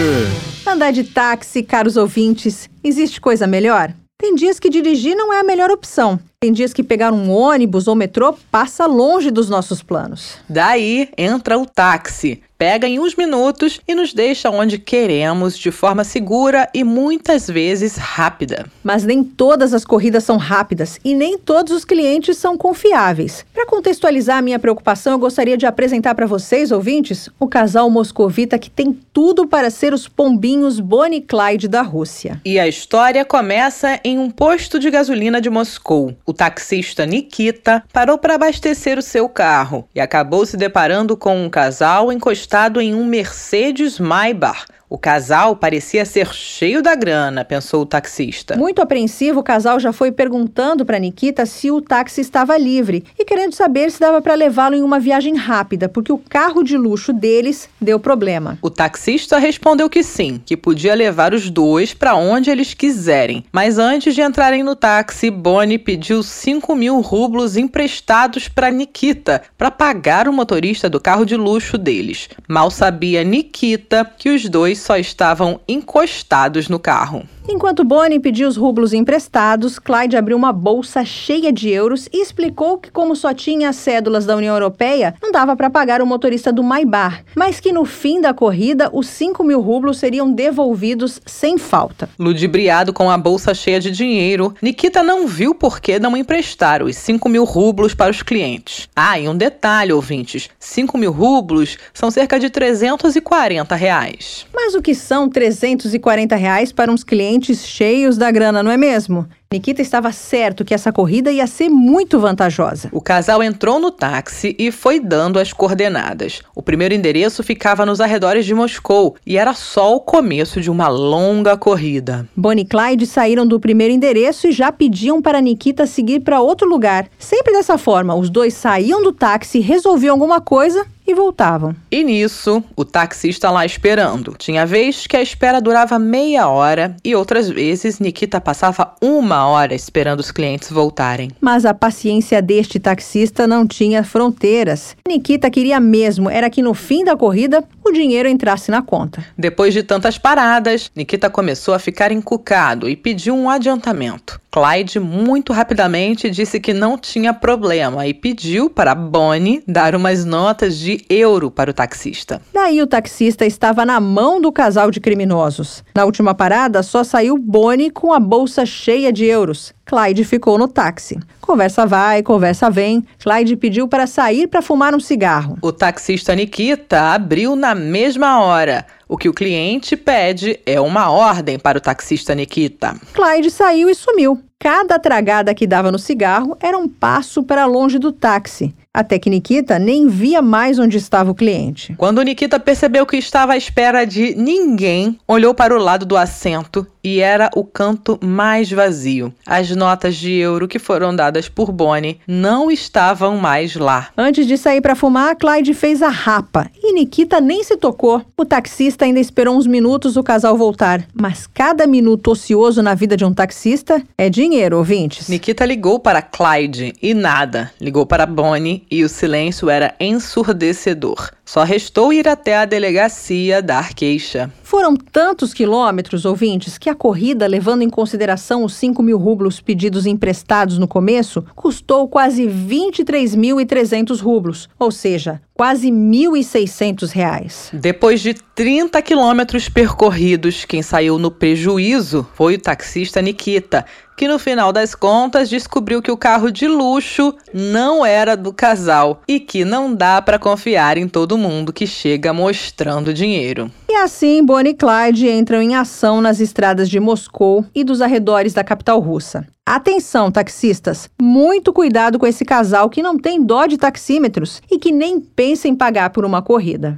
Andar 0.64 0.92
de 0.92 1.04
táxi, 1.04 1.64
caros 1.64 1.98
ouvintes, 1.98 2.70
existe 2.84 3.20
coisa 3.20 3.48
melhor? 3.48 3.92
Tem 4.16 4.36
dias 4.36 4.60
que 4.60 4.70
dirigir 4.70 5.16
não 5.16 5.34
é 5.34 5.40
a 5.40 5.44
melhor 5.44 5.72
opção. 5.72 6.20
Tem 6.40 6.54
dias 6.54 6.72
que 6.72 6.84
pegar 6.84 7.12
um 7.12 7.32
ônibus 7.32 7.88
ou 7.88 7.96
metrô 7.96 8.32
passa 8.52 8.86
longe 8.86 9.32
dos 9.32 9.50
nossos 9.50 9.82
planos. 9.82 10.38
Daí 10.48 11.10
entra 11.18 11.58
o 11.58 11.66
táxi. 11.66 12.44
Pega 12.58 12.88
em 12.88 13.00
uns 13.00 13.16
minutos 13.16 13.80
e 13.88 13.94
nos 13.94 14.14
deixa 14.14 14.50
onde 14.50 14.80
queremos 14.80 15.56
de 15.56 15.70
forma 15.70 16.04
segura 16.04 16.68
e 16.74 16.84
muitas 16.84 17.48
vezes 17.48 17.98
rápida. 17.98 18.66
Mas 18.84 19.04
nem 19.04 19.24
todas 19.24 19.76
as 19.76 19.86
corridas 19.86 20.24
são 20.24 20.38
rápidas 20.38 21.00
e 21.06 21.14
nem 21.14 21.38
todos 21.38 21.72
os 21.72 21.86
clientes 21.86 22.36
são 22.38 22.58
confiáveis. 22.58 23.46
Para 23.54 23.68
contextualizar 23.68 24.40
a 24.40 24.42
minha 24.42 24.58
preocupação, 24.58 25.14
eu 25.14 25.20
gostaria 25.20 25.56
de 25.56 25.68
apresentar 25.68 26.16
para 26.16 26.26
vocês, 26.26 26.72
ouvintes, 26.72 27.30
o 27.40 27.48
casal 27.48 27.92
moscovita 27.92 28.58
que 28.58 28.72
tem 28.72 28.92
tudo 29.14 29.46
para 29.46 29.70
ser 29.70 29.94
os 29.94 30.08
pombinhos 30.08 30.80
Bonnie 30.80 31.20
e 31.20 31.22
Clyde 31.22 31.68
da 31.68 31.84
Rússia. 31.84 32.42
E 32.44 32.60
a 32.60 32.68
história 32.68 33.24
começa 33.24 34.00
em 34.04 34.18
um 34.18 34.32
posto 34.32 34.80
de 34.80 34.90
gasolina 34.90 35.40
de 35.40 35.50
Moscou. 35.50 36.16
O 36.26 36.34
taxista 36.34 37.06
Nikita 37.06 37.84
parou 37.94 38.18
para 38.18 38.34
abastecer 38.34 38.98
o 38.98 39.04
seu 39.04 39.30
carro 39.30 39.88
e 39.94 40.00
acabou 40.00 40.44
se 40.44 40.58
deparando 40.58 41.16
com 41.16 41.46
um 41.46 41.50
casal 41.52 42.12
encostado 42.12 42.47
em 42.82 42.96
um 42.96 43.06
Mercedes 43.06 44.00
Maybach 44.00 44.66
o 44.90 44.98
casal 44.98 45.56
parecia 45.56 46.06
ser 46.06 46.34
cheio 46.34 46.82
da 46.82 46.96
grana, 46.96 47.44
pensou 47.44 47.82
o 47.82 47.86
taxista. 47.86 48.56
Muito 48.56 48.82
apreensivo, 48.82 49.42
o 49.42 49.44
casal 49.44 49.80
já 49.80 49.92
foi 49.92 50.12
perguntando 50.12 50.86
para 50.86 50.98
Nikita 50.98 51.46
se 51.46 51.70
o 51.70 51.82
táxi 51.82 52.22
estava 52.22 52.58
livre 52.58 53.04
e 53.20 53.26
querendo 53.26 53.54
saber 53.54 53.92
se 53.92 54.00
dava 54.00 54.22
para 54.22 54.34
levá-lo 54.34 54.76
em 54.76 54.82
uma 54.82 55.00
viagem 55.00 55.36
rápida, 55.36 55.90
porque 55.90 56.12
o 56.12 56.18
carro 56.18 56.64
de 56.64 56.78
luxo 56.78 57.12
deles 57.12 57.70
deu 57.82 58.00
problema. 58.00 58.58
O 58.62 58.70
taxista 58.70 59.38
respondeu 59.38 59.90
que 59.90 60.02
sim, 60.04 60.42
que 60.46 60.56
podia 60.56 60.96
levar 60.96 61.34
os 61.34 61.50
dois 61.50 61.94
para 61.94 62.16
onde 62.16 62.50
eles 62.50 62.74
quiserem. 62.74 63.44
Mas 63.52 63.78
antes 63.78 64.16
de 64.16 64.22
entrarem 64.22 64.64
no 64.64 64.76
táxi, 64.76 65.30
Bonnie 65.30 65.78
pediu 65.78 66.24
5 66.24 66.74
mil 66.76 67.02
rublos 67.02 67.58
emprestados 67.58 68.48
para 68.48 68.72
Nikita 68.72 69.42
para 69.58 69.70
pagar 69.70 70.30
o 70.30 70.34
motorista 70.34 70.90
do 70.90 71.02
carro 71.02 71.26
de 71.26 71.36
luxo 71.36 71.78
deles. 71.78 72.30
Mal 72.48 72.72
sabia 72.72 73.24
Nikita 73.24 74.10
que 74.18 74.30
os 74.30 74.48
dois 74.48 74.77
só 74.78 74.98
estavam 74.98 75.60
encostados 75.68 76.70
no 76.70 76.80
carro. 76.80 77.24
Enquanto 77.50 77.86
Bonnie 77.86 78.20
pediu 78.20 78.46
os 78.50 78.58
rublos 78.58 78.92
emprestados, 78.92 79.80
Clyde 79.80 80.18
abriu 80.18 80.36
uma 80.36 80.52
bolsa 80.52 81.06
cheia 81.06 81.50
de 81.50 81.70
euros 81.70 82.10
e 82.12 82.22
explicou 82.22 82.78
que, 82.78 82.92
como 82.92 83.16
só 83.16 83.34
tinha 83.34 83.70
as 83.70 83.78
cédulas 83.78 84.26
da 84.26 84.36
União 84.36 84.54
Europeia, 84.54 85.16
não 85.24 85.32
dava 85.32 85.56
para 85.56 85.70
pagar 85.70 86.02
o 86.02 86.06
motorista 86.06 86.52
do 86.52 86.62
Maibar, 86.62 87.24
mas 87.34 87.62
que 87.62 87.72
no 87.72 87.86
fim 87.86 88.20
da 88.20 88.34
corrida 88.34 88.90
os 88.92 89.08
5 89.08 89.46
mil 89.46 89.62
rublos 89.62 89.98
seriam 89.98 90.30
devolvidos 90.30 91.22
sem 91.26 91.58
falta. 91.58 92.10
Ludibriado 92.20 92.92
com 92.92 93.10
a 93.10 93.18
bolsa 93.18 93.54
cheia 93.54 93.80
de 93.80 93.92
dinheiro, 93.92 94.54
Nikita 94.62 95.02
não 95.02 95.26
viu 95.26 95.56
por 95.56 95.80
que 95.80 96.00
não 96.00 96.18
emprestar 96.18 96.84
os 96.84 96.98
5 96.98 97.30
mil 97.30 97.46
rublos 97.46 97.96
para 97.96 98.12
os 98.12 98.22
clientes. 98.22 98.90
Ah, 98.94 99.18
e 99.18 99.30
um 99.30 99.38
detalhe, 99.38 99.94
ouvintes: 99.94 100.50
5 100.60 100.98
mil 100.98 101.14
rublos 101.14 101.78
são 101.94 102.12
cerca 102.12 102.38
de 102.38 102.50
340 102.50 103.74
reais. 103.74 104.46
Mas 104.54 104.76
o 104.76 104.82
que 104.82 104.94
são 104.94 105.30
340 105.30 106.36
reais 106.36 106.74
para 106.74 106.92
uns 106.92 107.06
clientes? 107.06 107.37
Cheios 107.46 108.18
da 108.18 108.32
grana, 108.32 108.64
não 108.64 108.72
é 108.72 108.78
mesmo? 108.78 109.28
Nikita 109.50 109.82
estava 109.82 110.12
certo 110.12 110.66
que 110.66 110.74
essa 110.74 110.92
corrida 110.92 111.32
ia 111.32 111.48
ser 111.48 111.70
muito 111.70 112.20
vantajosa. 112.20 112.90
O 112.92 113.00
casal 113.00 113.42
entrou 113.42 113.80
no 113.80 113.92
táxi 113.92 114.54
e 114.60 114.72
foi 114.74 115.00
dando 115.00 115.40
as 115.40 115.54
coordenadas. 115.54 116.42
O 116.54 116.62
primeiro 116.62 116.94
endereço 116.94 117.42
ficava 117.42 117.86
nos 117.86 118.02
arredores 118.02 118.46
de 118.46 118.54
Moscou 118.54 119.16
e 119.26 119.38
era 119.38 119.54
só 119.54 119.96
o 119.96 120.02
começo 120.02 120.60
de 120.60 120.70
uma 120.70 120.90
longa 120.90 121.56
corrida. 121.56 122.28
Bonnie 122.36 122.66
e 122.66 122.68
Clyde 122.68 123.06
saíram 123.06 123.48
do 123.48 123.58
primeiro 123.58 123.94
endereço 123.94 124.48
e 124.48 124.52
já 124.52 124.70
pediam 124.70 125.22
para 125.22 125.40
Nikita 125.40 125.88
seguir 125.88 126.20
para 126.20 126.42
outro 126.42 126.68
lugar. 126.68 127.08
Sempre 127.18 127.54
dessa 127.54 127.78
forma, 127.78 128.16
os 128.16 128.30
dois 128.30 128.54
saíam 128.54 129.02
do 129.02 129.14
táxi, 129.14 129.60
resolviam 129.60 130.14
alguma 130.14 130.42
coisa 130.42 130.86
e 131.08 131.16
voltavam. 131.16 131.74
E 131.90 132.04
nisso, 132.04 132.62
o 132.76 132.84
taxista 132.84 133.50
lá 133.50 133.66
esperando. 133.66 134.36
Tinha 134.38 134.66
vez 134.66 135.08
que 135.08 135.16
a 135.16 135.22
espera 135.22 135.62
durava 135.62 135.98
meia 135.98 136.50
hora 136.50 136.98
e 137.04 137.16
outras 137.16 137.50
vezes 137.50 138.00
Nikita 138.00 138.42
passava 138.42 138.94
uma 139.02 139.37
hora 139.46 139.76
esperando 139.76 140.22
os 140.22 140.32
clientes 140.32 140.72
voltarem. 140.72 141.30
Mas 141.42 141.66
a 141.66 141.74
paciência 141.74 142.42
deste 142.42 142.80
taxista 142.80 143.46
não 143.46 143.68
tinha 143.68 144.04
fronteiras. 144.04 144.96
Nikita 145.08 145.50
queria 145.50 145.80
mesmo 145.80 146.30
era 146.30 146.50
que 146.50 146.62
no 146.62 146.74
fim 146.74 147.04
da 147.04 147.18
corrida 147.18 147.64
o 147.88 147.94
dinheiro 147.94 148.28
entrasse 148.28 148.70
na 148.70 148.82
conta. 148.82 149.24
Depois 149.38 149.74
de 149.74 149.84
tantas 149.84 150.18
paradas, 150.18 150.92
Nikita 150.96 151.30
começou 151.30 151.74
a 151.74 151.80
ficar 151.80 152.12
encucado 152.12 152.90
e 152.90 152.96
pediu 152.96 153.36
um 153.36 153.50
adiantamento. 153.50 154.40
Clyde 154.52 155.00
muito 155.00 155.54
rapidamente 155.54 156.30
disse 156.30 156.60
que 156.60 156.74
não 156.74 156.98
tinha 156.98 157.34
problema 157.34 158.08
e 158.08 158.14
pediu 158.14 158.70
para 158.70 158.96
Bonnie 158.96 159.64
dar 159.68 159.96
umas 159.96 160.26
notas 160.26 160.78
de 160.78 161.06
euro 161.10 161.52
para 161.52 161.70
o 161.70 161.74
taxista. 161.74 162.42
Daí 162.54 162.82
o 162.82 162.88
taxista 162.88 163.46
estava 163.46 163.86
na 163.86 164.00
mão 164.00 164.42
do 164.42 164.52
casal 164.52 164.90
de 164.90 165.00
criminosos. 165.00 165.84
Na 165.96 166.06
última 166.06 166.34
parada, 166.34 166.82
só 166.82 167.04
saiu 167.04 167.38
Bonnie 167.38 167.92
com 167.92 168.12
a 168.12 168.20
bolsa 168.20 168.66
cheia 168.66 169.14
de 169.14 169.26
euros. 169.26 169.77
Clyde 169.88 170.26
ficou 170.26 170.58
no 170.58 170.68
táxi. 170.68 171.18
Conversa 171.40 171.86
vai, 171.86 172.22
conversa 172.22 172.70
vem. 172.70 173.08
Clyde 173.24 173.56
pediu 173.56 173.88
para 173.88 174.06
sair 174.06 174.46
para 174.46 174.62
fumar 174.62 174.94
um 174.94 175.00
cigarro. 175.00 175.58
O 175.62 175.72
taxista 175.72 176.36
Nikita 176.36 177.14
abriu 177.14 177.56
na 177.56 177.74
mesma 177.74 178.42
hora. 178.42 178.86
O 179.08 179.18
que 179.18 179.30
o 179.30 179.34
cliente 179.34 179.96
pede 179.96 180.60
é 180.66 180.80
uma 180.82 181.10
ordem 181.10 181.58
para 181.58 181.78
o 181.78 181.82
taxista 181.82 182.36
Nikita. 182.36 182.96
Clyde 183.14 183.50
saiu 183.50 183.90
e 183.90 183.96
sumiu. 183.96 184.44
Cada 184.60 184.98
tragada 184.98 185.54
que 185.54 185.68
dava 185.68 185.92
no 185.92 186.00
cigarro 186.00 186.58
era 186.60 186.78
um 186.78 186.88
passo 186.88 187.44
para 187.44 187.66
longe 187.66 188.00
do 188.00 188.12
táxi. 188.12 188.74
Até 188.98 189.20
que 189.20 189.30
Nikita 189.30 189.78
nem 189.78 190.08
via 190.08 190.42
mais 190.42 190.80
onde 190.80 190.98
estava 190.98 191.30
o 191.30 191.36
cliente. 191.36 191.94
Quando 191.96 192.24
Nikita 192.24 192.60
percebeu 192.60 193.06
que 193.06 193.16
estava 193.16 193.54
à 193.54 193.58
espera 193.58 194.04
de 194.06 194.34
ninguém, 194.34 195.20
olhou 195.28 195.54
para 195.54 195.76
o 195.76 195.78
lado 195.78 196.04
do 196.04 196.18
assento 196.18 196.88
e 197.04 197.20
era 197.20 197.50
o 197.56 197.64
canto 197.64 198.20
mais 198.24 198.72
vazio. 198.72 199.32
As 199.46 199.70
notas 199.70 200.16
de 200.16 200.34
euro 200.34 200.68
que 200.68 200.80
foram 200.80 201.16
dadas 201.16 201.48
por 201.48 201.72
Bonnie 201.72 202.20
não 202.28 202.72
estavam 202.72 203.38
mais 203.38 203.76
lá. 203.76 204.10
Antes 204.18 204.48
de 204.48 204.58
sair 204.58 204.82
para 204.82 204.96
fumar, 204.96 205.36
Clyde 205.36 205.76
fez 205.76 206.02
a 206.02 206.10
rapa 206.10 206.68
e 206.82 206.92
Nikita 206.92 207.40
nem 207.40 207.64
se 207.64 207.78
tocou. 207.78 208.24
O 208.36 208.44
taxista 208.44 209.06
ainda 209.06 209.20
esperou 209.20 209.56
uns 209.56 209.68
minutos 209.68 210.18
o 210.18 210.24
casal 210.24 210.58
voltar, 210.58 211.08
mas 211.14 211.46
cada 211.46 211.86
minuto 211.86 212.32
ocioso 212.32 212.82
na 212.82 212.96
vida 212.96 213.16
de 213.16 213.24
um 213.24 213.34
taxista 213.34 214.02
é 214.18 214.28
dinheiro, 214.48 214.78
ouvintes. 214.78 215.28
Nikita 215.28 215.66
ligou 215.66 216.00
para 216.00 216.22
Clyde 216.22 216.94
e 217.02 217.14
nada. 217.14 217.72
Ligou 217.82 218.06
para 218.06 218.26
Bonnie 218.26 218.86
e 218.90 219.04
o 219.04 219.10
silêncio 219.10 219.70
era 219.70 219.94
ensurdecedor. 220.00 221.32
Só 221.46 221.64
restou 221.64 222.12
ir 222.12 222.28
até 222.28 222.58
a 222.58 222.66
delegacia 222.66 223.62
dar 223.62 223.94
queixa. 223.94 224.52
Foram 224.64 224.98
tantos 224.98 225.54
quilômetros, 225.54 226.26
ouvintes, 226.26 226.78
que 226.78 226.90
a 226.90 226.96
corrida, 226.96 227.48
levando 227.48 227.84
em 227.84 227.90
consideração 227.90 228.66
os 228.66 228.74
5 228.76 229.02
mil 229.02 229.18
rublos 229.18 229.62
pedidos 229.62 230.06
emprestados 230.06 230.78
no 230.78 230.90
começo, 230.90 231.42
custou 231.56 232.08
quase 232.10 232.46
23.300 232.46 234.20
rublos, 234.20 234.68
ou 234.78 234.92
seja, 234.92 235.42
quase 235.54 235.90
1.600 235.90 237.12
reais. 237.12 237.70
Depois 237.72 238.20
de 238.20 238.34
30 238.34 239.02
quilômetros 239.02 239.70
percorridos, 239.70 240.66
quem 240.66 240.82
saiu 240.82 241.18
no 241.18 241.32
prejuízo 241.32 242.28
foi 242.34 242.56
o 242.56 242.62
taxista 242.62 243.22
Nikita, 243.22 243.86
que 244.18 244.28
no 244.28 244.40
final 244.40 244.74
das 244.74 244.96
contas 244.96 245.48
descobriu 245.48 246.02
que 246.02 246.12
o 246.12 246.18
carro 246.18 246.52
de 246.52 246.68
luxo 246.68 247.36
não 247.54 248.04
era 248.04 248.36
do 248.36 248.52
casal 248.52 249.22
e 249.28 249.40
que 249.40 249.64
não 249.64 249.94
dá 249.94 250.20
para 250.20 250.40
confiar 250.40 250.98
em 250.98 251.08
todo 251.08 251.38
mundo 251.38 251.72
que 251.72 251.86
chega 251.86 252.34
mostrando 252.34 253.14
dinheiro. 253.14 253.72
E 253.88 253.94
assim, 253.96 254.44
Bonnie 254.44 254.72
e 254.72 254.76
Clyde 254.76 255.30
entram 255.30 255.62
em 255.62 255.76
ação 255.76 256.20
nas 256.20 256.40
estradas 256.40 256.90
de 256.90 257.00
Moscou 257.00 257.64
e 257.76 257.84
dos 257.84 258.02
arredores 258.02 258.54
da 258.54 258.64
capital 258.64 259.00
russa. 259.00 259.46
Atenção, 259.64 260.32
taxistas! 260.32 261.10
Muito 261.22 261.72
cuidado 261.72 262.18
com 262.18 262.26
esse 262.26 262.44
casal 262.44 262.90
que 262.90 263.04
não 263.04 263.20
tem 263.20 263.44
dó 263.44 263.68
de 263.68 263.78
taxímetros 263.78 264.62
e 264.72 264.80
que 264.80 264.92
nem 264.92 265.20
pensa 265.20 265.68
em 265.68 265.76
pagar 265.76 266.10
por 266.10 266.26
uma 266.26 266.42
corrida. 266.42 266.98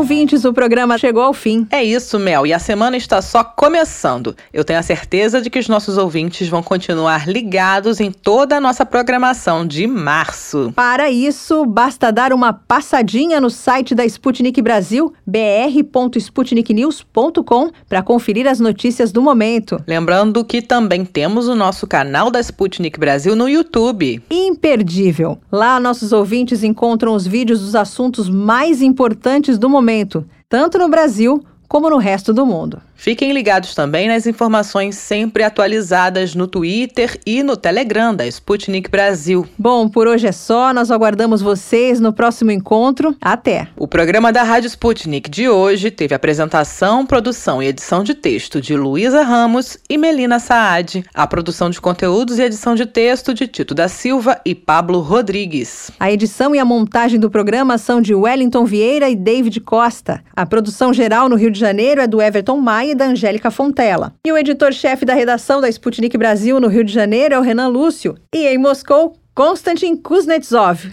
Ouvintes, 0.00 0.46
o 0.46 0.54
programa 0.54 0.96
chegou 0.96 1.22
ao 1.22 1.34
fim. 1.34 1.66
É 1.70 1.84
isso, 1.84 2.18
Mel, 2.18 2.46
e 2.46 2.54
a 2.54 2.58
semana 2.58 2.96
está 2.96 3.20
só 3.20 3.44
começando. 3.44 4.34
Eu 4.50 4.64
tenho 4.64 4.78
a 4.78 4.82
certeza 4.82 5.42
de 5.42 5.50
que 5.50 5.58
os 5.58 5.68
nossos 5.68 5.98
ouvintes 5.98 6.48
vão 6.48 6.62
continuar 6.62 7.28
ligados 7.28 8.00
em 8.00 8.10
toda 8.10 8.56
a 8.56 8.60
nossa 8.62 8.86
programação 8.86 9.66
de 9.66 9.86
março. 9.86 10.72
Para 10.74 11.10
isso, 11.10 11.66
basta 11.66 12.10
dar 12.10 12.32
uma 12.32 12.50
passadinha 12.50 13.42
no 13.42 13.50
site 13.50 13.94
da 13.94 14.06
Sputnik 14.06 14.62
Brasil, 14.62 15.12
br.sputniknews.com, 15.26 17.70
para 17.86 18.02
conferir 18.02 18.48
as 18.48 18.58
notícias 18.58 19.12
do 19.12 19.20
momento. 19.20 19.84
Lembrando 19.86 20.42
que 20.46 20.62
também 20.62 21.04
temos 21.04 21.46
o 21.46 21.54
nosso 21.54 21.86
canal 21.86 22.30
da 22.30 22.40
Sputnik 22.40 22.98
Brasil 22.98 23.36
no 23.36 23.46
YouTube. 23.46 24.22
Imperdível. 24.30 25.38
Lá 25.52 25.78
nossos 25.78 26.10
ouvintes 26.10 26.64
encontram 26.64 27.14
os 27.14 27.26
vídeos 27.26 27.60
dos 27.60 27.74
assuntos 27.74 28.30
mais 28.30 28.80
importantes 28.80 29.58
do 29.58 29.68
momento 29.68 29.89
momento, 29.90 30.24
tanto 30.48 30.78
no 30.78 30.88
Brasil 30.88 31.44
como 31.66 31.90
no 31.90 31.98
resto 31.98 32.32
do 32.32 32.46
mundo. 32.46 32.80
Fiquem 33.00 33.32
ligados 33.32 33.74
também 33.74 34.08
nas 34.08 34.26
informações 34.26 34.94
sempre 34.94 35.42
atualizadas 35.42 36.34
no 36.34 36.46
Twitter 36.46 37.18
e 37.24 37.42
no 37.42 37.56
Telegram 37.56 38.14
da 38.14 38.26
Sputnik 38.26 38.90
Brasil. 38.90 39.48
Bom, 39.58 39.88
por 39.88 40.06
hoje 40.06 40.26
é 40.26 40.32
só. 40.32 40.70
Nós 40.74 40.90
aguardamos 40.90 41.40
vocês 41.40 41.98
no 41.98 42.12
próximo 42.12 42.50
encontro. 42.50 43.16
Até! 43.18 43.68
O 43.74 43.88
programa 43.88 44.30
da 44.30 44.42
Rádio 44.42 44.68
Sputnik 44.68 45.30
de 45.30 45.48
hoje 45.48 45.90
teve 45.90 46.14
apresentação, 46.14 47.06
produção 47.06 47.62
e 47.62 47.68
edição 47.68 48.04
de 48.04 48.12
texto 48.14 48.60
de 48.60 48.76
Luísa 48.76 49.22
Ramos 49.22 49.78
e 49.88 49.96
Melina 49.96 50.38
Saad. 50.38 51.02
A 51.14 51.26
produção 51.26 51.70
de 51.70 51.80
conteúdos 51.80 52.38
e 52.38 52.42
edição 52.42 52.74
de 52.74 52.84
texto 52.84 53.32
de 53.32 53.48
Tito 53.48 53.74
da 53.74 53.88
Silva 53.88 54.38
e 54.44 54.54
Pablo 54.54 55.00
Rodrigues. 55.00 55.90
A 55.98 56.12
edição 56.12 56.54
e 56.54 56.58
a 56.58 56.66
montagem 56.66 57.18
do 57.18 57.30
programa 57.30 57.78
são 57.78 58.02
de 58.02 58.14
Wellington 58.14 58.66
Vieira 58.66 59.08
e 59.08 59.16
David 59.16 59.58
Costa. 59.60 60.22
A 60.36 60.44
produção 60.44 60.92
geral 60.92 61.30
no 61.30 61.36
Rio 61.36 61.50
de 61.50 61.58
Janeiro 61.58 62.02
é 62.02 62.06
do 62.06 62.20
Everton 62.20 62.58
Maia 62.58 62.89
e 62.90 62.94
da 62.94 63.06
Angélica 63.06 63.50
Fontela. 63.50 64.12
E 64.26 64.32
o 64.32 64.36
editor-chefe 64.36 65.04
da 65.04 65.14
redação 65.14 65.60
da 65.60 65.68
Sputnik 65.68 66.16
Brasil 66.18 66.60
no 66.60 66.68
Rio 66.68 66.84
de 66.84 66.92
Janeiro 66.92 67.34
é 67.34 67.38
o 67.38 67.42
Renan 67.42 67.68
Lúcio. 67.68 68.16
E 68.34 68.46
em 68.46 68.58
Moscou, 68.58 69.16
Konstantin 69.34 69.96
Kuznetsov. 69.96 70.90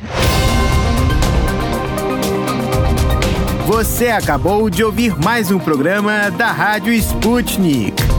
Você 3.66 4.08
acabou 4.08 4.70
de 4.70 4.84
ouvir 4.84 5.18
mais 5.22 5.52
um 5.52 5.60
programa 5.60 6.32
da 6.32 6.52
Rádio 6.52 6.94
Sputnik. 6.94 8.17